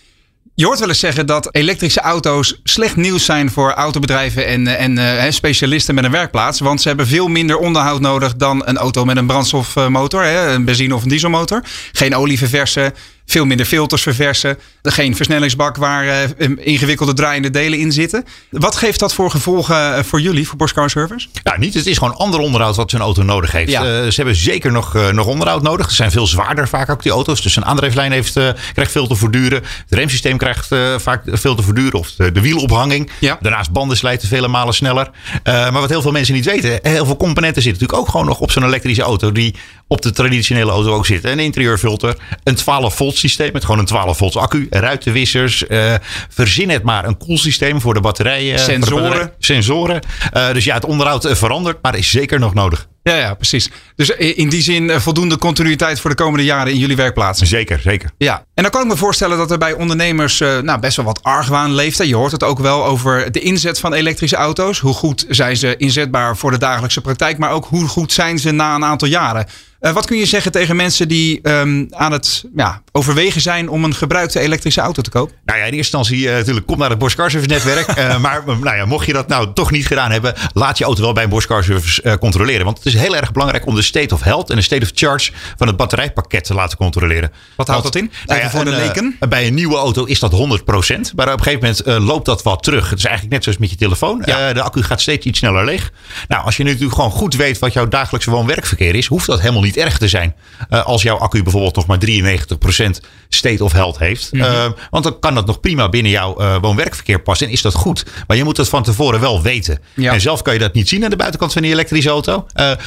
Je 0.60 0.65
hoort 0.65 0.80
wel 0.80 0.88
eens 0.88 1.00
zeggen 1.00 1.26
dat 1.26 1.56
elektrische 1.56 2.00
auto's 2.00 2.60
slecht 2.63 2.96
nieuws 2.96 3.26
zijn 3.26 3.52
voor 3.52 3.72
autobedrijven 3.72 4.46
en, 4.46 4.67
eh, 4.67 4.84
en 4.84 4.98
eh, 4.98 5.32
specialisten 5.32 5.96
met 5.96 6.04
een 6.04 6.12
werkplaats. 6.12 6.60
Want 6.60 6.82
ze 6.82 6.88
hebben 6.88 7.08
veel 7.08 7.28
minder 7.28 7.58
onderhoud 7.58 8.02
nodig 8.02 8.36
dan 8.36 8.62
een 8.65 8.78
auto 8.78 9.06
met 9.06 9.17
een 9.17 9.28
brandstofmotor, 9.28 10.24
hè, 10.24 10.54
een 10.54 10.65
benzine- 10.65 10.93
of 10.93 11.04
een 11.04 11.10
dieselmotor. 11.10 11.63
Geen 11.91 12.15
olie 12.15 12.38
verversen, 12.38 12.93
veel 13.27 13.45
minder 13.45 13.65
filters 13.65 14.01
verversen. 14.01 14.57
Geen 14.81 15.15
versnellingsbak 15.15 15.75
waar 15.75 16.07
eh, 16.07 16.49
ingewikkelde 16.57 17.13
draaiende 17.13 17.49
delen 17.49 17.79
in 17.79 17.91
zitten. 17.91 18.25
Wat 18.49 18.75
geeft 18.75 18.99
dat 18.99 19.13
voor 19.13 19.31
gevolgen 19.31 19.95
eh, 19.95 20.03
voor 20.03 20.21
jullie, 20.21 20.47
voor 20.47 20.57
Bosch 20.57 20.73
Car 20.73 20.89
Service? 20.89 21.27
Ja, 21.43 21.57
niet. 21.57 21.73
Het 21.73 21.85
is 21.85 21.97
gewoon 21.97 22.15
ander 22.15 22.39
onderhoud 22.39 22.75
wat 22.75 22.89
zo'n 22.89 22.99
auto 23.01 23.23
nodig 23.23 23.51
heeft. 23.51 23.71
Ja. 23.71 23.81
Eh, 23.81 23.87
ze 23.87 24.15
hebben 24.15 24.35
zeker 24.35 24.71
nog, 24.71 25.11
nog 25.11 25.25
onderhoud 25.25 25.61
nodig. 25.61 25.89
Ze 25.89 25.95
zijn 25.95 26.11
veel 26.11 26.27
zwaarder 26.27 26.67
vaak 26.67 26.89
ook 26.89 27.03
die 27.03 27.11
auto's. 27.11 27.41
Dus 27.41 27.55
een 27.55 27.65
aandrijflijn 27.65 28.11
heeft, 28.11 28.33
krijgt 28.73 28.91
veel 28.91 29.07
te 29.07 29.15
voortduren. 29.15 29.63
Het 29.63 29.99
remsysteem 29.99 30.37
krijgt 30.37 30.67
vaak 30.97 31.21
veel 31.25 31.55
te 31.55 31.63
voortduren. 31.63 31.99
Of 31.99 32.11
de, 32.11 32.31
de 32.31 32.41
wielophanging. 32.41 33.09
Ja. 33.19 33.37
Daarnaast 33.41 33.71
banden 33.71 33.97
slijten 33.97 34.27
vele 34.27 34.47
malen 34.47 34.73
sneller. 34.73 35.09
Maar 35.43 35.71
wat 35.71 35.89
heel 35.89 36.01
veel 36.01 36.11
mensen 36.11 36.33
niet 36.33 36.45
weten. 36.45 36.79
Heel 36.81 37.05
veel 37.05 37.17
componenten 37.17 37.61
zitten 37.61 37.81
natuurlijk 37.81 37.99
ook 37.99 38.09
gewoon 38.09 38.25
nog 38.25 38.39
op 38.39 38.51
zo'n 38.51 38.63
elektrische 38.63 39.01
auto. 39.01 39.31
Die 39.31 39.55
op 39.87 40.01
de 40.01 40.11
traditionele 40.11 40.71
auto 40.71 40.93
ook 40.93 41.05
zitten. 41.05 41.31
Een 41.31 41.39
interieurfilter. 41.39 42.17
Een 42.43 42.55
12 42.55 42.95
volt 42.95 43.16
systeem 43.17 43.49
met 43.53 43.63
gewoon 43.65 43.80
een 43.80 43.86
12 43.86 44.17
volt 44.17 44.36
accu. 44.36 44.67
Ruitenwissers. 44.69 45.67
eh 45.67 45.93
verzin 46.30 46.69
het 46.69 46.84
maar. 46.84 47.06
Een 47.06 47.17
koelsysteem 47.17 47.82
voor 47.82 47.93
de 47.93 47.99
batterijen. 47.99 48.56
de 48.58 48.62
Sensoren. 48.63 49.03
batterij- 49.03 49.32
sensoren. 49.39 50.01
Eh, 50.32 50.51
dus 50.53 50.63
ja, 50.63 50.73
het 50.73 50.86
onderhoud 50.86 51.25
eh, 51.25 51.36
verandert, 51.36 51.77
maar 51.82 51.97
is 51.97 52.10
zeker 52.12 52.39
nog 52.39 52.53
nodig. 52.53 52.88
Ja, 53.03 53.15
ja, 53.15 53.34
precies. 53.34 53.69
Dus 53.95 54.10
in 54.10 54.49
die 54.49 54.62
zin 54.62 54.99
voldoende 55.01 55.38
continuïteit 55.38 55.99
voor 55.99 56.10
de 56.10 56.15
komende 56.15 56.45
jaren 56.45 56.71
in 56.73 56.77
jullie 56.80 56.95
werkplaatsen. 56.95 57.47
Zeker, 57.47 57.80
zeker. 57.80 58.10
Ja, 58.17 58.43
en 58.53 58.63
dan 58.63 58.71
kan 58.71 58.82
ik 58.82 58.88
me 58.88 58.95
voorstellen 58.97 59.38
dat 59.38 59.51
er 59.51 59.58
bij 59.58 59.73
ondernemers 59.73 60.39
nou, 60.39 60.80
best 60.80 60.95
wel 60.95 61.06
wat 61.06 61.23
argwaan 61.23 61.75
leeft. 61.75 62.08
Je 62.08 62.15
hoort 62.15 62.32
het 62.32 62.43
ook 62.43 62.60
wel 62.60 62.86
over 62.86 63.32
de 63.32 63.39
inzet 63.39 63.80
van 63.80 63.93
elektrische 63.93 64.36
auto's. 64.36 64.80
Hoe 64.80 64.93
goed 64.93 65.25
zijn 65.30 65.58
ze 65.58 65.77
inzetbaar 65.77 66.38
voor 66.38 66.51
de 66.51 66.58
dagelijkse 66.58 67.01
praktijk, 67.01 67.38
maar 67.38 67.51
ook 67.51 67.65
hoe 67.65 67.88
goed 67.88 68.13
zijn 68.13 68.39
ze 68.39 68.51
na 68.51 68.75
een 68.75 68.86
aantal 68.86 69.08
jaren. 69.08 69.47
Eh, 69.88 69.93
wat 69.93 70.06
kun 70.06 70.17
je 70.17 70.26
zeggen 70.26 70.52
tegen 70.52 70.76
mensen 70.76 71.08
die 71.08 71.41
ehm, 71.41 71.86
aan 71.89 72.12
het 72.12 72.43
ja, 72.56 72.82
overwegen 72.91 73.41
zijn 73.41 73.69
om 73.69 73.84
een 73.84 73.95
gebruikte 73.95 74.39
elektrische 74.39 74.82
auto 74.82 75.02
te 75.02 75.10
kopen? 75.10 75.36
Nou 75.45 75.60
ja, 75.60 75.65
in 75.65 75.73
eerste 75.73 75.97
instantie 75.97 76.30
eh, 76.30 76.36
natuurlijk 76.36 76.65
kom 76.65 76.78
naar 76.78 76.89
het 76.89 77.00
Bosch 77.00 77.15
Car 77.15 77.32
Service 77.32 77.54
netwerk. 77.54 77.86
Eh, 77.97 78.19
maar 78.19 78.43
nou 78.45 78.76
ja, 78.76 78.86
mocht 78.86 79.06
je 79.06 79.13
dat 79.13 79.28
nou 79.28 79.54
toch 79.54 79.71
niet 79.71 79.88
gedaan 79.88 80.12
hebben, 80.12 80.34
laat 80.54 80.78
je 80.78 80.84
auto 80.84 81.02
wel 81.02 81.13
bij 81.13 81.23
een 81.23 81.30
Bosch 81.30 81.47
Car 81.47 81.63
Service 81.63 82.17
controleren. 82.19 82.65
Want 82.65 82.78
het 82.78 82.86
is 82.86 82.93
heel 82.93 83.15
erg 83.15 83.32
belangrijk 83.32 83.65
om 83.65 83.76
de 83.76 83.82
state 83.82 84.13
of 84.13 84.21
health 84.21 84.50
en 84.50 84.56
de 84.56 84.62
state 84.62 84.84
of 84.84 84.91
charge 84.93 85.32
van 85.58 85.67
het 85.67 85.78
batterijpakket 85.78 86.43
te 86.43 86.54
laten 86.54 86.78
controleren. 86.78 87.32
Wat 87.56 87.67
houdt 87.67 87.84
dat 87.84 87.95
in? 87.95 88.12
nou 88.26 88.50
voor 88.50 88.65
de 88.65 88.71
een, 88.71 88.78
leken. 88.78 89.17
bij 89.30 89.47
een 89.47 89.54
nieuwe 89.54 89.76
auto 89.76 90.04
is 90.04 90.19
dat 90.19 90.32
100%. 90.32 90.36
Maar 90.38 91.34
op 91.34 91.38
een 91.38 91.43
gegeven 91.43 91.76
moment 91.86 92.04
loopt 92.04 92.26
dat 92.26 92.43
wat 92.43 92.63
terug. 92.63 92.89
Het 92.89 93.00
is 93.00 93.06
eigenlijk 93.06 93.34
net 93.34 93.43
zoals 93.43 93.58
met 93.58 93.69
je 93.69 93.76
telefoon. 93.76 94.21
Ja. 94.26 94.54
De 94.54 94.62
accu 94.62 94.84
gaat 94.84 95.02
steeds 95.02 95.26
iets 95.26 95.39
sneller 95.39 95.65
leeg. 95.65 95.91
Nou, 96.28 96.45
als 96.45 96.58
je 96.58 96.63
nu 96.63 96.69
natuurlijk 96.69 96.95
gewoon 96.95 97.12
goed 97.12 97.36
weet 97.36 97.60
wat 97.60 97.73
jouw 97.73 97.88
dagelijkse 97.88 98.30
woon-werkverkeer 98.30 98.95
is, 98.95 99.06
hoeft 99.06 99.26
dat 99.26 99.39
helemaal 99.39 99.62
niet 99.62 99.76
niet 99.77 99.85
erg 99.85 99.97
te 99.97 100.07
zijn 100.07 100.35
uh, 100.69 100.85
als 100.85 101.01
jouw 101.01 101.17
accu 101.17 101.43
bijvoorbeeld 101.43 101.75
nog 101.75 101.85
maar 101.85 101.97
93% 101.97 103.07
state 103.29 103.63
of 103.63 103.71
health 103.71 103.99
heeft. 103.99 104.33
Mm 104.33 104.41
-hmm. 104.41 104.75
want 104.89 105.03
dan 105.03 105.19
kan 105.19 105.35
dat 105.35 105.45
nog 105.45 105.59
prima 105.59 105.89
binnen 105.89 106.11
jouw 106.11 106.59
woon-werkverkeer 106.59 107.21
passen 107.21 107.47
en 107.47 107.53
is 107.53 107.61
dat 107.61 107.73
goed. 107.73 108.05
Maar 108.27 108.37
je 108.37 108.43
moet 108.43 108.55
dat 108.55 108.69
van 108.69 108.83
tevoren 108.83 109.19
wel 109.19 109.41
weten. 109.41 109.79
Ja. 109.93 110.13
En 110.13 110.21
zelf 110.21 110.41
kan 110.41 110.53
je 110.53 110.59
dat 110.59 110.73
niet 110.73 110.89
zien 110.89 111.03
aan 111.03 111.09
de 111.09 111.15
buitenkant 111.15 111.53
van 111.53 111.61
die 111.61 111.71
elektrische 111.71 112.09
auto. 112.09 112.45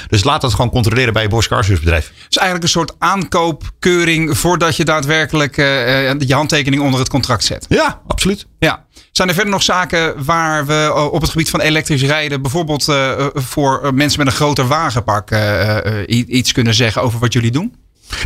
dus 0.09 0.25
laat 0.25 0.41
dat 0.41 0.55
gewoon 0.55 0.71
controleren 0.71 1.13
bij 1.13 1.23
je 1.23 1.29
Bosch 1.29 1.49
bedrijf. 1.49 2.07
Het 2.07 2.27
is 2.31 2.37
eigenlijk 2.37 2.63
een 2.63 2.71
soort 2.71 2.95
aankoopkeuring 2.99 4.39
voordat 4.39 4.77
je 4.77 4.85
daadwerkelijk 4.85 5.57
je 5.57 6.35
handtekening 6.35 6.83
onder 6.83 7.01
het 7.01 7.09
contract 7.09 7.45
zet. 7.45 7.67
Ja, 7.69 8.01
absoluut. 8.07 8.47
Ja. 8.59 8.85
Zijn 9.13 9.29
er 9.29 9.35
verder 9.35 9.53
nog 9.53 9.63
zaken 9.63 10.25
waar 10.25 10.67
we 10.67 11.09
op 11.13 11.21
het 11.21 11.31
gebied 11.31 11.51
van 11.51 11.61
elektrisch 11.61 12.03
rijden, 12.03 12.43
bijvoorbeeld 12.43 12.89
uh, 12.89 13.27
voor 13.35 13.91
mensen 13.95 14.19
met 14.19 14.29
een 14.29 14.39
groter 14.39 14.67
wagenpark, 14.67 15.31
uh, 15.31 15.77
iets 16.07 16.53
kunnen 16.53 16.75
zeggen 16.75 17.03
over 17.03 17.19
wat 17.19 17.33
jullie 17.33 17.51
doen? 17.51 17.75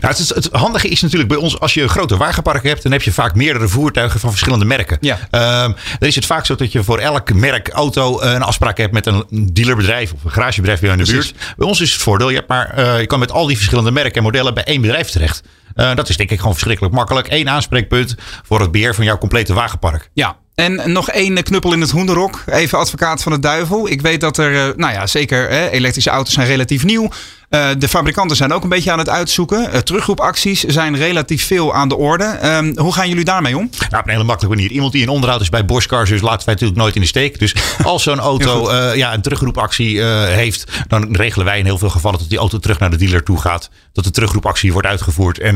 Nou, 0.01 0.15
het, 0.17 0.29
het, 0.29 0.49
handige 0.53 0.89
is 0.89 1.01
natuurlijk 1.01 1.29
bij 1.29 1.39
ons, 1.39 1.61
als 1.61 1.75
je 1.75 1.83
een 1.83 1.89
grote 1.89 2.17
wagenpark 2.17 2.63
hebt, 2.63 2.83
dan 2.83 2.93
heb 2.93 3.03
je 3.03 3.13
vaak 3.13 3.35
meerdere 3.35 3.69
voertuigen 3.69 4.21
van 4.21 4.31
verschillende 4.31 4.65
merken. 4.65 4.99
Ja. 5.01 5.19
Um, 5.65 5.75
dan 5.99 6.09
is 6.09 6.15
het 6.15 6.27
vaak 6.27 6.47
zo 6.47 6.55
dat 6.55 6.73
je 6.73 6.83
voor 6.83 6.99
elk 6.99 7.33
merk 7.33 7.69
auto 7.69 8.21
een 8.21 8.43
afspraak 8.43 8.79
hebt 8.79 8.93
met 8.93 9.07
een 9.07 9.51
dealerbedrijf 9.53 10.13
of 10.13 10.25
een 10.25 10.31
garagebedrijf 10.31 10.81
bij 10.81 10.89
jou 10.89 11.01
in 11.01 11.07
de 11.07 11.13
Precies. 11.13 11.33
buurt. 11.33 11.55
Bij 11.57 11.67
ons 11.67 11.81
is 11.81 11.93
het 11.93 12.03
voordeel, 12.03 12.29
je, 12.29 12.37
hebt 12.37 12.49
maar, 12.49 12.79
uh, 12.79 13.01
je 13.01 13.07
kan 13.07 13.19
met 13.19 13.33
al 13.33 13.47
die 13.47 13.57
verschillende 13.57 13.91
merken 13.91 14.15
en 14.15 14.23
modellen 14.23 14.55
bij 14.55 14.65
één 14.65 14.81
bedrijf 14.81 15.09
terecht. 15.09 15.43
Uh, 15.77 15.95
dat 15.95 16.09
is 16.09 16.17
denk 16.17 16.31
ik 16.31 16.39
gewoon 16.39 16.53
verschrikkelijk 16.53 16.95
makkelijk. 16.95 17.27
Eén 17.31 17.49
aanspreekpunt 17.49 18.15
voor 18.43 18.61
het 18.61 18.71
beheer 18.71 18.95
van 18.95 19.05
jouw 19.05 19.19
complete 19.19 19.55
wagenpark. 19.55 20.11
Ja, 20.13 20.37
en 20.55 20.93
nog 20.93 21.11
één 21.11 21.43
knuppel 21.43 21.73
in 21.73 21.81
het 21.81 21.91
hoenderok. 21.91 22.43
Even 22.47 22.79
advocaat 22.79 23.23
van 23.23 23.33
de 23.33 23.39
duivel. 23.39 23.89
Ik 23.91 24.01
weet 24.01 24.21
dat 24.21 24.39
er, 24.39 24.73
nou 24.77 24.93
ja, 24.93 25.07
zeker 25.07 25.49
hè, 25.49 25.69
elektrische 25.69 26.11
auto's 26.11 26.35
zijn 26.35 26.47
relatief 26.47 26.85
nieuw. 26.85 27.11
Uh, 27.51 27.69
de 27.79 27.89
fabrikanten 27.89 28.37
zijn 28.37 28.53
ook 28.53 28.63
een 28.63 28.69
beetje 28.69 28.93
aan 28.93 28.99
het 28.99 29.09
uitzoeken. 29.09 29.69
Uh, 29.73 29.79
teruggroepacties 29.79 30.63
zijn 30.65 30.97
relatief 30.97 31.47
veel 31.47 31.75
aan 31.75 31.89
de 31.89 31.97
orde. 31.97 32.39
Uh, 32.43 32.59
hoe 32.77 32.93
gaan 32.93 33.09
jullie 33.09 33.25
daarmee 33.25 33.57
om? 33.57 33.71
Nou, 33.91 34.03
op 34.03 34.09
een 34.09 34.13
hele 34.13 34.25
makkelijke 34.25 34.57
manier. 34.57 34.73
Iemand 34.73 34.93
die 34.93 35.03
in 35.03 35.09
onderhoud 35.09 35.41
is 35.41 35.49
bij 35.49 35.65
Bosch 35.65 35.87
Cars, 35.87 36.11
dus 36.11 36.21
laten 36.21 36.45
wij 36.45 36.55
natuurlijk 36.55 36.81
nooit 36.81 36.95
in 36.95 37.01
de 37.01 37.07
steek. 37.07 37.39
Dus 37.39 37.55
als 37.83 38.03
zo'n 38.03 38.19
auto 38.19 38.73
ja, 38.95 39.15
een 39.15 39.23
teruggroepactie 39.23 40.03
heeft, 40.05 40.65
dan 40.89 41.17
regelen 41.17 41.47
wij 41.47 41.59
in 41.59 41.65
heel 41.65 41.79
veel 41.79 41.91
gevallen 41.91 42.19
dat 42.19 42.29
die 42.29 42.39
auto 42.39 42.59
terug 42.59 42.79
naar 42.79 42.91
de 42.91 42.97
dealer 42.97 43.23
toe 43.23 43.41
gaat. 43.41 43.71
Dat 43.93 44.05
de 44.05 44.11
teruggroepactie 44.11 44.73
wordt 44.73 44.89
uitgevoerd 44.89 45.39
en 45.39 45.55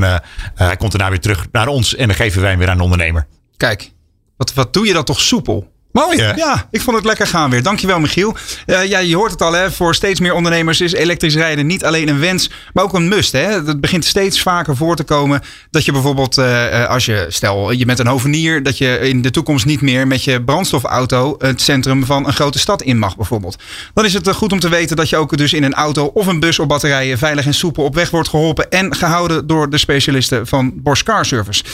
hij 0.54 0.76
komt 0.76 0.92
daarna 0.92 1.10
weer 1.10 1.20
terug 1.20 1.46
naar 1.52 1.66
ons 1.66 1.94
en 1.94 2.06
dan 2.06 2.16
geven 2.16 2.40
wij 2.40 2.50
hem 2.50 2.58
weer 2.58 2.68
aan 2.68 2.76
de 2.76 2.82
ondernemer. 2.82 3.26
Kijk, 3.56 3.92
wat, 4.36 4.54
wat 4.54 4.72
doe 4.72 4.86
je 4.86 4.92
dat 4.92 5.06
toch 5.06 5.20
soepel? 5.20 5.72
Mooi? 6.06 6.32
Ja, 6.36 6.66
ik 6.70 6.80
vond 6.80 6.96
het 6.96 7.04
lekker 7.04 7.26
gaan 7.26 7.50
weer. 7.50 7.62
Dankjewel 7.62 8.00
Michiel. 8.00 8.36
Uh, 8.66 8.84
ja, 8.84 8.98
je 8.98 9.16
hoort 9.16 9.30
het 9.30 9.42
al 9.42 9.52
hè. 9.52 9.70
Voor 9.70 9.94
steeds 9.94 10.20
meer 10.20 10.34
ondernemers 10.34 10.80
is 10.80 10.92
elektrisch 10.92 11.34
rijden 11.34 11.66
niet 11.66 11.84
alleen 11.84 12.08
een 12.08 12.20
wens, 12.20 12.50
maar 12.72 12.84
ook 12.84 12.92
een 12.92 13.08
must. 13.08 13.32
Hè. 13.32 13.62
Het 13.64 13.80
begint 13.80 14.04
steeds 14.04 14.42
vaker 14.42 14.76
voor 14.76 14.96
te 14.96 15.04
komen 15.04 15.42
dat 15.70 15.84
je 15.84 15.92
bijvoorbeeld 15.92 16.38
uh, 16.38 16.86
als 16.88 17.04
je, 17.04 17.26
stel 17.28 17.70
je 17.70 17.84
bent 17.84 17.98
een 17.98 18.06
hovenier, 18.06 18.62
dat 18.62 18.78
je 18.78 18.98
in 18.98 19.22
de 19.22 19.30
toekomst 19.30 19.66
niet 19.66 19.80
meer 19.80 20.06
met 20.06 20.24
je 20.24 20.42
brandstofauto 20.42 21.34
het 21.38 21.60
centrum 21.60 22.04
van 22.04 22.26
een 22.26 22.32
grote 22.32 22.58
stad 22.58 22.82
in 22.82 22.98
mag 22.98 23.16
bijvoorbeeld. 23.16 23.56
Dan 23.94 24.04
is 24.04 24.14
het 24.14 24.28
goed 24.28 24.52
om 24.52 24.60
te 24.60 24.68
weten 24.68 24.96
dat 24.96 25.08
je 25.08 25.16
ook 25.16 25.36
dus 25.36 25.52
in 25.52 25.64
een 25.64 25.74
auto 25.74 26.10
of 26.14 26.26
een 26.26 26.40
bus 26.40 26.58
op 26.58 26.68
batterijen 26.68 27.18
veilig 27.18 27.46
en 27.46 27.54
soepel 27.54 27.84
op 27.84 27.94
weg 27.94 28.10
wordt 28.10 28.28
geholpen 28.28 28.70
en 28.70 28.94
gehouden 28.94 29.46
door 29.46 29.70
de 29.70 29.78
specialisten 29.78 30.46
van 30.46 30.72
Bosch 30.74 31.02
Car 31.02 31.26
Service. 31.26 31.64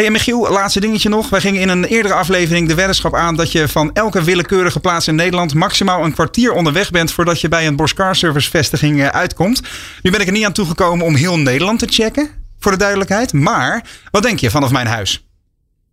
Hey, 0.00 0.08
en 0.08 0.14
Michiel, 0.14 0.50
laatste 0.50 0.80
dingetje 0.80 1.08
nog. 1.08 1.28
Wij 1.28 1.40
gingen 1.40 1.60
in 1.60 1.68
een 1.68 1.84
eerdere 1.84 2.14
aflevering 2.14 2.68
de 2.68 2.74
weddenschap 2.74 3.14
aan 3.14 3.36
dat 3.36 3.52
je 3.52 3.68
van 3.68 3.92
elke 3.92 4.22
willekeurige 4.22 4.80
plaats 4.80 5.08
in 5.08 5.14
Nederland 5.14 5.54
maximaal 5.54 6.04
een 6.04 6.12
kwartier 6.12 6.52
onderweg 6.52 6.90
bent 6.90 7.12
voordat 7.12 7.40
je 7.40 7.48
bij 7.48 7.66
een 7.66 7.76
Bosch 7.76 7.94
Car 7.94 8.16
Service 8.16 8.50
vestiging 8.50 9.02
uitkomt. 9.02 9.62
Nu 10.02 10.10
ben 10.10 10.20
ik 10.20 10.26
er 10.26 10.32
niet 10.32 10.44
aan 10.44 10.52
toegekomen 10.52 11.06
om 11.06 11.14
heel 11.14 11.38
Nederland 11.38 11.78
te 11.78 11.86
checken, 11.90 12.28
voor 12.58 12.72
de 12.72 12.78
duidelijkheid. 12.78 13.32
Maar 13.32 13.84
wat 14.10 14.22
denk 14.22 14.38
je 14.38 14.50
vanaf 14.50 14.70
mijn 14.70 14.86
huis? 14.86 15.26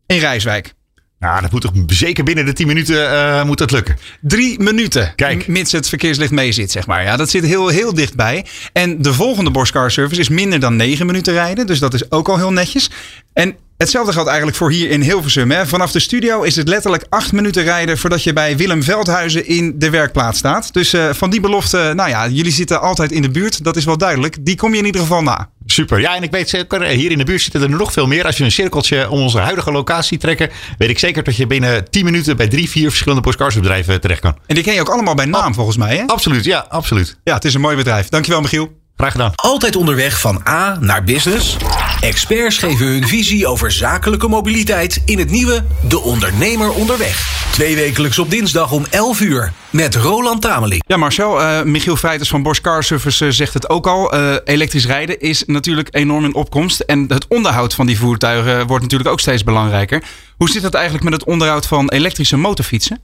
In 0.06 0.18
Rijswijk. 0.18 0.74
Nou, 1.20 1.42
dat 1.42 1.52
moet 1.52 1.62
toch 1.62 1.74
zeker 1.88 2.24
binnen 2.24 2.46
de 2.46 2.54
10 2.54 2.68
minuten 2.68 2.96
uh, 2.96 3.44
moet 3.44 3.58
dat 3.58 3.72
lukken. 3.72 3.98
Drie 4.22 4.60
minuten. 4.60 5.16
Kijk. 5.16 5.48
Mits 5.48 5.72
het 5.72 5.90
verkeerslicht 5.90 6.32
mee 6.32 6.52
zit, 6.52 6.72
zeg 6.72 6.88
maar. 6.88 7.04
Ja, 7.04 7.18
dat 7.18 7.30
zit 7.30 7.44
heel, 7.44 7.68
heel 7.68 7.94
dichtbij. 7.94 8.46
En 8.74 9.02
de 9.02 9.14
volgende 9.14 9.52
Bosch 9.52 9.72
Car 9.72 9.92
Service 9.92 10.22
is 10.22 10.30
minder 10.30 10.60
dan 10.60 10.76
9 10.76 11.06
minuten 11.06 11.34
rijden. 11.34 11.68
Dus 11.68 11.80
dat 11.80 11.94
is 11.94 12.12
ook 12.12 12.30
al 12.30 12.38
heel 12.38 12.52
netjes. 12.52 12.90
En 13.34 13.56
Hetzelfde 13.78 14.14
geldt 14.14 14.28
eigenlijk 14.28 14.58
voor 14.58 14.72
hier 14.72 14.90
in 14.90 15.02
Hilversum. 15.02 15.52
Hè. 15.52 15.68
Vanaf 15.68 15.92
de 15.92 16.00
studio 16.00 16.42
is 16.42 16.56
het 16.56 16.68
letterlijk 16.68 17.06
acht 17.10 17.32
minuten 17.32 17.64
rijden 17.64 17.98
voordat 17.98 18.24
je 18.24 18.34
bij 18.34 18.58
Willem 18.58 18.84
Veldhuizen 18.84 19.48
in 19.48 19.80
de 19.80 19.90
werkplaats 19.90 20.38
staat. 20.38 20.74
Dus 20.74 20.94
uh, 20.94 21.10
van 21.14 21.30
die 21.30 21.40
belofte, 21.40 21.92
nou 21.96 22.10
ja, 22.10 22.28
jullie 22.28 22.52
zitten 22.52 22.82
altijd 22.82 23.12
in 23.12 23.22
de 23.22 23.30
buurt. 23.30 23.64
Dat 23.64 23.76
is 23.76 23.86
wel 23.86 23.98
duidelijk. 23.98 24.46
Die 24.46 24.56
kom 24.56 24.72
je 24.74 24.80
in 24.80 24.86
ieder 24.86 25.02
geval 25.02 25.24
na. 25.24 25.50
Super. 25.66 26.00
Ja, 26.00 26.16
en 26.16 26.24
ik 26.24 26.32
weet 26.32 26.50
zeker, 26.50 26.84
hier 26.84 27.12
in 27.12 27.18
de 27.18 27.24
buurt 27.24 27.42
zitten 27.42 27.62
er 27.62 27.70
nog 27.70 27.92
veel 27.92 28.08
meer. 28.08 28.26
Als 28.26 28.38
je 28.38 28.44
een 28.44 28.52
cirkeltje 28.52 29.10
om 29.10 29.20
onze 29.20 29.40
huidige 29.40 29.72
locatie 29.72 30.18
trekken, 30.18 30.50
weet 30.78 30.90
ik 30.90 31.00
zeker 31.00 31.24
dat 31.24 31.36
je 31.36 31.48
binnen 31.48 31.90
10 31.90 32.06
minuten 32.06 32.38
bij 32.38 32.48
drie, 32.48 32.70
vier 32.70 32.90
verschillende 32.90 33.22
postcardsbedrijven 33.22 34.02
terecht 34.02 34.22
kan. 34.22 34.38
En 34.46 34.56
die 34.56 34.64
ken 34.64 34.74
je 34.74 34.82
ook 34.82 34.90
allemaal 34.90 35.16
bij 35.16 35.26
naam, 35.26 35.54
volgens 35.54 35.78
mij, 35.78 35.98
hè? 35.98 36.04
Absoluut, 36.06 36.44
ja, 36.44 36.66
absoluut. 36.70 37.18
Ja, 37.24 37.34
het 37.34 37.46
is 37.46 37.54
een 37.54 37.62
mooi 37.62 37.76
bedrijf. 37.76 38.10
Dankjewel, 38.10 38.42
Michiel. 38.42 38.86
Graag 38.98 39.12
gedaan. 39.12 39.32
Altijd 39.36 39.76
onderweg 39.76 40.20
van 40.20 40.42
A 40.48 40.78
naar 40.80 41.04
business? 41.04 41.58
Experts 42.00 42.58
geven 42.58 42.86
hun 42.86 43.08
visie 43.08 43.48
over 43.48 43.72
zakelijke 43.72 44.28
mobiliteit 44.28 45.02
in 45.06 45.20
het 45.20 45.30
nieuwe 45.30 45.64
De 45.88 46.00
Ondernemer 46.00 46.72
Onderweg. 46.72 47.46
Twee 47.52 47.76
wekelijks 47.76 48.20
op 48.20 48.30
dinsdag 48.30 48.72
om 48.72 48.86
11 48.90 49.22
uur 49.22 49.54
met 49.70 49.96
Roland 49.96 50.42
Tameling. 50.42 50.84
Ja, 50.88 50.98
Marcel, 50.98 51.42
uh, 51.42 51.62
Michiel 51.62 51.96
Feiters 51.96 52.30
van 52.30 52.44
Bosch 52.44 52.62
Car 52.62 52.84
Service 52.84 53.26
uh, 53.26 53.32
zegt 53.32 53.54
het 53.54 53.70
ook 53.70 53.88
al. 53.88 54.16
Uh, 54.16 54.36
elektrisch 54.44 54.86
rijden 54.86 55.20
is 55.20 55.44
natuurlijk 55.46 55.88
enorm 55.92 56.24
in 56.24 56.36
opkomst. 56.36 56.80
En 56.80 57.06
het 57.08 57.28
onderhoud 57.28 57.74
van 57.74 57.86
die 57.86 57.98
voertuigen 57.98 58.68
wordt 58.68 58.84
natuurlijk 58.84 59.10
ook 59.10 59.20
steeds 59.20 59.44
belangrijker. 59.44 60.04
Hoe 60.38 60.50
zit 60.50 60.64
het 60.64 60.74
eigenlijk 60.74 61.04
met 61.04 61.14
het 61.14 61.24
onderhoud 61.24 61.68
van 61.68 61.90
elektrische 61.90 62.38
motorfietsen? 62.38 63.02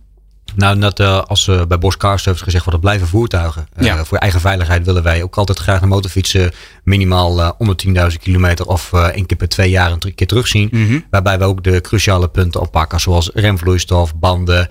Nou, 0.56 0.78
net 0.78 1.00
uh, 1.00 1.22
als 1.22 1.48
uh, 1.48 1.66
bij 1.66 1.78
Bosch 1.78 1.98
Car 1.98 2.20
Service 2.20 2.44
gezegd 2.44 2.66
wordt, 2.66 2.82
dat 2.82 2.90
blijven 2.90 3.08
voertuigen. 3.08 3.68
Uh, 3.78 3.86
ja. 3.86 4.06
Voor 4.06 4.18
eigen 4.18 4.40
veiligheid 4.40 4.86
willen 4.86 5.04
wij 5.04 5.24
ook 5.24 5.38
altijd 5.38 5.60
graag 5.60 5.82
een 5.82 5.88
motorfietsen 5.88 6.52
minimaal 6.84 7.56
onder 7.58 7.76
10.000 8.12 8.18
kilometer 8.20 8.66
of 8.66 8.94
één 8.94 9.26
keer 9.26 9.38
per 9.38 9.50
twee 9.50 9.70
jaar 9.70 9.92
een 9.92 10.16
keer 10.16 10.28
terugzien. 10.28 10.70
Mm 10.72 10.88
-hmm. 10.88 11.06
Waarbij 11.10 11.38
we 11.40 11.44
ook 11.44 11.64
de 11.64 11.82
cruciale 11.82 12.28
punten 12.28 12.62
oppakken, 12.62 13.00
zoals 13.00 13.30
remvloeistof, 13.34 14.16
banden, 14.16 14.68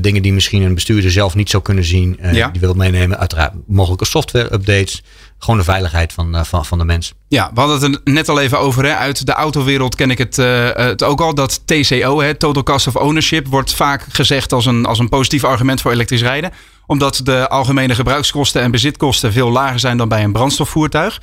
dingen 0.00 0.22
die 0.22 0.32
misschien 0.32 0.62
een 0.62 0.74
bestuurder 0.74 1.10
zelf 1.10 1.34
niet 1.34 1.50
zou 1.50 1.62
kunnen 1.62 1.84
zien. 1.84 2.18
Ja. 2.32 2.48
Die 2.48 2.60
wil 2.60 2.74
meenemen, 2.74 3.18
uiteraard 3.18 3.52
mogelijke 3.66 4.04
software 4.04 4.52
updates 4.52 5.02
gewoon 5.42 5.58
de 5.58 5.64
veiligheid 5.64 6.12
van, 6.12 6.46
van, 6.46 6.64
van 6.64 6.78
de 6.78 6.84
mens. 6.84 7.14
Ja, 7.28 7.50
we 7.54 7.60
hadden 7.60 7.92
het 7.92 8.00
net 8.04 8.28
al 8.28 8.40
even 8.40 8.58
over. 8.58 8.84
Hè. 8.84 8.94
Uit 8.94 9.26
de 9.26 9.32
autowereld 9.32 9.94
ken 9.94 10.10
ik 10.10 10.18
het, 10.18 10.38
uh, 10.38 10.68
het 10.72 11.02
ook 11.02 11.20
al. 11.20 11.34
Dat 11.34 11.62
TCO, 11.66 12.20
hè, 12.20 12.34
Total 12.34 12.62
Cost 12.62 12.86
of 12.86 12.96
Ownership, 12.96 13.46
wordt 13.46 13.74
vaak 13.74 14.06
gezegd 14.08 14.52
als 14.52 14.66
een, 14.66 14.86
als 14.86 14.98
een 14.98 15.08
positief 15.08 15.44
argument 15.44 15.80
voor 15.80 15.92
elektrisch 15.92 16.22
rijden. 16.22 16.52
Omdat 16.86 17.20
de 17.24 17.48
algemene 17.48 17.94
gebruikskosten 17.94 18.62
en 18.62 18.70
bezitkosten 18.70 19.32
veel 19.32 19.50
lager 19.50 19.80
zijn 19.80 19.96
dan 19.96 20.08
bij 20.08 20.24
een 20.24 20.32
brandstofvoertuig. 20.32 21.20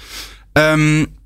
Um, 0.54 1.19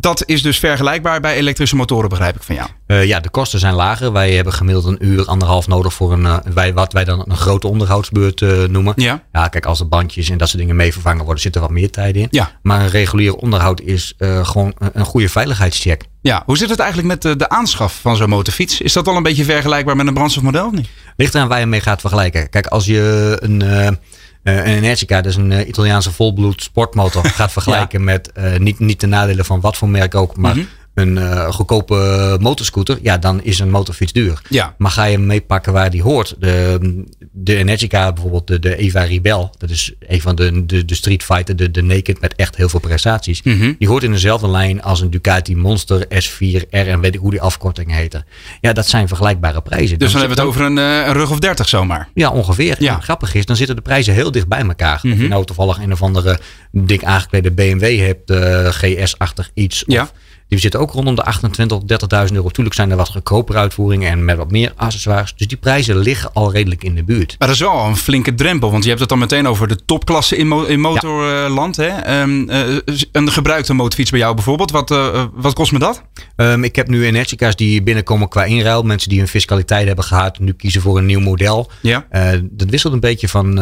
dat 0.00 0.22
is 0.26 0.42
dus 0.42 0.58
vergelijkbaar 0.58 1.20
bij 1.20 1.36
elektrische 1.36 1.76
motoren, 1.76 2.08
begrijp 2.08 2.36
ik 2.36 2.42
van 2.42 2.54
jou. 2.54 2.68
Uh, 2.86 3.04
ja, 3.04 3.20
de 3.20 3.28
kosten 3.28 3.58
zijn 3.58 3.74
lager. 3.74 4.12
Wij 4.12 4.32
hebben 4.32 4.52
gemiddeld 4.52 4.84
een 4.84 5.06
uur, 5.06 5.24
anderhalf 5.24 5.66
nodig 5.66 5.94
voor 5.94 6.12
een, 6.12 6.22
uh, 6.22 6.36
wij, 6.54 6.74
wat 6.74 6.92
wij 6.92 7.04
dan 7.04 7.24
een 7.28 7.36
grote 7.36 7.68
onderhoudsbeurt 7.68 8.40
uh, 8.40 8.64
noemen. 8.64 8.92
Ja. 8.96 9.22
ja, 9.32 9.48
kijk, 9.48 9.66
als 9.66 9.78
de 9.78 9.84
bandjes 9.84 10.30
en 10.30 10.38
dat 10.38 10.48
soort 10.48 10.60
dingen 10.60 10.76
mee 10.76 10.92
vervangen 10.92 11.24
worden, 11.24 11.42
zit 11.42 11.54
er 11.54 11.60
wat 11.60 11.70
meer 11.70 11.90
tijd 11.90 12.16
in. 12.16 12.28
Ja. 12.30 12.50
Maar 12.62 12.80
een 12.80 12.90
regulier 12.90 13.34
onderhoud 13.34 13.80
is 13.80 14.14
gewoon 14.18 14.74
een, 14.78 15.04
goede 15.04 15.28
veiligheidscheck. 15.28 16.04
Ja, 16.20 16.42
hoe 16.46 16.56
zit 16.56 16.70
het 16.70 16.78
eigenlijk 16.78 17.08
met 17.08 17.22
de, 17.22 17.36
de 17.36 17.48
aanschaf 17.48 17.98
van 18.00 18.16
zo'n 18.16 18.28
motorfiets? 18.28 18.80
Is 18.80 18.92
dat 18.92 19.08
al 19.08 19.16
een 19.16 19.22
beetje 19.22 19.44
vergelijkbaar 19.44 19.96
met 19.96 20.06
een 20.06 20.14
brandstofmodel? 20.14 20.70
Niet? 20.70 20.88
Ligt 21.16 21.34
eraan 21.34 21.48
waar 21.48 21.60
je 21.60 21.66
mee 21.66 21.80
gaat 21.80 22.00
vergelijken. 22.00 22.50
Kijk, 22.50 22.66
als 22.66 22.86
je 22.86 23.36
een 23.40 23.98
een 24.46 24.64
Energica, 24.64 25.20
dat 25.20 25.30
is 25.32 25.36
een 25.36 25.68
Italiaanse 25.68 26.12
volbloed 26.12 26.62
sportmotor, 26.62 27.24
gaat 27.38 27.52
vergelijken 27.52 27.98
ja. 27.98 28.04
met 28.04 28.30
uh, 28.38 28.56
niet, 28.56 28.78
niet 28.78 29.00
de 29.00 29.06
nadelen 29.06 29.44
van 29.44 29.60
wat 29.60 29.76
voor 29.76 29.88
merk 29.88 30.14
ook, 30.14 30.36
maar 30.36 30.54
mm 30.54 30.60
-hmm. 30.60 30.68
Een 30.96 31.16
uh, 31.16 31.48
goedkope 31.52 32.36
motorscooter, 32.40 32.98
ja, 33.02 33.18
dan 33.18 33.42
is 33.42 33.58
een 33.58 33.70
motorfiets 33.70 34.12
duur. 34.12 34.40
Ja. 34.48 34.74
Maar 34.78 34.90
ga 34.90 35.04
je 35.04 35.16
hem 35.16 35.26
meepakken 35.26 35.72
waar 35.72 35.90
die 35.90 36.02
hoort? 36.02 36.34
De, 36.38 37.04
de 37.32 37.56
Energica, 37.56 38.12
bijvoorbeeld 38.12 38.46
de, 38.46 38.58
de 38.58 38.76
Eva 38.76 39.02
Rebel, 39.02 39.54
dat 39.58 39.70
is 39.70 39.92
een 40.00 40.20
van 40.20 40.34
de, 40.34 40.66
de, 40.66 40.84
de 40.84 40.94
Street 40.94 41.22
Fighter, 41.22 41.56
de, 41.56 41.70
de 41.70 41.82
Naked 41.82 42.20
met 42.20 42.34
echt 42.34 42.56
heel 42.56 42.68
veel 42.68 42.80
prestaties. 42.80 43.42
Mm 43.42 43.58
-hmm. 43.58 43.76
Die 43.78 43.88
hoort 43.88 44.02
in 44.02 44.12
dezelfde 44.12 44.48
lijn 44.48 44.82
als 44.82 45.00
een 45.00 45.10
Ducati 45.10 45.56
Monster 45.56 46.06
S4R 46.06 46.70
en 46.70 47.00
weet 47.00 47.14
ik 47.14 47.20
hoe 47.20 47.30
die 47.30 47.40
afkorting 47.40 47.92
heet. 47.92 48.22
Ja, 48.60 48.72
dat 48.72 48.88
zijn 48.88 49.08
vergelijkbare 49.08 49.62
prijzen. 49.62 49.98
Dus 49.98 50.12
dan, 50.12 50.20
dan 50.20 50.28
hebben 50.28 50.36
we 50.36 50.42
het 50.42 50.50
over 50.50 50.70
een, 50.70 51.06
een, 51.08 51.12
rug 51.12 51.30
of 51.30 51.38
30 51.38 51.68
zomaar. 51.68 52.08
Ja, 52.14 52.30
ongeveer. 52.30 52.76
Ja. 52.78 52.94
En 52.94 53.02
grappig 53.02 53.34
is, 53.34 53.46
dan 53.46 53.56
zitten 53.56 53.76
de 53.76 53.82
prijzen 53.82 54.14
heel 54.14 54.30
dicht 54.30 54.48
bij 54.48 54.60
elkaar. 54.60 55.00
Mhm. 55.02 55.12
Of 55.12 55.20
je 55.20 55.28
nou 55.28 55.44
toevallig 55.44 55.78
een 55.78 55.92
of 55.92 56.02
andere 56.02 56.38
dik 56.72 57.04
aangeklede 57.04 57.50
BMW 57.50 57.98
hebt, 57.98 58.30
uh, 58.30 58.66
GS-achtig 58.68 59.50
iets. 59.54 59.84
Ja. 59.86 60.10
Die 60.48 60.58
zitten 60.58 60.80
ook 60.80 60.92
rondom 60.92 61.14
de 61.14 61.22
28 61.22 61.78
tot 61.78 62.12
30.000 62.28 62.34
euro. 62.34 62.48
Tuurlijk 62.48 62.76
zijn 62.76 62.90
er 62.90 62.96
wat 62.96 63.08
goedkoper 63.08 63.56
uitvoeringen 63.56 64.10
en 64.10 64.24
met 64.24 64.36
wat 64.36 64.50
meer 64.50 64.72
accessoires. 64.76 65.34
Dus 65.36 65.46
die 65.46 65.56
prijzen 65.56 65.96
liggen 65.96 66.32
al 66.32 66.52
redelijk 66.52 66.84
in 66.84 66.94
de 66.94 67.04
buurt. 67.04 67.36
Maar 67.38 67.48
dat 67.48 67.56
is 67.56 67.62
wel 67.62 67.84
een 67.84 67.96
flinke 67.96 68.34
drempel, 68.34 68.70
want 68.70 68.82
je 68.82 68.88
hebt 68.88 69.00
het 69.00 69.08
dan 69.08 69.18
meteen 69.18 69.46
over 69.46 69.68
de 69.68 69.84
topklasse 69.84 70.36
in, 70.36 70.52
in 70.68 70.80
motorland. 70.80 71.76
Hè? 71.76 71.88
Ehm, 71.88 72.48
eh, 72.48 72.76
een 73.12 73.30
gebruikte 73.32 73.74
motorfiets 73.74 74.10
bij 74.10 74.20
jou 74.20 74.34
bijvoorbeeld, 74.34 74.70
wat, 74.70 74.90
uh, 74.90 75.24
wat 75.32 75.54
kost 75.54 75.72
me 75.72 75.78
dat? 75.78 76.02
Um, 76.36 76.64
ik 76.64 76.76
heb 76.76 76.88
nu 76.88 77.04
Energica's 77.04 77.56
die 77.56 77.82
binnenkomen 77.82 78.28
qua 78.28 78.44
inruil. 78.44 78.82
Mensen 78.82 79.08
die 79.08 79.18
hun 79.18 79.28
fiscaliteit 79.28 79.86
hebben 79.86 80.04
gehad, 80.04 80.38
nu 80.38 80.52
kiezen 80.52 80.80
voor 80.80 80.98
een 80.98 81.06
nieuw 81.06 81.20
model. 81.20 81.70
Ja. 81.82 82.06
Uh, 82.12 82.40
dat 82.42 82.70
wisselt 82.70 82.92
een 82.92 83.00
beetje 83.00 83.28
van 83.28 83.58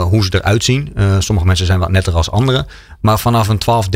hoe 0.00 0.24
ze 0.24 0.34
eruit 0.34 0.64
zien. 0.64 0.92
sommige 1.18 1.46
mensen 1.46 1.66
zijn 1.66 1.78
wat 1.78 1.90
netter 1.90 2.14
als 2.14 2.30
anderen. 2.30 2.66
Maar 3.00 3.18
vanaf 3.18 3.48
een 3.48 3.58
12, 3.58 3.88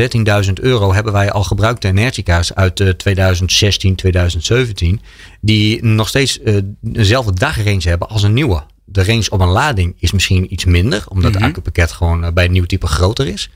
13.000 0.45 0.53
euro 0.53 0.93
hebben 0.93 1.13
wij 1.13 1.31
al 1.31 1.43
gebruikte 1.43 1.87
Energica's 1.87 2.53
uit 2.53 2.93
2016, 2.97 3.95
2017. 3.95 5.01
Die 5.41 5.85
nog 5.85 6.07
steeds 6.07 6.39
dezelfde 6.81 7.33
dagrange 7.33 7.89
hebben 7.89 8.09
als 8.09 8.23
een 8.23 8.33
nieuwe. 8.33 8.63
De 8.85 9.03
range 9.03 9.29
op 9.29 9.39
een 9.39 9.47
lading 9.47 9.95
is 9.99 10.11
misschien 10.11 10.53
iets 10.53 10.65
minder, 10.65 11.03
omdat 11.07 11.31
mm 11.31 11.31
-hmm. 11.31 11.33
het 11.33 11.43
accupakket 11.43 11.91
gewoon 11.91 12.33
bij 12.33 12.45
een 12.45 12.51
nieuw 12.51 12.65
type 12.65 12.87
groter 12.87 13.27
is. 13.27 13.49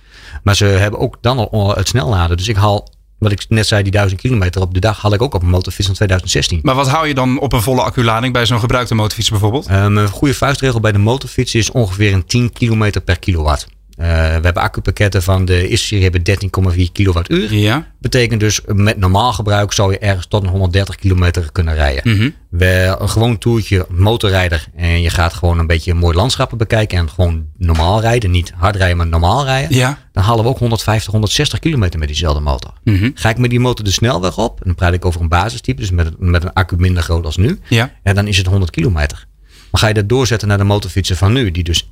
Maar 0.43 0.55
ze 0.55 0.65
hebben 0.65 0.99
ook 0.99 1.17
dan 1.21 1.49
al 1.49 1.75
het 1.75 1.87
snelladen. 1.87 2.37
Dus 2.37 2.47
ik 2.47 2.55
haal 2.55 2.87
wat 3.17 3.31
ik 3.31 3.45
net 3.49 3.67
zei, 3.67 3.83
die 3.83 3.91
1000 3.91 4.21
kilometer 4.21 4.61
op 4.61 4.73
de 4.73 4.79
dag 4.79 5.01
had 5.01 5.13
ik 5.13 5.21
ook 5.21 5.33
op 5.33 5.41
een 5.41 5.49
motorfiets 5.49 5.85
van 5.85 5.95
2016. 5.95 6.59
Maar 6.63 6.75
wat 6.75 6.89
hou 6.89 7.07
je 7.07 7.13
dan 7.13 7.39
op 7.39 7.53
een 7.53 7.61
volle 7.61 7.81
acculading 7.81 8.33
bij 8.33 8.45
zo'n 8.45 8.59
gebruikte 8.59 8.95
motorfiets 8.95 9.29
bijvoorbeeld? 9.29 9.69
Um, 9.69 9.97
een 9.97 10.07
goede 10.07 10.33
vuistregel 10.33 10.79
bij 10.79 10.91
de 10.91 10.97
motorfiets 10.97 11.55
is 11.55 11.71
ongeveer 11.71 12.13
een 12.13 12.25
10 12.25 12.53
kilometer 12.53 13.01
per 13.01 13.19
kilowatt. 13.19 13.67
Uh, 13.97 14.05
we 14.05 14.13
hebben 14.13 14.55
accupakketten 14.55 15.23
van 15.23 15.45
de 15.45 15.67
eerste 15.67 15.87
serie 15.87 16.03
hebben 16.03 16.75
13,4 16.77 16.91
kilowattuur. 16.91 17.53
Ja. 17.53 17.87
Betekent 17.99 18.39
dus 18.39 18.61
met 18.65 18.97
normaal 18.97 19.33
gebruik 19.33 19.73
zou 19.73 19.91
je 19.91 19.99
ergens 19.99 20.27
tot 20.27 20.43
een 20.43 20.49
130 20.49 20.95
kilometer 20.95 21.51
kunnen 21.51 21.73
rijden. 21.73 22.01
Mm 22.03 22.19
-hmm. 22.19 22.33
We, 22.49 22.95
een 22.99 23.09
gewoon 23.09 23.37
toertje 23.37 23.85
motorrijder 23.89 24.67
en 24.75 25.01
je 25.01 25.09
gaat 25.09 25.33
gewoon 25.33 25.59
een 25.59 25.67
beetje 25.67 25.93
mooie 25.93 26.15
landschappen 26.15 26.57
bekijken 26.57 26.97
en 26.97 27.09
gewoon 27.09 27.45
normaal 27.57 28.01
rijden. 28.01 28.31
Niet 28.31 28.53
hard 28.55 28.75
rijden, 28.75 28.97
maar 28.97 29.07
normaal 29.07 29.45
rijden. 29.45 29.77
Ja. 29.77 29.97
Dan 30.11 30.23
halen 30.23 30.43
we 30.43 30.49
ook 30.49 30.59
150, 30.59 31.11
160 31.11 31.59
kilometer 31.59 31.99
met 31.99 32.07
diezelfde 32.07 32.41
motor. 32.41 32.73
Mm 32.83 32.97
-hmm. 32.97 33.11
Ga 33.15 33.29
ik 33.29 33.37
met 33.37 33.49
die 33.49 33.59
motor 33.59 33.85
de 33.85 33.91
snelweg 33.91 34.37
op, 34.37 34.57
en 34.59 34.65
dan 34.65 34.75
praat 34.75 34.93
ik 34.93 35.05
over 35.05 35.21
een 35.21 35.29
basistype, 35.29 35.81
dus 35.81 35.91
met, 35.91 36.19
met 36.19 36.43
een 36.43 36.53
accu 36.53 36.75
minder 36.77 37.03
groot 37.03 37.25
als 37.25 37.37
nu. 37.37 37.59
Ja. 37.67 37.91
En 38.03 38.15
dan 38.15 38.27
is 38.27 38.37
het 38.37 38.47
100 38.47 38.71
kilometer. 38.71 39.27
Maar 39.71 39.81
ga 39.81 39.87
je 39.87 39.93
dat 39.93 40.09
doorzetten 40.09 40.47
naar 40.47 40.57
de 40.57 40.63
motorfietsen 40.63 41.17
van 41.17 41.33
nu, 41.33 41.51
die 41.51 41.63
dus 41.63 41.83
21,5 41.83 41.89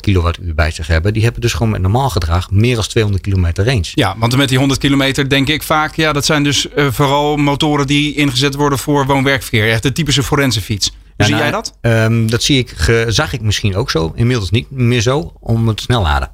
kilowattuur 0.00 0.54
bij 0.54 0.70
zich 0.70 0.86
hebben, 0.86 1.12
die 1.12 1.22
hebben 1.22 1.40
dus 1.40 1.52
gewoon 1.52 1.72
met 1.72 1.80
normaal 1.80 2.10
gedrag 2.10 2.50
meer 2.50 2.74
dan 2.74 2.84
200 2.84 3.22
kilometer 3.22 3.64
range. 3.64 3.90
Ja, 3.94 4.14
want 4.18 4.36
met 4.36 4.48
die 4.48 4.58
100 4.58 4.80
kilometer 4.80 5.28
denk 5.28 5.48
ik 5.48 5.62
vaak, 5.62 5.96
ja, 5.96 6.12
dat 6.12 6.24
zijn 6.24 6.42
dus 6.42 6.66
uh, 6.76 6.86
vooral 6.90 7.36
motoren 7.36 7.86
die 7.86 8.14
ingezet 8.14 8.54
worden 8.54 8.78
voor 8.78 9.06
woon-werkverkeer. 9.06 9.70
Echt 9.70 9.82
de 9.82 9.92
typische 9.92 10.22
forense 10.22 10.60
fiets. 10.60 10.92
Ja, 11.16 11.24
zie 11.24 11.34
nou, 11.34 11.46
jij 11.46 11.52
dat? 11.52 11.78
Um, 11.80 12.30
dat 12.30 12.42
zie 12.42 12.58
ik, 12.58 12.74
zag 13.08 13.32
ik 13.32 13.40
misschien 13.40 13.76
ook 13.76 13.90
zo. 13.90 14.12
Inmiddels 14.14 14.50
niet 14.50 14.70
meer 14.70 15.00
zo 15.00 15.32
om 15.40 15.68
het 15.68 15.80
snel 15.80 16.02
laden. 16.02 16.30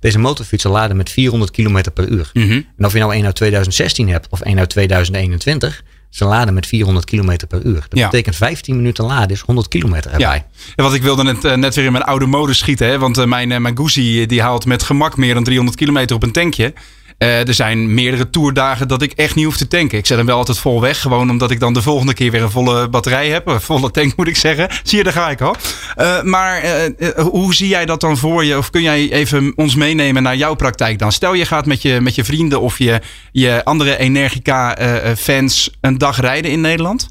Deze 0.00 0.18
motorfietsen 0.18 0.70
laden 0.70 0.96
met 0.96 1.10
400 1.10 1.50
kilometer 1.50 1.92
per 1.92 2.08
uur. 2.08 2.30
Mhm. 2.32 2.60
En 2.76 2.84
of 2.84 2.92
je 2.92 2.98
nou 2.98 3.14
een 3.14 3.24
uit 3.24 3.34
2016 3.34 4.08
hebt 4.08 4.26
of 4.30 4.40
een 4.42 4.58
uit 4.58 4.70
2021, 4.70 5.82
ze 6.12 6.24
laden 6.24 6.54
met 6.54 6.66
400 6.66 7.04
kilometer 7.06 7.46
per 7.48 7.62
uur. 7.66 7.86
Dat 7.88 7.98
Ja. 7.98 8.04
betekent 8.08 8.36
15 8.36 8.76
minuten 8.76 9.04
laden 9.04 9.30
is 9.30 9.40
100 9.40 9.68
kilometer 9.68 10.10
erbij. 10.10 10.34
Ja. 10.36 10.46
En 10.76 10.84
wat 10.84 10.94
ik 10.94 11.02
wilde 11.02 11.22
net, 11.22 11.44
eh, 11.44 11.54
net 11.56 11.74
weer 11.74 11.84
in 11.84 11.92
mijn 11.92 12.04
oude 12.04 12.26
mode 12.26 12.54
schieten. 12.54 12.86
Hè? 12.86 12.98
Want 12.98 13.18
eh, 13.18 13.24
mijn, 13.24 13.52
eh, 13.52 13.58
mijn 13.58 13.76
Guzzi 13.76 14.26
die 14.26 14.42
haalt 14.42 14.66
met 14.66 14.82
gemak 14.82 15.16
meer 15.16 15.34
dan 15.34 15.44
300 15.44 15.76
kilometer 15.78 16.16
op 16.16 16.22
een 16.22 16.32
tankje. 16.32 16.72
Eh, 17.22 17.48
er 17.48 17.54
zijn 17.54 17.94
meerdere 17.94 18.30
toerdagen 18.30 18.88
dat 18.88 19.02
ik 19.02 19.12
echt 19.12 19.34
niet 19.34 19.44
hoef 19.44 19.56
te 19.56 19.68
tanken. 19.68 19.98
Ik 19.98 20.06
zet 20.06 20.16
hem 20.16 20.26
wel 20.26 20.36
altijd 20.36 20.58
vol 20.58 20.80
weg. 20.80 21.00
Gewoon 21.00 21.30
omdat 21.30 21.50
ik 21.50 21.60
dan 21.60 21.72
de 21.72 21.82
volgende 21.82 22.14
keer 22.14 22.30
weer 22.30 22.42
een 22.42 22.50
volle 22.50 22.88
batterij 22.88 23.28
heb. 23.28 23.46
Een 23.46 23.60
volle 23.60 23.90
tank 23.90 24.16
moet 24.16 24.28
ik 24.28 24.36
zeggen. 24.36 24.68
Zie 24.82 24.98
je, 24.98 25.04
daar 25.04 25.12
ga 25.12 25.30
ik 25.30 25.40
al. 25.40 25.56
Eh, 25.96 26.22
maar 26.22 26.58
eh, 26.62 27.10
hoe 27.24 27.54
zie 27.54 27.68
jij 27.68 27.86
dat 27.86 28.00
dan 28.00 28.16
voor 28.16 28.44
je? 28.44 28.58
Of 28.58 28.70
kun 28.70 28.82
jij 28.82 29.12
even 29.12 29.52
ons 29.56 29.74
meenemen 29.74 30.22
naar 30.22 30.36
jouw 30.36 30.54
praktijk 30.54 30.98
dan? 30.98 31.12
Stel 31.12 31.34
je 31.34 31.44
gaat 31.44 31.66
met 31.66 31.82
je, 31.82 32.00
met 32.00 32.14
je 32.14 32.24
vrienden 32.24 32.60
of 32.60 32.78
je, 32.78 33.00
je 33.32 33.64
andere 33.64 33.96
Energica-fans 33.98 35.70
een 35.80 35.98
dag 35.98 36.20
rijden 36.20 36.50
in 36.50 36.60
Nederland. 36.60 37.08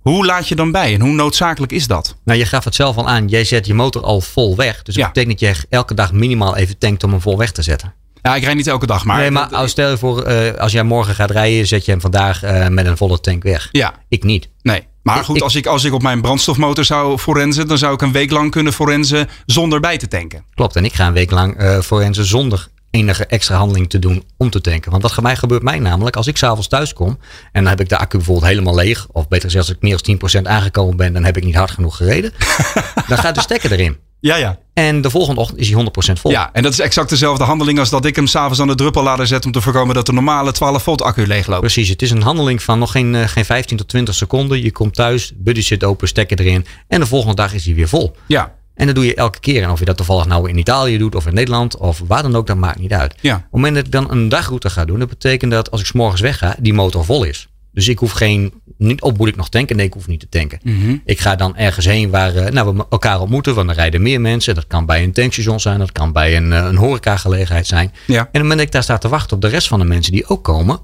Hoe 0.00 0.26
laat 0.26 0.48
je 0.48 0.54
dan 0.54 0.70
bij 0.72 0.94
en 0.94 1.00
hoe 1.00 1.12
noodzakelijk 1.12 1.72
is 1.72 1.86
dat? 1.86 2.16
Nou, 2.24 2.38
je 2.38 2.46
gaf 2.46 2.64
het 2.64 2.74
zelf 2.74 2.96
al 2.96 3.08
aan. 3.08 3.28
Jij 3.28 3.44
zet 3.44 3.66
je 3.66 3.74
motor 3.74 4.02
al 4.02 4.20
vol 4.20 4.56
weg. 4.56 4.82
Dus 4.82 4.94
dat 4.94 5.04
Ja. 5.04 5.10
betekent 5.12 5.40
dat 5.40 5.56
je 5.56 5.66
elke 5.68 5.94
dag 5.94 6.12
minimaal 6.12 6.56
even 6.56 6.78
tankt 6.78 7.04
om 7.04 7.10
hem 7.10 7.20
vol 7.20 7.38
weg 7.38 7.52
te 7.52 7.62
zetten. 7.62 7.94
Ja, 8.22 8.34
ik 8.36 8.42
rijd 8.44 8.56
niet 8.56 8.66
elke 8.66 8.86
dag, 8.86 9.04
maar... 9.04 9.18
nee, 9.18 9.30
maar 9.30 9.48
als, 9.48 9.70
stel 9.70 9.90
je 9.90 9.98
voor, 9.98 10.22
eh, 10.22 10.58
als 10.60 10.72
jij 10.72 10.82
morgen 10.82 11.14
gaat 11.14 11.30
rijden, 11.30 11.66
zet 11.66 11.84
je 11.84 11.90
hem 11.90 12.00
vandaag 12.00 12.42
eh, 12.42 12.68
met 12.68 12.86
een 12.86 12.96
volle 12.96 13.20
tank 13.20 13.42
weg. 13.42 13.68
Ja, 13.72 13.94
Ik 14.08 14.24
niet. 14.24 14.48
nee. 14.62 14.86
Maar 15.02 15.18
Ik- 15.18 15.24
goed, 15.24 15.36
ik- 15.36 15.42
als 15.42 15.54
ik, 15.54 15.66
als 15.66 15.84
ik 15.84 15.92
op 15.92 16.02
mijn 16.02 16.20
brandstofmotor 16.20 16.84
zou 16.84 17.18
forensen... 17.18 17.68
dan 17.68 17.78
zou 17.78 17.94
ik 17.94 18.02
een 18.02 18.12
week 18.12 18.30
lang 18.30 18.50
kunnen 18.50 18.72
forensen 18.72 19.28
zonder 19.46 19.80
bij 19.80 19.98
te 19.98 20.08
tanken. 20.08 20.44
Klopt. 20.54 20.76
En 20.76 20.84
ik 20.84 20.92
ga 20.94 21.06
een 21.06 21.12
week 21.12 21.30
lang 21.30 21.80
forensen 21.84 22.24
zonder 22.24 22.68
enige 22.90 23.26
extra 23.26 23.56
handeling 23.56 23.90
te 23.90 23.98
doen 23.98 24.24
om 24.36 24.50
te 24.50 24.60
tanken. 24.60 24.90
Want 24.90 25.02
wat 25.02 25.20
mij 25.22 25.36
gebeurt 25.36 25.62
mij 25.62 25.78
namelijk, 25.78 26.16
als 26.16 26.26
ik 26.26 26.36
s'avonds 26.36 26.68
thuis 26.68 26.92
kom 26.92 27.18
en 27.52 27.62
dan 27.62 27.66
heb 27.66 27.80
ik 27.80 27.88
de 27.88 27.98
accu 27.98 28.16
bijvoorbeeld 28.16 28.46
helemaal 28.48 28.74
leeg, 28.74 29.06
of 29.12 29.28
beter 29.28 29.44
gezegd, 29.50 29.68
als 29.68 29.76
ik 29.76 29.82
meer 29.82 30.18
dan 30.20 30.42
10% 30.42 30.46
aangekomen 30.48 30.96
ben, 30.96 31.12
dan 31.12 31.24
heb 31.24 31.36
ik 31.36 31.44
niet 31.44 31.54
hard 31.54 31.70
genoeg 31.70 31.96
gereden. 31.96 32.32
dan 33.08 33.18
gaat 33.18 33.34
de 33.34 33.40
stekker 33.40 33.72
erin. 33.72 33.96
Ja, 34.22 34.36
ja. 34.36 34.58
En 34.74 35.00
de 35.00 35.10
volgende 35.10 35.40
ochtend 35.40 35.58
is 35.58 35.70
hij 35.70 35.84
100% 35.84 36.12
vol. 36.20 36.30
Ja, 36.30 36.50
en 36.52 36.62
dat 36.62 36.72
is 36.72 36.80
exact 36.80 37.08
dezelfde 37.08 37.44
handeling 37.44 37.78
als 37.78 37.90
dat 37.90 38.04
ik 38.04 38.16
hem 38.16 38.26
s'avonds 38.26 38.60
aan 38.60 38.66
de 38.66 38.74
druppellader 38.74 39.26
zet... 39.26 39.44
om 39.44 39.52
te 39.52 39.60
voorkomen 39.60 39.94
dat 39.94 40.06
de 40.06 40.12
normale 40.12 40.52
12 40.52 40.82
volt 40.82 41.02
accu 41.02 41.26
leegloopt. 41.26 41.60
Precies, 41.60 41.88
het 41.88 42.02
is 42.02 42.10
een 42.10 42.22
handeling 42.22 42.62
van 42.62 42.78
nog 42.78 42.90
geen, 42.90 43.14
eh, 43.14 43.28
geen 43.28 43.44
15 43.44 43.76
tot 43.76 43.88
20 43.88 44.14
seconden. 44.14 44.62
Je 44.62 44.72
komt 44.72 44.94
thuis, 44.94 45.32
buddy 45.36 45.60
zit 45.60 45.84
open, 45.84 46.08
stekker 46.08 46.40
erin. 46.40 46.66
En 46.88 47.00
de 47.00 47.06
volgende 47.06 47.34
dag 47.34 47.54
is 47.54 47.64
hij 47.64 47.74
weer 47.74 47.88
vol. 47.88 48.16
Ja, 48.26 48.54
En 48.74 48.86
dat 48.86 48.94
doe 48.94 49.04
je 49.04 49.14
elke 49.14 49.40
keer. 49.40 49.62
En 49.62 49.70
of 49.70 49.78
je 49.78 49.84
dat 49.84 49.96
toevallig 49.96 50.26
nou 50.26 50.48
in 50.48 50.58
Italië 50.58 50.98
doet 50.98 51.14
of 51.14 51.26
in 51.26 51.34
Nederland 51.34 51.76
of 51.76 52.02
waar 52.06 52.22
dan 52.22 52.36
ook, 52.36 52.46
dat 52.46 52.56
maakt 52.56 52.78
niet 52.78 52.92
uit. 52.92 53.14
ja. 53.20 53.34
Op 53.34 53.42
het 53.42 53.50
moment 53.52 53.74
dat 53.74 53.84
ik 53.86 53.92
dan 53.92 54.10
een 54.10 54.28
dagroute 54.28 54.70
ga 54.70 54.84
doen, 54.84 54.98
dat 54.98 55.08
betekent 55.08 55.50
dat 55.52 55.70
als 55.70 55.80
ik 55.80 55.86
's 55.86 55.92
morgens 55.92 56.20
wegga, 56.20 56.56
die 56.60 56.74
motor 56.74 57.04
vol 57.04 57.24
is. 57.24 57.48
Dus 57.72 57.88
ik 57.88 57.98
hoef 57.98 58.12
geen, 58.12 58.52
niet 58.82 59.00
op 59.00 59.18
moet 59.18 59.28
ik 59.28 59.36
nog 59.36 59.48
tanken? 59.48 59.76
Nee, 59.76 59.86
ik 59.86 59.92
hoef 59.92 60.06
niet 60.06 60.20
te 60.20 60.28
tanken. 60.28 60.58
Mhm. 60.62 60.96
Ik 61.04 61.20
ga 61.20 61.36
dan 61.36 61.56
ergens 61.56 61.86
heen 61.86 62.10
waar 62.10 62.36
eh, 62.36 62.52
nou, 62.52 62.76
we 62.76 62.84
elkaar 62.90 63.20
ontmoeten, 63.20 63.54
want 63.54 63.68
er 63.68 63.74
rijden 63.74 64.02
meer 64.02 64.20
mensen. 64.20 64.54
Dat 64.54 64.66
kan 64.66 64.86
bij 64.86 65.02
een 65.02 65.12
tankstation 65.12 65.60
zijn, 65.60 65.78
dat 65.78 65.92
kan 65.92 66.12
bij 66.12 66.36
een, 66.36 66.52
eh, 66.52 66.64
een 66.64 66.76
horecagelegenheid 66.76 67.66
zijn. 67.66 67.92
Ja. 68.06 68.18
En 68.18 68.22
op 68.22 68.32
het 68.32 68.42
moment 68.42 68.58
dat 68.58 68.66
ik 68.66 68.72
daar 68.72 68.82
sta 68.82 68.98
te 68.98 69.08
wachten 69.08 69.36
op 69.36 69.42
de 69.42 69.48
rest 69.48 69.68
van 69.68 69.78
de 69.78 69.84
mensen 69.84 70.12
die 70.12 70.28
ook 70.28 70.44
komen, 70.44 70.80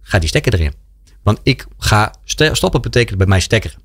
gaat 0.00 0.20
die 0.20 0.28
stekker 0.28 0.54
erin. 0.54 0.72
Want 1.22 1.40
ik 1.42 1.66
ga 1.78 2.14
stoppen 2.52 2.82
betekent 2.82 3.18
bij 3.18 3.26
mij 3.26 3.40
stekkeren. 3.40 3.78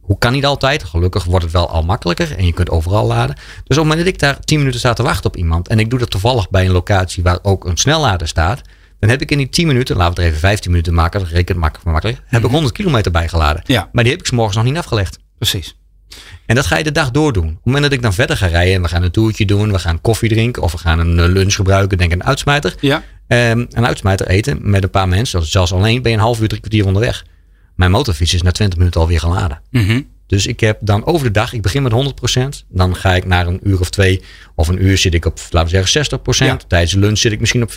Hoe 0.00 0.18
kan 0.18 0.32
niet 0.32 0.46
altijd? 0.46 0.84
Gelukkig 0.84 1.24
wordt 1.24 1.44
het 1.44 1.52
wel 1.52 1.68
al 1.68 1.82
makkelijker 1.82 2.36
en 2.36 2.46
je 2.46 2.52
kunt 2.52 2.70
overal 2.70 3.06
laden. 3.06 3.34
Dus 3.34 3.44
op 3.44 3.66
het 3.68 3.76
moment 3.76 3.98
dat 3.98 4.06
ik 4.06 4.18
daar 4.18 4.40
10 4.40 4.58
minuten 4.58 4.80
sta 4.80 4.92
te 4.92 5.02
wachten 5.02 5.30
op 5.30 5.36
iemand 5.36 5.68
en 5.68 5.78
ik 5.78 5.90
doe 5.90 5.98
dat 5.98 6.10
toevallig 6.10 6.50
bij 6.50 6.64
een 6.64 6.72
locatie 6.72 7.22
waar 7.22 7.38
ook 7.42 7.64
een 7.64 7.76
snellader 7.76 8.28
staat, 8.28 8.60
dan 9.00 9.10
heb 9.10 9.20
ik 9.20 9.30
in 9.30 9.38
die 9.38 9.48
10 9.48 9.66
minuten, 9.66 9.96
laten 9.96 10.14
we 10.14 10.20
het 10.20 10.28
er 10.28 10.36
even 10.36 10.48
15 10.48 10.70
minuten 10.70 10.94
maken, 10.94 11.24
reken 11.24 11.54
het 11.54 11.56
makkelijk, 11.56 11.90
makkelijk 11.90 12.20
heb 12.26 12.44
ik 12.44 12.50
100 12.50 12.74
kilometer 12.74 13.12
bijgeladen. 13.12 13.62
Ja. 13.66 13.88
Maar 13.92 14.04
die 14.04 14.12
heb 14.12 14.22
ik 14.22 14.28
's 14.28 14.30
morgens 14.30 14.56
nog 14.56 14.64
niet 14.64 14.76
afgelegd. 14.76 15.18
Precies. 15.38 15.78
En 16.46 16.54
dat 16.54 16.66
ga 16.66 16.76
je 16.76 16.84
de 16.84 16.92
dag 16.92 17.10
door 17.10 17.32
doen. 17.32 17.48
Op 17.48 17.54
het 17.54 17.64
moment 17.64 17.82
dat 17.82 17.92
ik 17.92 18.02
dan 18.02 18.12
verder 18.12 18.36
ga 18.36 18.46
rijden 18.46 18.74
en 18.74 18.82
we 18.82 18.88
gaan 18.88 19.02
een 19.02 19.10
toertje 19.10 19.46
doen, 19.46 19.72
we 19.72 19.78
gaan 19.78 20.00
koffie 20.00 20.28
drinken 20.28 20.62
of 20.62 20.72
we 20.72 20.78
gaan 20.78 20.98
een 20.98 21.18
eh, 21.18 21.32
lunch 21.32 21.54
gebruiken, 21.54 21.98
denk 21.98 22.12
een 22.12 22.24
uitsmijter. 22.24 22.74
Ja. 22.80 23.02
Ehm, 23.26 23.64
een 23.70 23.86
uitsmijter 23.86 24.26
eten 24.26 24.58
met 24.70 24.82
een 24.82 24.90
paar 24.90 25.08
mensen, 25.08 25.46
zelfs 25.46 25.72
alleen, 25.72 26.02
ben 26.02 26.10
je 26.10 26.16
een 26.16 26.22
half 26.22 26.40
uur, 26.40 26.48
drie 26.48 26.60
kwartier 26.60 26.86
onderweg. 26.86 27.24
Mijn 27.74 27.90
motorfiets 27.90 28.34
is 28.34 28.42
na 28.42 28.50
20 28.50 28.78
minuten 28.78 29.00
alweer 29.00 29.20
geladen. 29.20 29.60
Mhm. 29.70 30.00
Dus 30.30 30.46
ik 30.46 30.60
heb 30.60 30.78
dan 30.80 31.06
over 31.06 31.26
de 31.26 31.32
dag, 31.32 31.52
ik 31.52 31.62
begin 31.62 31.82
met 31.82 31.92
100%. 31.92 32.66
Dan 32.68 32.96
ga 32.96 33.14
ik 33.14 33.24
naar 33.24 33.46
een 33.46 33.60
uur 33.62 33.80
of 33.80 33.90
twee 33.90 34.22
of 34.54 34.68
een 34.68 34.84
uur 34.84 34.98
zit 34.98 35.14
ik 35.14 35.24
op, 35.24 35.40
laten 35.50 35.82
we 35.82 35.88
zeggen, 35.88 36.18
60%. 36.18 36.46
Ja. 36.46 36.56
Tijdens 36.68 36.92
de 36.92 36.98
lunch 36.98 37.18
zit 37.18 37.32
ik 37.32 37.40
misschien 37.40 37.62
op 37.62 37.70
40%. 37.70 37.74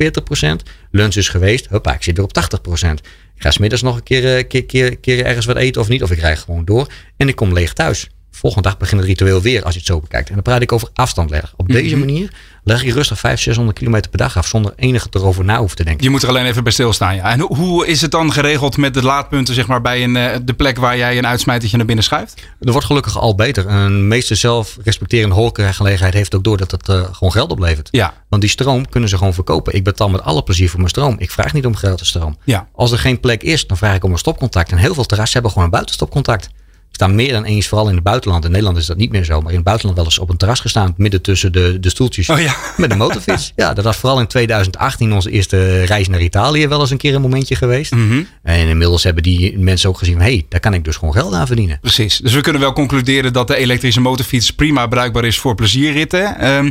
Lunch 0.92 1.16
is 1.16 1.30
geweest, 1.30 1.66
hoppa, 1.66 1.94
ik 1.94 2.04
zit 2.04 2.18
weer 2.18 2.26
op 2.26 2.34
80%. 2.34 2.90
Ik 3.36 3.42
ga 3.42 3.52
smiddags 3.52 3.82
nog 3.82 3.96
een 3.96 4.04
keer, 4.04 4.38
eh, 4.38 4.48
keer, 4.48 4.66
keer, 4.66 4.98
keer 4.98 5.26
ergens 5.26 5.46
wat 5.46 5.56
eten 5.56 5.82
of 5.82 5.88
niet. 5.88 6.04
Of 6.04 6.12
ik 6.12 6.20
rijd 6.20 6.40
gewoon 6.40 6.66
door 6.66 6.88
en 7.18 7.28
ik 7.28 7.36
kom 7.36 7.54
leeg 7.54 7.74
thuis. 7.74 8.10
Volgende 8.32 8.68
dag 8.68 8.78
begint 8.78 9.00
het 9.02 9.10
ritueel 9.10 9.42
weer 9.42 9.64
als 9.64 9.74
je 9.74 9.80
het 9.80 9.88
zo 9.88 10.00
bekijkt. 10.00 10.28
En 10.28 10.34
dan 10.34 10.44
praat 10.44 10.62
ik 10.62 10.72
over 10.72 10.90
afstand 10.94 11.30
leggen. 11.30 11.50
Op 11.56 11.68
deze 11.68 11.98
manier 11.98 12.34
leg 12.64 12.84
je 12.84 12.94
rustig 12.94 13.20
500, 13.20 13.42
600 13.42 13.78
kilometer 13.78 14.10
per 14.10 14.20
dag 14.20 14.38
af 14.38 14.48
zonder 14.48 14.74
enige 14.76 15.08
erover 15.12 15.44
na 15.44 15.58
hoeven 15.58 15.78
te 15.78 15.84
denken. 15.84 16.04
Je 16.04 16.10
moet 16.10 16.24
er 16.24 16.30
alleen 16.30 16.46
even 16.46 16.64
bij 16.64 16.72
stilstaan, 16.72 17.16
ja. 17.16 17.32
En 17.32 17.40
hoe, 17.40 17.56
hoe 17.56 17.88
is 17.88 18.02
het 18.02 18.12
dan 18.12 18.32
geregeld 18.32 18.78
met 18.78 18.94
de 18.94 19.04
laadpunten, 19.04 19.54
zeg 19.54 19.68
maar, 19.68 19.82
bij 19.82 20.04
een, 20.04 20.16
eh, 20.16 20.38
de 20.44 20.54
plek 20.54 20.78
waar 20.78 20.98
jij 20.98 21.18
een 21.18 21.28
uitsmijtertje 21.28 21.78
naar 21.78 21.86
binnen 21.86 22.04
schuift? 22.06 22.42
Er 22.62 22.72
wordt 22.72 22.88
gelukkig 22.88 23.20
al 23.20 23.36
beter. 23.36 23.68
Een 23.68 24.08
meeste 24.08 24.36
zelfrespecterende 24.36 25.36
horecagelegenheid 25.36 26.14
heeft 26.14 26.36
ook 26.36 26.44
door 26.44 26.58
dat 26.58 26.72
het 26.72 26.90
eh, 26.90 27.04
gewoon 27.12 27.32
geld 27.32 27.52
oplevert. 27.52 27.88
Ja. 27.92 28.14
Want 28.30 28.42
die 28.42 28.52
stroom 28.52 28.90
kunnen 28.90 29.10
ze 29.10 29.18
gewoon 29.18 29.34
verkopen. 29.34 29.74
Ik 29.74 29.84
betaal 29.84 30.10
met 30.10 30.22
alle 30.22 30.44
plezier 30.44 30.70
voor 30.70 30.80
mijn 30.80 30.90
stroom. 30.90 31.16
Ik 31.18 31.32
vraag 31.32 31.54
niet 31.54 31.66
om 31.66 31.76
gratis 31.76 32.08
stroom. 32.08 32.38
Ja. 32.44 32.68
Als 32.74 32.92
er 32.92 33.00
geen 33.00 33.20
plek 33.20 33.44
is, 33.44 33.68
dan 33.68 33.78
vraag 33.78 33.96
ik 33.96 34.04
om 34.04 34.12
een 34.12 34.18
stopcontact. 34.18 34.72
En 34.72 34.78
heel 34.78 34.94
veel 34.94 35.06
terrassen 35.06 35.34
hebben 35.34 35.52
gewoon 35.52 35.68
een 35.68 35.74
buitenstopcontact. 35.74 36.50
Staan 36.96 37.16
meer 37.16 37.32
dan 37.32 37.44
eens, 37.44 37.68
vooral 37.68 37.90
in 37.90 37.96
het 37.96 38.04
buitenland. 38.04 38.46
In 38.46 38.52
Nederland 38.52 38.78
is 38.78 38.86
dat 38.86 38.98
niet 38.98 39.12
meer 39.12 39.24
zo, 39.24 39.42
maar 39.42 39.50
in 39.50 39.56
het 39.56 39.66
buitenland 39.66 39.98
wel 39.98 40.06
eens 40.06 40.20
op 40.20 40.30
een 40.30 40.38
terras 40.38 40.60
gestaan, 40.60 40.94
midden 40.98 41.22
tussen 41.22 41.52
de, 41.52 41.80
de 41.80 41.90
stoeltjes. 41.90 42.30
Oh 42.30 42.40
ja. 42.40 42.56
Met 42.78 42.92
een 42.92 42.98
motorfiets. 42.98 43.52
ja, 43.56 43.74
dat 43.74 43.84
was 43.84 43.98
vooral 43.98 44.20
in 44.20 44.28
2018 44.28 45.14
onze 45.14 45.32
eerste 45.32 45.84
reis 45.84 46.08
naar 46.08 46.22
Italië 46.22 46.68
wel 46.68 46.80
eens 46.80 46.92
een 46.92 46.98
keer 46.98 47.16
een 47.16 47.22
momentje 47.22 47.56
geweest. 47.56 47.92
Mhm. 47.92 48.24
En 48.44 48.68
inmiddels 48.68 49.04
hebben 49.04 49.24
die 49.24 49.58
mensen 49.58 49.90
ook 49.90 49.98
gezien, 49.98 50.18
hé, 50.18 50.24
hey, 50.24 50.46
daar 50.50 50.60
kan 50.60 50.74
ik 50.74 50.84
dus 50.84 50.96
gewoon 50.96 51.14
geld 51.14 51.34
aan 51.34 51.48
verdienen. 51.48 51.80
Precies. 51.82 52.18
Dus 52.18 52.34
we 52.34 52.42
kunnen 52.42 52.62
wel 52.62 52.74
concluderen 52.74 53.34
dat 53.34 53.48
de 53.48 53.56
elektrische 53.56 54.02
motorfiets 54.02 54.52
prima 54.52 54.88
bruikbaar 54.88 55.26
is 55.26 55.40
voor 55.40 55.56
plezierritten. 55.56 56.40
Ehm, 56.40 56.70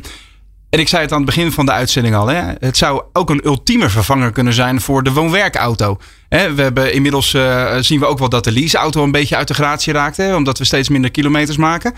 en 0.73 0.79
ik 0.79 0.89
zei 0.89 1.03
het 1.03 1.13
aan 1.13 1.17
het 1.17 1.27
begin 1.27 1.53
van 1.53 1.67
de 1.67 1.73
uitzending 1.73 2.15
al. 2.15 2.27
Hè? 2.27 2.43
Het 2.59 2.77
zou 2.77 3.03
ook 3.13 3.31
een 3.31 3.45
ultieme 3.45 3.89
vervanger 3.89 4.33
kunnen 4.33 4.53
zijn 4.53 4.81
voor 4.81 5.03
de 5.03 5.13
woon-werkauto. 5.13 5.99
We 6.29 6.37
hebben 6.37 6.93
inmiddels 6.93 7.35
eh, 7.35 7.77
zien 7.81 8.01
we 8.01 8.07
ook 8.07 8.19
wel 8.19 8.29
dat 8.29 8.45
de 8.45 8.53
leaseauto 8.53 9.03
een 9.03 9.11
beetje 9.11 9.37
uit 9.37 9.49
de 9.49 9.55
gratie 9.55 9.93
raakt. 9.93 10.17
Hè? 10.17 10.35
Omdat 10.35 10.59
we 10.59 10.65
steeds 10.65 10.89
minder 10.89 11.11
kilometers 11.11 11.57
maken. 11.57 11.95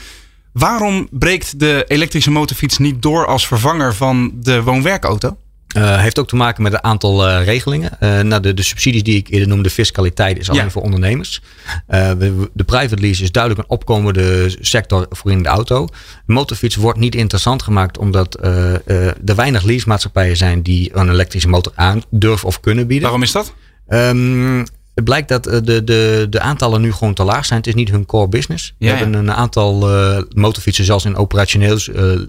Waarom 0.53 1.09
breekt 1.11 1.61
de 1.61 1.85
elektrische 1.89 2.31
motorfiets 2.31 2.79
niet 2.79 3.03
door 3.03 3.27
als 3.27 3.47
vervanger 3.47 3.95
van 3.95 4.33
de 4.35 4.63
woon-werkauto? 4.63 5.37
Uh, 5.77 6.01
heeft 6.01 6.19
ook 6.19 6.29
te 6.29 6.37
maken 6.37 6.63
met 6.63 6.73
een 6.73 6.85
aantal 6.85 7.29
uh, 7.29 7.45
regelingen. 7.45 7.91
Uh, 8.01 8.21
nou, 8.21 8.43
de, 8.43 8.55
de, 8.55 8.63
subsidies 8.63 9.03
die 9.03 9.17
ik 9.17 9.29
eerder 9.29 9.49
noemde, 9.49 9.71
fiscaliteit, 9.71 10.39
is 10.39 10.51
alleen 10.51 10.63
ja. 10.63 10.71
voor 10.71 10.83
ondernemers. 10.83 11.41
We, 11.87 12.51
de 12.53 12.65
private 12.65 13.01
lease 13.01 13.23
is 13.23 13.33
duidelijk 13.33 13.63
een 13.63 13.77
opkomende 13.77 14.57
sector 14.61 15.07
voor 15.11 15.31
in 15.31 15.43
de 15.43 15.49
auto. 15.49 15.89
Motorfiets 16.27 16.77
wordt 16.77 16.99
niet 16.99 17.15
interessant 17.15 17.63
gemaakt 17.63 17.99
omdat 17.99 18.39
er 18.45 19.35
weinig 19.37 19.63
leasemaatschappijen 19.63 20.37
zijn 20.37 20.63
die 20.63 20.91
een 20.93 21.11
elektrische 21.11 21.49
motor 21.49 21.73
aan 21.75 22.03
durven 22.11 22.49
of 22.49 22.61
kunnen 22.61 22.87
bieden. 22.87 23.05
Waarom 23.05 23.23
is 23.23 23.33
dat? 23.33 23.55
Um, 23.89 24.59
het 24.95 25.05
blijkt 25.05 25.29
dat 25.29 25.45
de, 25.45 25.85
de, 25.85 26.27
de 26.31 26.41
aantallen 26.41 26.81
nu 26.81 26.93
gewoon 26.93 27.15
te 27.15 27.25
laag 27.25 27.47
zijn. 27.47 27.59
Het 27.59 27.69
is 27.69 27.75
niet 27.75 27.91
hun 27.91 28.07
core 28.07 28.29
business. 28.29 28.75
We 28.79 28.87
Ja, 28.87 28.95
hebben 28.95 29.15
een 29.15 29.33
aantal 29.33 29.89
motorfietsen 30.35 30.85
zelfs 30.85 31.05
in 31.05 31.17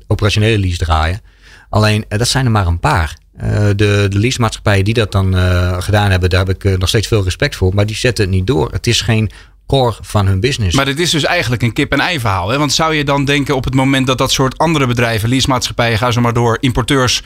operationele 0.08 0.60
lease 0.60 0.78
draaien. 0.78 1.22
Alleen, 1.70 2.06
dat 2.08 2.28
zijn 2.28 2.46
er 2.46 2.52
maar 2.52 2.68
een 2.68 2.80
paar. 2.80 3.16
Uh, 3.44 3.68
de, 3.68 4.06
de 4.10 4.20
leasemaatschappijen 4.20 4.84
die 4.84 4.94
dat 4.94 5.12
dan 5.12 5.36
uh, 5.36 5.82
gedaan 5.82 6.12
hebben, 6.12 6.30
daar 6.30 6.46
heb 6.46 6.56
ik 6.56 6.64
uh, 6.64 6.78
nog 6.78 6.90
steeds 6.90 7.08
veel 7.08 7.24
respect 7.24 7.56
voor. 7.56 7.74
Maar 7.74 7.86
die 7.86 7.96
zetten 7.96 8.26
het 8.26 8.34
niet 8.34 8.48
door. 8.48 8.72
Het 8.72 8.88
is 8.88 9.02
geen 9.02 9.32
core 9.68 9.98
van 10.02 10.28
hun 10.28 10.40
business. 10.40 10.76
Maar 10.76 10.86
dit 10.86 11.00
is 11.00 11.10
dus 11.10 11.24
eigenlijk 11.24 11.62
een 11.62 11.74
kip-en-ei 11.74 12.20
verhaal. 12.20 12.50
Hè? 12.50 12.58
Want 12.58 12.74
zou 12.74 12.94
je 12.94 13.04
dan 13.04 13.26
denken 13.26 13.56
op 13.56 13.64
het 13.64 13.74
moment 13.74 14.08
dat 14.08 14.18
dat 14.18 14.32
soort 14.32 14.58
andere 14.58 14.88
bedrijven, 14.88 15.30
leasemaatschappijen, 15.30 15.98
gaan 15.98 16.14
ze 16.14 16.22
maar 16.22 16.34
door, 16.34 16.58
importeurs, 16.60 17.24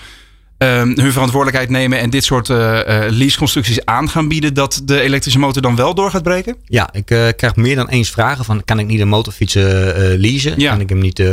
hun 0.66 1.12
verantwoordelijkheid 1.12 1.70
nemen 1.70 2.00
en 2.00 2.10
dit 2.10 2.24
soort 2.24 2.50
uh, 2.50 2.58
uh, 2.58 3.06
leaseconstructies 3.10 3.86
aan 3.86 4.10
gaan 4.10 4.28
bieden, 4.28 4.54
dat 4.54 4.82
de 4.86 5.02
elektrische 5.02 5.40
motor 5.40 5.62
dan 5.62 5.76
wel 5.76 5.94
door 5.96 6.12
gaat 6.12 6.24
breken? 6.24 6.56
Ja, 6.66 6.90
ik 6.92 7.12
uh, 7.12 7.28
krijg 7.36 7.56
meer 7.56 7.76
dan 7.76 7.90
eens 7.90 8.10
vragen 8.10 8.46
van 8.46 8.64
kan 8.66 8.80
ik 8.80 8.86
niet 8.86 9.00
een 9.00 9.08
motorfiets 9.08 9.54
leasen? 9.54 10.60
Ja. 10.60 10.72
Kan 10.72 10.80
ik 10.80 10.90
hem 10.90 11.00
niet 11.00 11.24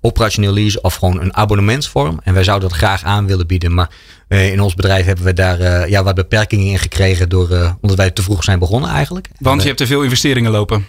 operationeel 0.00 0.52
leasen 0.52 0.84
of 0.84 0.94
gewoon 0.94 1.20
een 1.20 1.36
abonnementsvorm? 1.36 2.20
En 2.22 2.34
wij 2.34 2.44
zouden 2.44 2.68
dat 2.68 2.78
graag 2.78 3.04
aan 3.04 3.26
willen 3.26 3.46
bieden, 3.46 3.74
maar 3.74 3.90
in 4.28 4.60
ons 4.60 4.74
bedrijf 4.74 5.04
hebben 5.06 5.24
we 5.24 5.32
daar 5.32 5.88
ja, 5.88 6.02
wat 6.02 6.14
beperkingen 6.14 6.66
in 6.66 6.78
gekregen 6.78 7.28
door, 7.28 7.76
omdat 7.80 7.96
wij 7.96 8.10
te 8.10 8.22
vroeg 8.22 8.44
zijn 8.44 8.58
begonnen 8.58 8.90
eigenlijk. 8.90 9.28
Want 9.38 9.60
je 9.60 9.66
hebt 9.66 9.78
te 9.78 9.86
veel 9.86 10.02
investeringen 10.02 10.50
lopen. 10.50 10.86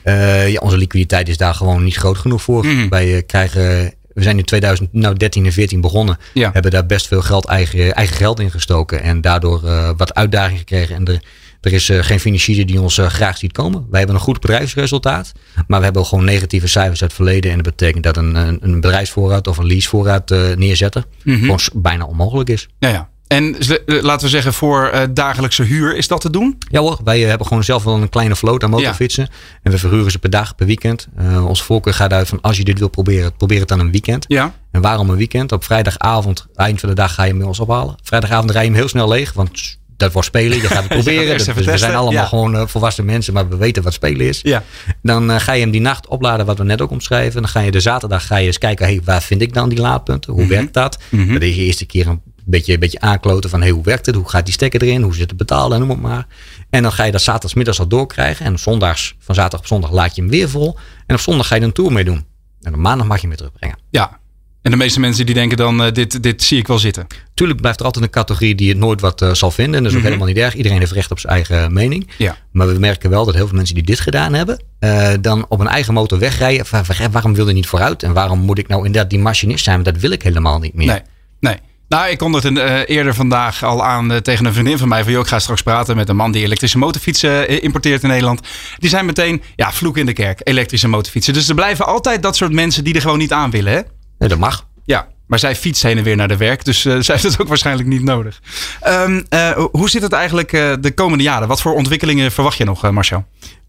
ja, 0.47 0.59
onze 0.59 0.77
liquiditeit 0.77 1.29
is 1.29 1.38
daar 1.38 1.53
gewoon 1.53 1.84
niet 1.84 1.95
groot 1.95 2.17
genoeg 2.17 2.41
voor. 2.41 2.65
Mhm. 2.65 2.89
Wij 2.89 3.23
krijgen 3.23 3.93
we 4.14 4.24
zijn 4.24 4.38
in 4.38 4.43
2013 4.43 5.45
en 5.45 5.51
14 5.51 5.82
begonnen. 5.82 6.18
Ja. 6.34 6.49
Hebben 6.53 6.72
daar 6.72 6.86
best 6.86 7.07
veel 7.07 7.22
geld, 7.22 7.45
eigen, 7.45 7.93
eigen 7.93 8.16
geld 8.16 8.39
in 8.39 8.51
gestoken. 8.51 9.01
En 9.01 9.22
daardoor 9.22 9.61
uh, 9.64 9.89
wat 9.97 10.14
uitdaging 10.14 10.57
gekregen. 10.57 10.95
En 10.95 11.05
er, 11.05 11.22
er 11.61 11.74
is 11.74 11.89
uh, 11.89 12.03
geen 12.03 12.20
financier 12.20 12.66
die 12.66 12.82
ons 12.82 12.97
uh, 12.97 13.05
graag 13.05 13.38
ziet 13.38 13.51
komen. 13.51 13.86
Wij 13.89 13.97
hebben 13.99 14.16
een 14.16 14.24
goed 14.24 14.39
bedrijfsresultaat. 14.39 15.32
Maar 15.68 15.80
we 15.80 15.86
hebben 15.86 16.05
gewoon 16.05 16.26
negatieve 16.26 16.68
cijfers 16.68 17.01
uit 17.01 17.11
het 17.11 17.22
verleden. 17.22 17.51
En 17.51 17.57
dat 17.57 17.66
betekent 17.66 18.03
dat 18.03 18.18
een, 18.18 18.36
een, 18.36 18.57
een 18.61 18.82
bedrijfsvoorraad 18.82 19.47
of 19.47 19.57
een 19.57 19.68
leasevoorraad 19.68 20.30
neerzetten. 20.55 21.05
Mhm. 21.24 21.39
gewoon 21.39 21.59
bijna 21.74 22.05
onmogelijk 22.05 22.49
is. 22.49 22.68
Ja, 22.80 22.89
ja. 22.89 23.09
En 23.34 23.55
laten 23.86 24.25
we 24.25 24.29
zeggen 24.31 24.53
voor 24.53 24.91
uh, 24.93 25.01
dagelijkse 25.09 25.63
huur, 25.63 25.95
is 25.95 26.07
dat 26.07 26.21
te 26.21 26.29
doen? 26.29 26.57
Ja 26.71 26.79
hoor, 26.79 26.99
wij 27.03 27.19
hebben 27.19 27.47
gewoon 27.47 27.63
zelf 27.63 27.84
wel 27.84 27.95
een 27.95 28.09
kleine 28.09 28.36
vloot 28.36 28.63
aan 28.63 28.69
motorfietsen. 28.69 29.27
Ja. 29.29 29.59
En 29.63 29.71
we 29.71 29.77
verhuren 29.77 30.11
ze 30.11 30.19
per 30.19 30.29
dag, 30.29 30.55
per 30.55 30.65
weekend. 30.65 31.07
Uh, 31.19 31.45
onze 31.45 31.63
voorkeur 31.63 31.93
gaat 31.93 32.13
uit 32.13 32.27
van 32.27 32.41
als 32.41 32.57
je 32.57 32.63
dit 32.63 32.79
wil 32.79 32.88
proberen, 32.88 33.36
probeer 33.36 33.59
het 33.59 33.67
dan 33.67 33.79
een 33.79 33.91
weekend. 33.91 34.25
Ja. 34.27 34.53
En 34.71 34.81
waarom 34.81 35.09
een 35.09 35.17
weekend? 35.17 35.51
Op 35.51 35.63
vrijdagavond, 35.63 36.47
eind 36.55 36.79
van 36.79 36.89
de 36.89 36.95
dag 36.95 37.13
ga 37.13 37.23
je 37.23 37.29
hem 37.29 37.38
bij 37.38 37.47
ons 37.47 37.59
ophalen. 37.59 37.95
Vrijdagavond 38.03 38.51
rij 38.51 38.61
je 38.61 38.67
hem 38.67 38.77
heel 38.77 38.88
snel 38.88 39.07
leeg, 39.07 39.34
want 39.34 39.77
dat 39.97 40.11
wordt 40.11 40.27
spelen. 40.27 40.61
Je 40.61 40.67
gaat 40.67 40.84
het 40.84 40.88
proberen. 41.01 41.38
dus 41.38 41.47
we 41.65 41.77
zijn 41.77 41.95
allemaal 41.95 42.21
ja. 42.21 42.25
gewoon 42.25 42.55
uh, 42.55 42.63
volwassen 42.65 43.05
mensen, 43.05 43.34
maar 43.34 43.49
we 43.49 43.55
weten 43.55 43.84
wat 43.84 43.93
spelen 43.93 44.27
is. 44.27 44.39
Ja. 44.43 44.63
Dan 45.01 45.29
uh, 45.29 45.39
ga 45.39 45.53
je 45.53 45.61
hem 45.61 45.71
die 45.71 45.81
nacht 45.81 46.07
opladen, 46.07 46.45
wat 46.45 46.57
we 46.57 46.63
net 46.63 46.81
ook 46.81 46.91
omschrijven. 46.91 47.41
Dan 47.41 47.49
ga 47.49 47.59
je 47.59 47.71
de 47.71 47.79
zaterdag 47.79 48.25
ga 48.27 48.38
je 48.38 48.45
eens 48.45 48.57
kijken, 48.57 48.86
hey, 48.86 49.01
waar 49.03 49.21
vind 49.21 49.41
ik 49.41 49.53
dan 49.53 49.69
die 49.69 49.79
laadpunten? 49.79 50.34
Hoe 50.34 50.41
Mhm. 50.41 50.51
mm 50.51 50.57
-hmm. 50.57 50.73
werkt 50.73 50.93
dat? 50.93 51.03
Mm 51.09 51.23
-hmm. 51.23 51.34
Dat 51.34 51.41
is 51.41 51.55
je 51.55 51.61
eerste 51.63 51.86
keer 51.86 52.07
een 52.07 52.21
beetje, 52.46 52.74
een 52.74 52.80
beetje 52.80 53.00
aankloten 53.00 53.50
van 53.50 53.62
hey, 53.62 53.70
hoe 53.70 53.84
werkt 53.84 54.06
het? 54.06 54.16
Hoe 54.16 54.30
gaat 54.30 54.46
die 54.46 54.54
stekker 54.54 54.82
erin? 54.82 55.02
Hoe 55.02 55.16
zit 55.16 55.30
het 55.30 55.38
betalen? 55.38 55.80
Noem 55.80 55.89
het 55.89 56.02
maar. 56.02 56.28
En 56.70 56.82
dan 56.84 56.91
ga 56.91 57.04
je 57.04 57.12
dat 57.12 57.22
zaterdagsmiddags 57.22 57.80
al 57.80 57.88
doorkrijgen. 57.88 58.46
En 58.46 58.60
zondags, 58.60 59.16
van 59.20 59.36
zaterdag 59.36 59.60
op 59.60 59.68
zondag 59.68 59.91
laat 59.91 60.16
je 60.16 60.22
hem 60.22 60.30
weer 60.30 60.50
vol. 60.50 60.78
En 61.08 61.16
op 61.16 61.22
zondag 61.22 61.48
ga 61.48 61.56
je 61.56 61.62
een 61.62 61.72
tour 61.74 61.91
mee 61.91 62.04
doen. 62.04 62.26
En 62.62 62.74
op 62.74 62.80
maandag 62.80 63.08
mag 63.08 63.16
je 63.16 63.28
hem 63.28 63.30
weer 63.30 63.38
terugbrengen. 63.38 63.78
Ja. 63.89 64.22
En 64.62 64.72
de 64.72 64.78
meeste 64.78 65.00
mensen 65.00 65.26
die 65.26 65.36
denken 65.36 65.58
dan, 65.58 65.86
uh, 65.86 65.91
dit, 65.91 66.24
dit 66.24 66.44
zie 66.44 66.58
ik 66.58 66.68
wel 66.68 66.80
zitten. 66.80 67.08
Tuurlijk 67.34 67.60
blijft 67.62 67.80
er 67.80 67.86
altijd 67.86 68.06
een 68.06 68.12
categorie 68.12 68.56
die 68.56 68.70
het 68.70 68.78
nooit 68.78 69.02
wat 69.02 69.22
uh, 69.22 69.34
zal 69.34 69.52
vinden. 69.52 69.76
En 69.76 69.84
dat 69.84 69.91
is 69.91 69.98
ook 69.98 70.04
Mhm. 70.04 70.12
helemaal 70.14 70.34
niet 70.34 70.44
erg. 70.44 70.56
Iedereen 70.56 70.80
heeft 70.80 70.91
recht 70.91 71.12
op 71.12 71.20
zijn 71.20 71.34
eigen 71.34 71.74
mening. 71.74 72.10
Ja. 72.18 72.38
Maar 72.52 72.68
we 72.68 72.80
merken 72.80 73.10
wel 73.10 73.26
dat 73.26 73.34
heel 73.36 73.48
veel 73.48 73.56
mensen 73.56 73.76
die 73.76 73.84
dit 73.84 74.00
gedaan 74.00 74.34
hebben, 74.34 74.64
uh, 74.80 75.10
dan 75.22 75.46
op 75.50 75.60
een 75.60 75.68
eigen 75.68 75.94
motor 75.94 76.20
wegrijden. 76.20 76.66
Van, 76.66 76.84
waarom 77.12 77.34
wil 77.34 77.48
je 77.48 77.54
niet 77.54 77.68
vooruit? 77.68 78.04
En 78.04 78.14
waarom 78.14 78.39
moet 78.39 78.58
ik 78.58 78.68
nou 78.68 78.86
inderdaad 78.86 79.10
die 79.10 79.20
machinist 79.20 79.64
zijn? 79.64 79.82
Want 79.82 79.88
dat 79.94 80.02
wil 80.02 80.12
ik 80.12 80.24
helemaal 80.24 80.60
niet 80.60 80.74
meer. 80.74 80.88
Nee, 80.88 81.02
nee. 81.39 81.58
Nou, 81.88 82.09
ik 82.09 82.17
kondigde 82.17 82.51
uh, 82.51 82.95
eerder 82.95 83.13
vandaag 83.13 83.63
al 83.63 83.84
aan 83.84 84.11
uh, 84.11 84.17
tegen 84.17 84.45
een 84.45 84.53
vriendin 84.53 84.77
van 84.77 84.88
mij. 84.88 85.03
Van, 85.03 85.11
joh, 85.11 85.21
ik 85.21 85.27
ga 85.27 85.39
straks 85.39 85.63
praten 85.63 85.95
met 85.95 86.09
een 86.09 86.15
man 86.15 86.31
die 86.31 86.43
elektrische 86.43 86.77
motorfietsen 86.77 87.51
uh, 87.51 87.63
importeert 87.63 88.03
in 88.03 88.09
Nederland. 88.09 88.41
Die 88.77 88.89
zijn 88.89 89.05
meteen, 89.05 89.41
ja, 89.55 89.71
vloek 89.71 89.97
in 89.97 90.05
de 90.05 90.13
kerk, 90.13 90.39
elektrische 90.43 90.88
motorfietsen. 90.88 91.34
Dus 91.34 91.49
er 91.49 91.55
blijven 91.55 91.86
altijd 91.86 92.21
dat 92.21 92.36
soort 92.36 92.51
mensen 92.51 92.84
die 92.84 92.93
er 92.93 93.01
gewoon 93.01 93.17
niet 93.17 93.31
aan 93.31 93.49
willen, 93.49 93.73
hè? 94.17 94.27
Dat 94.27 94.38
mag. 94.38 94.67
Ja, 94.86 95.07
maar 95.27 95.39
zij 95.39 95.55
fietst 95.55 95.84
heen 95.84 95.97
en 95.97 96.03
weer 96.03 96.15
naar 96.15 96.27
de 96.27 96.38
werk. 96.38 96.65
Dus 96.65 96.81
zij 96.81 97.01
heeft 97.05 97.23
het 97.23 97.41
ook 97.41 97.47
waarschijnlijk 97.47 97.88
niet 97.88 98.03
nodig. 98.03 98.41
Um, 98.88 99.25
uh, 99.29 99.51
hoe 99.71 99.89
zit 99.89 100.01
het 100.01 100.13
eigenlijk 100.13 100.49
de 100.81 100.91
komende 100.95 101.23
jaren? 101.23 101.47
Wat 101.47 101.61
voor 101.61 101.73
ontwikkelingen 101.73 102.31
verwacht 102.31 102.57
je 102.57 102.63
nog, 102.63 102.91
Marcel? 102.91 103.25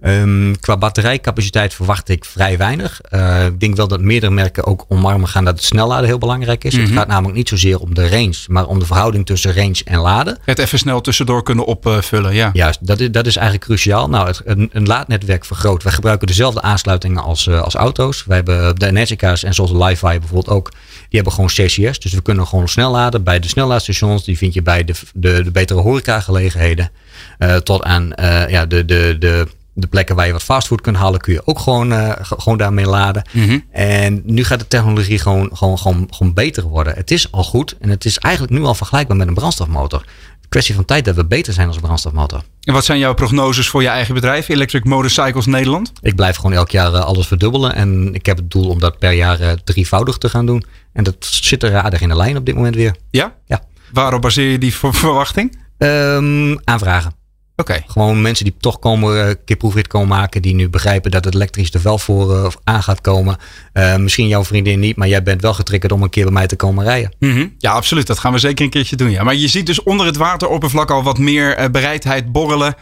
Um, 0.06 0.60
qua 0.60 0.76
batterijcapaciteit 0.76 1.74
verwacht 1.74 2.08
ik 2.08 2.24
vrij 2.24 2.58
weinig. 2.58 3.00
Uh, 3.10 3.44
ik 3.44 3.60
denk 3.60 3.76
wel 3.76 3.88
dat 3.88 4.00
meerdere 4.00 4.32
merken 4.32 4.64
ook 4.64 4.84
omarmen 4.88 5.28
gaan 5.28 5.44
dat 5.44 5.54
het 5.54 5.64
snelladen 5.64 6.06
heel 6.06 6.18
belangrijk 6.18 6.64
is. 6.64 6.72
Mhm. 6.72 6.80
Mm 6.80 6.86
-hmm. 6.86 6.96
Het 6.96 7.04
gaat 7.04 7.12
namelijk 7.14 7.36
niet 7.36 7.48
zozeer 7.48 7.78
om 7.78 7.94
de 7.94 8.08
range, 8.08 8.34
maar 8.46 8.66
om 8.66 8.78
de 8.78 8.86
verhouding 8.86 9.26
tussen 9.26 9.54
range 9.54 9.80
en 9.84 9.98
laden. 9.98 10.38
Het 10.44 10.58
even 10.58 10.78
snel 10.78 11.00
tussendoor 11.00 11.42
kunnen 11.42 11.64
opvullen, 11.64 12.34
ja. 12.34 12.50
Juist, 12.52 12.86
dat 12.86 13.00
is, 13.00 13.10
dat 13.10 13.26
is 13.26 13.36
eigenlijk 13.36 13.66
cruciaal. 13.66 14.08
Nou, 14.08 14.26
het, 14.26 14.42
een, 14.44 14.70
een 14.72 14.86
laadnetwerk 14.86 15.44
vergroot. 15.44 15.82
Wij 15.82 15.92
gebruiken 15.92 16.26
dezelfde 16.26 16.62
aansluitingen 16.62 17.22
als, 17.22 17.46
uh, 17.46 17.62
als 17.62 17.74
auto's. 17.74 18.24
Wij 18.24 18.36
hebben 18.36 18.76
de 18.76 18.86
Energica's 18.86 19.42
en 19.42 19.54
zoals 19.54 19.70
de 19.70 19.84
Li-Fi 19.84 20.18
bijvoorbeeld 20.18 20.48
ook. 20.48 20.70
Die 20.70 21.20
hebben 21.20 21.32
gewoon 21.32 21.48
CCS. 21.48 21.98
Dus 21.98 22.12
we 22.12 22.22
kunnen 22.22 22.46
gewoon 22.46 22.68
snel 22.68 22.90
laden 22.90 23.22
bij 23.22 23.38
de 23.38 23.48
snelladestations. 23.48 24.24
Die 24.24 24.38
vind 24.38 24.54
je 24.54 24.62
bij 24.62 24.84
de, 24.84 24.94
de, 25.14 25.42
de 25.42 25.50
betere 25.50 25.80
horecagelegenheden. 25.80 26.90
Uh, 27.38 27.56
tot 27.56 27.82
aan 27.82 28.12
ja, 28.48 28.66
de, 28.66 28.84
de, 28.84 29.16
de, 29.18 29.46
de 29.74 29.86
plekken 29.86 30.16
waar 30.16 30.26
je 30.26 30.32
wat 30.32 30.42
fastfood 30.42 30.80
kunt 30.80 30.96
halen, 30.96 31.20
kun 31.20 31.32
je 31.32 31.46
ook 31.46 31.58
gewoon, 31.58 31.92
uh, 31.92 32.12
gewoon 32.20 32.58
daarmee 32.58 32.86
laden. 32.86 33.22
Mm 33.32 33.48
-hmm. 33.48 33.64
En 33.70 34.22
nu 34.24 34.44
gaat 34.44 34.58
de 34.58 34.68
technologie 34.68 35.18
gewoon, 35.18 35.56
gewoon, 35.56 35.78
gewoon, 35.78 36.08
gewoon 36.10 36.34
beter 36.34 36.62
worden. 36.62 36.94
Het 36.94 37.10
is 37.10 37.32
al 37.32 37.44
goed 37.44 37.76
en 37.80 37.88
het 37.88 38.04
is 38.04 38.18
eigenlijk 38.18 38.54
nu 38.54 38.64
al 38.64 38.74
vergelijkbaar 38.74 39.16
met 39.16 39.28
een 39.28 39.34
brandstofmotor. 39.34 40.04
Kwestie 40.48 40.74
van 40.74 40.84
tijd 40.84 41.04
dat 41.04 41.14
we 41.14 41.24
beter 41.24 41.52
zijn 41.52 41.68
als 41.68 41.78
brandstofmotor. 41.78 42.42
En 42.60 42.72
wat 42.72 42.84
zijn 42.84 42.98
jouw 42.98 43.14
prognoses 43.14 43.68
voor 43.68 43.82
je 43.82 43.88
eigen 43.88 44.14
bedrijf, 44.14 44.48
Electric 44.48 44.84
Motorcycles 44.84 45.46
Nederland? 45.46 45.92
Ik 46.00 46.16
blijf 46.16 46.36
gewoon 46.36 46.52
elk 46.52 46.70
jaar 46.70 46.90
alles 46.90 47.26
verdubbelen. 47.26 47.74
En 47.74 48.14
ik 48.14 48.26
heb 48.26 48.36
het 48.36 48.50
doel 48.50 48.68
om 48.68 48.78
dat 48.78 48.98
per 48.98 49.12
jaar 49.12 49.56
drievoudig 49.64 50.18
te 50.18 50.28
gaan 50.28 50.46
doen. 50.46 50.64
En 50.92 51.04
dat 51.04 51.16
zit 51.20 51.62
er 51.62 51.76
aardig 51.76 52.00
in 52.00 52.08
de 52.08 52.16
lijn 52.16 52.36
op 52.36 52.46
dit 52.46 52.54
moment 52.54 52.74
weer. 52.74 52.96
Ja? 53.10 53.34
Ja. 53.46 53.62
Waarop 53.92 54.22
baseer 54.22 54.50
je 54.50 54.58
die 54.58 54.74
verwachting? 54.74 55.58
Um, 55.78 56.58
aanvragen. 56.64 57.23
Oké. 57.56 57.72
Okay. 57.72 57.84
Gewoon 57.86 58.22
mensen 58.22 58.44
die 58.44 58.54
toch 58.60 58.78
komen, 58.78 59.20
een 59.20 59.28
uh, 59.28 59.34
keer 59.44 59.56
proefrit 59.56 59.86
komen 59.86 60.08
maken. 60.08 60.42
Die 60.42 60.54
nu 60.54 60.68
begrijpen 60.68 61.10
dat 61.10 61.24
het 61.24 61.34
elektrisch 61.34 61.74
er 61.74 61.82
wel 61.82 61.98
voor 61.98 62.34
uh, 62.34 62.46
aan 62.64 62.82
gaat 62.82 63.00
komen. 63.00 63.36
Uh, 63.74 63.96
misschien 63.96 64.28
jouw 64.28 64.44
vriendin 64.44 64.80
niet, 64.80 64.96
maar 64.96 65.08
jij 65.08 65.22
bent 65.22 65.42
wel 65.42 65.54
getriggerd 65.54 65.92
om 65.92 66.02
een 66.02 66.10
keer 66.10 66.24
bij 66.24 66.32
mij 66.32 66.46
te 66.46 66.56
komen 66.56 66.84
rijden. 66.84 67.14
Mm 67.18 67.32
-hmm. 67.32 67.54
Ja, 67.58 67.72
absoluut. 67.72 68.06
Dat 68.06 68.18
gaan 68.18 68.32
we 68.32 68.38
zeker 68.38 68.64
een 68.64 68.70
keertje 68.70 68.96
doen. 68.96 69.10
Ja. 69.10 69.22
Maar 69.22 69.34
je 69.34 69.48
ziet 69.48 69.66
dus 69.66 69.82
onder 69.82 70.06
het 70.06 70.16
wateroppervlak 70.16 70.90
al 70.90 71.02
wat 71.02 71.18
meer 71.18 71.70
bereidheid 71.70 72.32
borrelen. 72.32 72.74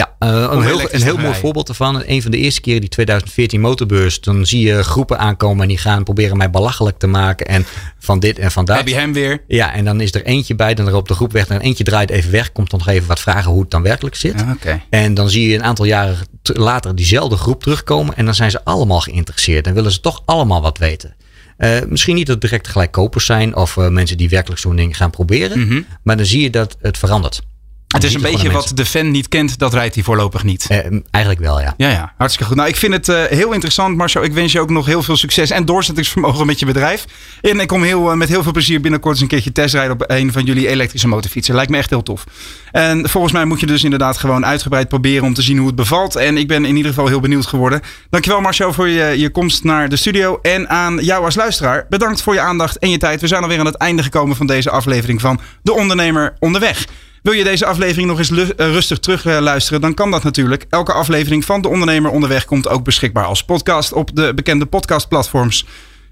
Ja, 0.00 0.28
uh, 0.28 0.48
een 0.50 0.62
heel, 0.62 0.80
een 0.90 1.02
heel 1.02 1.16
mooi 1.16 1.34
voorbeeld 1.34 1.68
ervan. 1.68 2.02
Een 2.06 2.22
van 2.22 2.30
de 2.30 2.36
eerste 2.36 2.60
keren 2.60 2.80
die 2.80 2.90
2014 2.90 3.60
motorbeurs. 3.60 4.20
Dan 4.20 4.46
zie 4.46 4.66
je 4.66 4.82
groepen 4.82 5.18
aankomen 5.18 5.62
en 5.62 5.68
die 5.68 5.78
gaan 5.78 6.04
proberen 6.04 6.36
mij 6.36 6.50
belachelijk 6.50 6.98
te 6.98 7.06
maken. 7.06 7.46
En 7.46 7.66
van 7.98 8.20
dit 8.20 8.38
en 8.38 8.50
van 8.50 8.64
dat. 8.64 8.76
Heb 8.76 8.88
je 8.88 8.94
hem 8.94 9.12
weer? 9.12 9.42
Ja, 9.46 9.72
en 9.74 9.84
dan 9.84 10.00
is 10.00 10.14
er 10.14 10.24
eentje 10.24 10.54
bij. 10.54 10.74
Dan 10.74 10.86
er 10.86 10.94
op 10.94 11.08
de 11.08 11.14
groep 11.14 11.32
weg. 11.32 11.48
En 11.48 11.60
eentje 11.60 11.84
draait 11.84 12.10
even 12.10 12.30
weg. 12.30 12.52
Komt 12.52 12.70
dan 12.70 12.78
nog 12.78 12.88
even 12.88 13.08
wat 13.08 13.20
vragen 13.20 13.50
hoe 13.50 13.60
het 13.60 13.70
dan 13.70 13.82
werkelijk 13.82 14.16
zit. 14.16 14.40
Ja, 14.40 14.52
okay. 14.52 14.82
En 14.90 15.14
dan 15.14 15.30
zie 15.30 15.48
je 15.48 15.54
een 15.54 15.64
aantal 15.64 15.84
jaren 15.84 16.16
later 16.42 16.94
diezelfde 16.94 17.36
groep 17.36 17.62
terugkomen. 17.62 18.16
En 18.16 18.24
dan 18.24 18.34
zijn 18.34 18.50
ze 18.50 18.64
allemaal 18.64 19.00
geïnteresseerd. 19.00 19.66
En 19.66 19.74
willen 19.74 19.92
ze 19.92 20.00
toch 20.00 20.22
allemaal 20.24 20.62
wat 20.62 20.78
weten. 20.78 21.14
Eh, 21.56 21.70
misschien 21.88 22.14
niet 22.14 22.26
dat 22.26 22.34
het 22.34 22.44
direct 22.44 22.68
gelijk 22.68 22.92
kopers 22.92 23.26
zijn. 23.26 23.56
Of 23.56 23.76
eh, 23.76 23.88
mensen 23.88 24.16
die 24.16 24.28
werkelijk 24.28 24.60
zo'n 24.60 24.76
ding 24.76 24.96
gaan 24.96 25.10
proberen. 25.10 25.86
Maar 26.02 26.16
dan 26.16 26.26
zie 26.26 26.42
je 26.42 26.50
dat 26.50 26.76
het 26.80 26.98
verandert. 26.98 27.42
Het 27.90 28.04
is 28.04 28.14
een 28.14 28.20
beetje 28.20 28.50
wat 28.50 28.72
de 28.74 28.86
fan 28.86 29.10
niet 29.10 29.28
kent, 29.28 29.58
dat 29.58 29.74
rijdt 29.74 29.94
hij 29.94 30.04
voorlopig 30.04 30.42
niet. 30.42 30.66
Eh, 30.68 30.78
eigenlijk 31.10 31.44
wel, 31.44 31.60
ja. 31.60 31.74
Ja, 31.76 31.90
ja, 31.90 32.12
hartstikke 32.16 32.48
goed. 32.48 32.56
Nou, 32.56 32.68
ik 32.68 32.76
vind 32.76 32.92
het 32.92 33.08
eh, 33.08 33.24
heel 33.24 33.52
interessant, 33.52 33.96
Marcel. 33.96 34.22
Ik 34.22 34.32
wens 34.32 34.52
je 34.52 34.60
ook 34.60 34.70
nog 34.70 34.86
heel 34.86 35.02
veel 35.02 35.16
succes 35.16 35.50
en 35.50 35.64
doorzettingsvermogen 35.64 36.46
met 36.46 36.58
je 36.58 36.66
bedrijf. 36.66 37.04
En 37.40 37.60
ik 37.60 37.68
kom 37.68 37.82
heel, 37.82 38.10
eh, 38.10 38.16
met 38.16 38.28
heel 38.28 38.42
veel 38.42 38.52
plezier 38.52 38.80
binnenkort 38.80 39.12
eens 39.12 39.22
een 39.22 39.28
keertje 39.28 39.52
testrijden 39.52 39.92
op 39.92 40.04
een 40.06 40.32
van 40.32 40.44
jullie 40.44 40.68
elektrische 40.68 41.08
motorfietsen. 41.08 41.54
Lijkt 41.54 41.70
me 41.70 41.76
echt 41.76 41.90
heel 41.90 42.02
tof. 42.02 42.24
En 42.70 43.08
volgens 43.08 43.32
mij 43.32 43.44
moet 43.44 43.60
je 43.60 43.66
dus 43.66 43.84
inderdaad 43.84 44.18
gewoon 44.18 44.46
uitgebreid 44.46 44.88
proberen 44.88 45.24
om 45.24 45.34
te 45.34 45.42
zien 45.42 45.58
hoe 45.58 45.66
het 45.66 45.76
bevalt. 45.76 46.16
En 46.16 46.36
ik 46.36 46.48
ben 46.48 46.64
in 46.64 46.76
ieder 46.76 46.92
geval 46.92 47.08
heel 47.08 47.20
benieuwd 47.20 47.46
geworden. 47.46 47.80
Dankjewel 48.10 48.40
Marcel 48.40 48.72
voor 48.72 48.88
je, 48.88 49.18
je 49.18 49.30
komst 49.30 49.64
naar 49.64 49.88
de 49.88 49.96
studio. 49.96 50.38
En 50.42 50.68
aan 50.68 50.98
jou 51.04 51.24
als 51.24 51.34
luisteraar, 51.34 51.86
bedankt 51.88 52.22
voor 52.22 52.34
je 52.34 52.40
aandacht 52.40 52.78
en 52.78 52.90
je 52.90 52.98
tijd. 52.98 53.20
We 53.20 53.26
zijn 53.26 53.42
alweer 53.42 53.58
aan 53.58 53.66
het 53.66 53.76
einde 53.76 54.02
gekomen 54.02 54.36
van 54.36 54.46
deze 54.46 54.70
aflevering 54.70 55.20
van 55.20 55.40
De 55.62 55.74
Ondernemer 55.74 56.34
Onderweg. 56.38 56.86
Wil 57.22 57.32
je 57.32 57.44
deze 57.44 57.66
aflevering 57.66 58.08
nog 58.08 58.18
eens 58.18 58.30
eh, 58.30 58.46
rustig 58.56 58.98
terug 58.98 59.26
eh, 59.26 59.38
luisteren? 59.40 59.80
Dan 59.80 59.94
kan 59.94 60.10
dat 60.10 60.22
natuurlijk. 60.22 60.66
Elke 60.68 60.92
aflevering 60.92 61.44
van 61.44 61.62
De 61.62 61.68
Ondernemer 61.68 62.10
Onderweg 62.10 62.44
komt 62.44 62.68
ook 62.68 62.84
beschikbaar 62.84 63.24
als 63.24 63.44
podcast 63.44 63.92
op 63.92 64.16
de 64.16 64.34
bekende 64.34 64.66
podcastplatforms. 64.66 65.66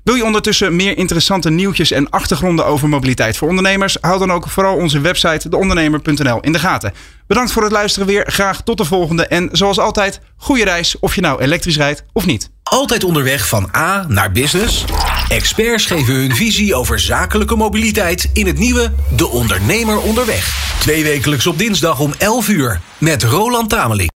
Wil 0.08 0.16
je 0.16 0.24
ondertussen 0.24 0.76
meer 0.76 0.98
interessante 0.98 1.50
nieuwtjes 1.50 1.90
en 1.90 2.10
achtergronden 2.10 2.66
over 2.66 2.88
mobiliteit 2.88 3.36
voor 3.36 3.48
ondernemers? 3.48 3.96
Hou 4.00 4.18
dan 4.18 4.32
ook 4.32 4.48
vooral 4.48 4.76
onze 4.76 5.00
website 5.00 5.48
deondernemer.nl 5.48 6.40
in 6.40 6.52
de 6.52 6.58
gaten. 6.58 6.92
Bedankt 7.26 7.52
voor 7.52 7.62
het 7.62 7.72
luisteren 7.72 8.08
weer. 8.08 8.24
Graag 8.30 8.62
tot 8.62 8.78
de 8.78 8.84
volgende. 8.84 9.26
En 9.26 9.48
zoals 9.52 9.78
altijd, 9.78 10.20
goede 10.36 10.64
reis 10.64 10.98
of 10.98 11.14
je 11.14 11.20
nou 11.20 11.40
elektrisch 11.40 11.76
rijdt 11.76 12.04
of 12.12 12.26
niet. 12.26 12.50
Altijd 12.62 13.04
onderweg 13.04 13.48
van 13.48 13.70
A 13.76 14.04
naar 14.08 14.32
business? 14.32 14.84
Experts 15.28 15.86
geven 15.86 16.14
hun 16.14 16.34
visie 16.34 16.74
over 16.74 17.00
zakelijke 17.00 17.56
mobiliteit 17.56 18.30
in 18.32 18.46
het 18.46 18.58
nieuwe 18.58 18.92
De 19.16 19.28
Ondernemer 19.28 20.00
Onderweg. 20.00 20.76
Twee 20.80 21.02
wekelijks 21.02 21.46
op 21.46 21.58
dinsdag 21.58 22.00
om 22.00 22.12
11 22.18 22.48
uur 22.48 22.80
met 22.98 23.22
Roland 23.22 23.68
Tameling. 23.68 24.06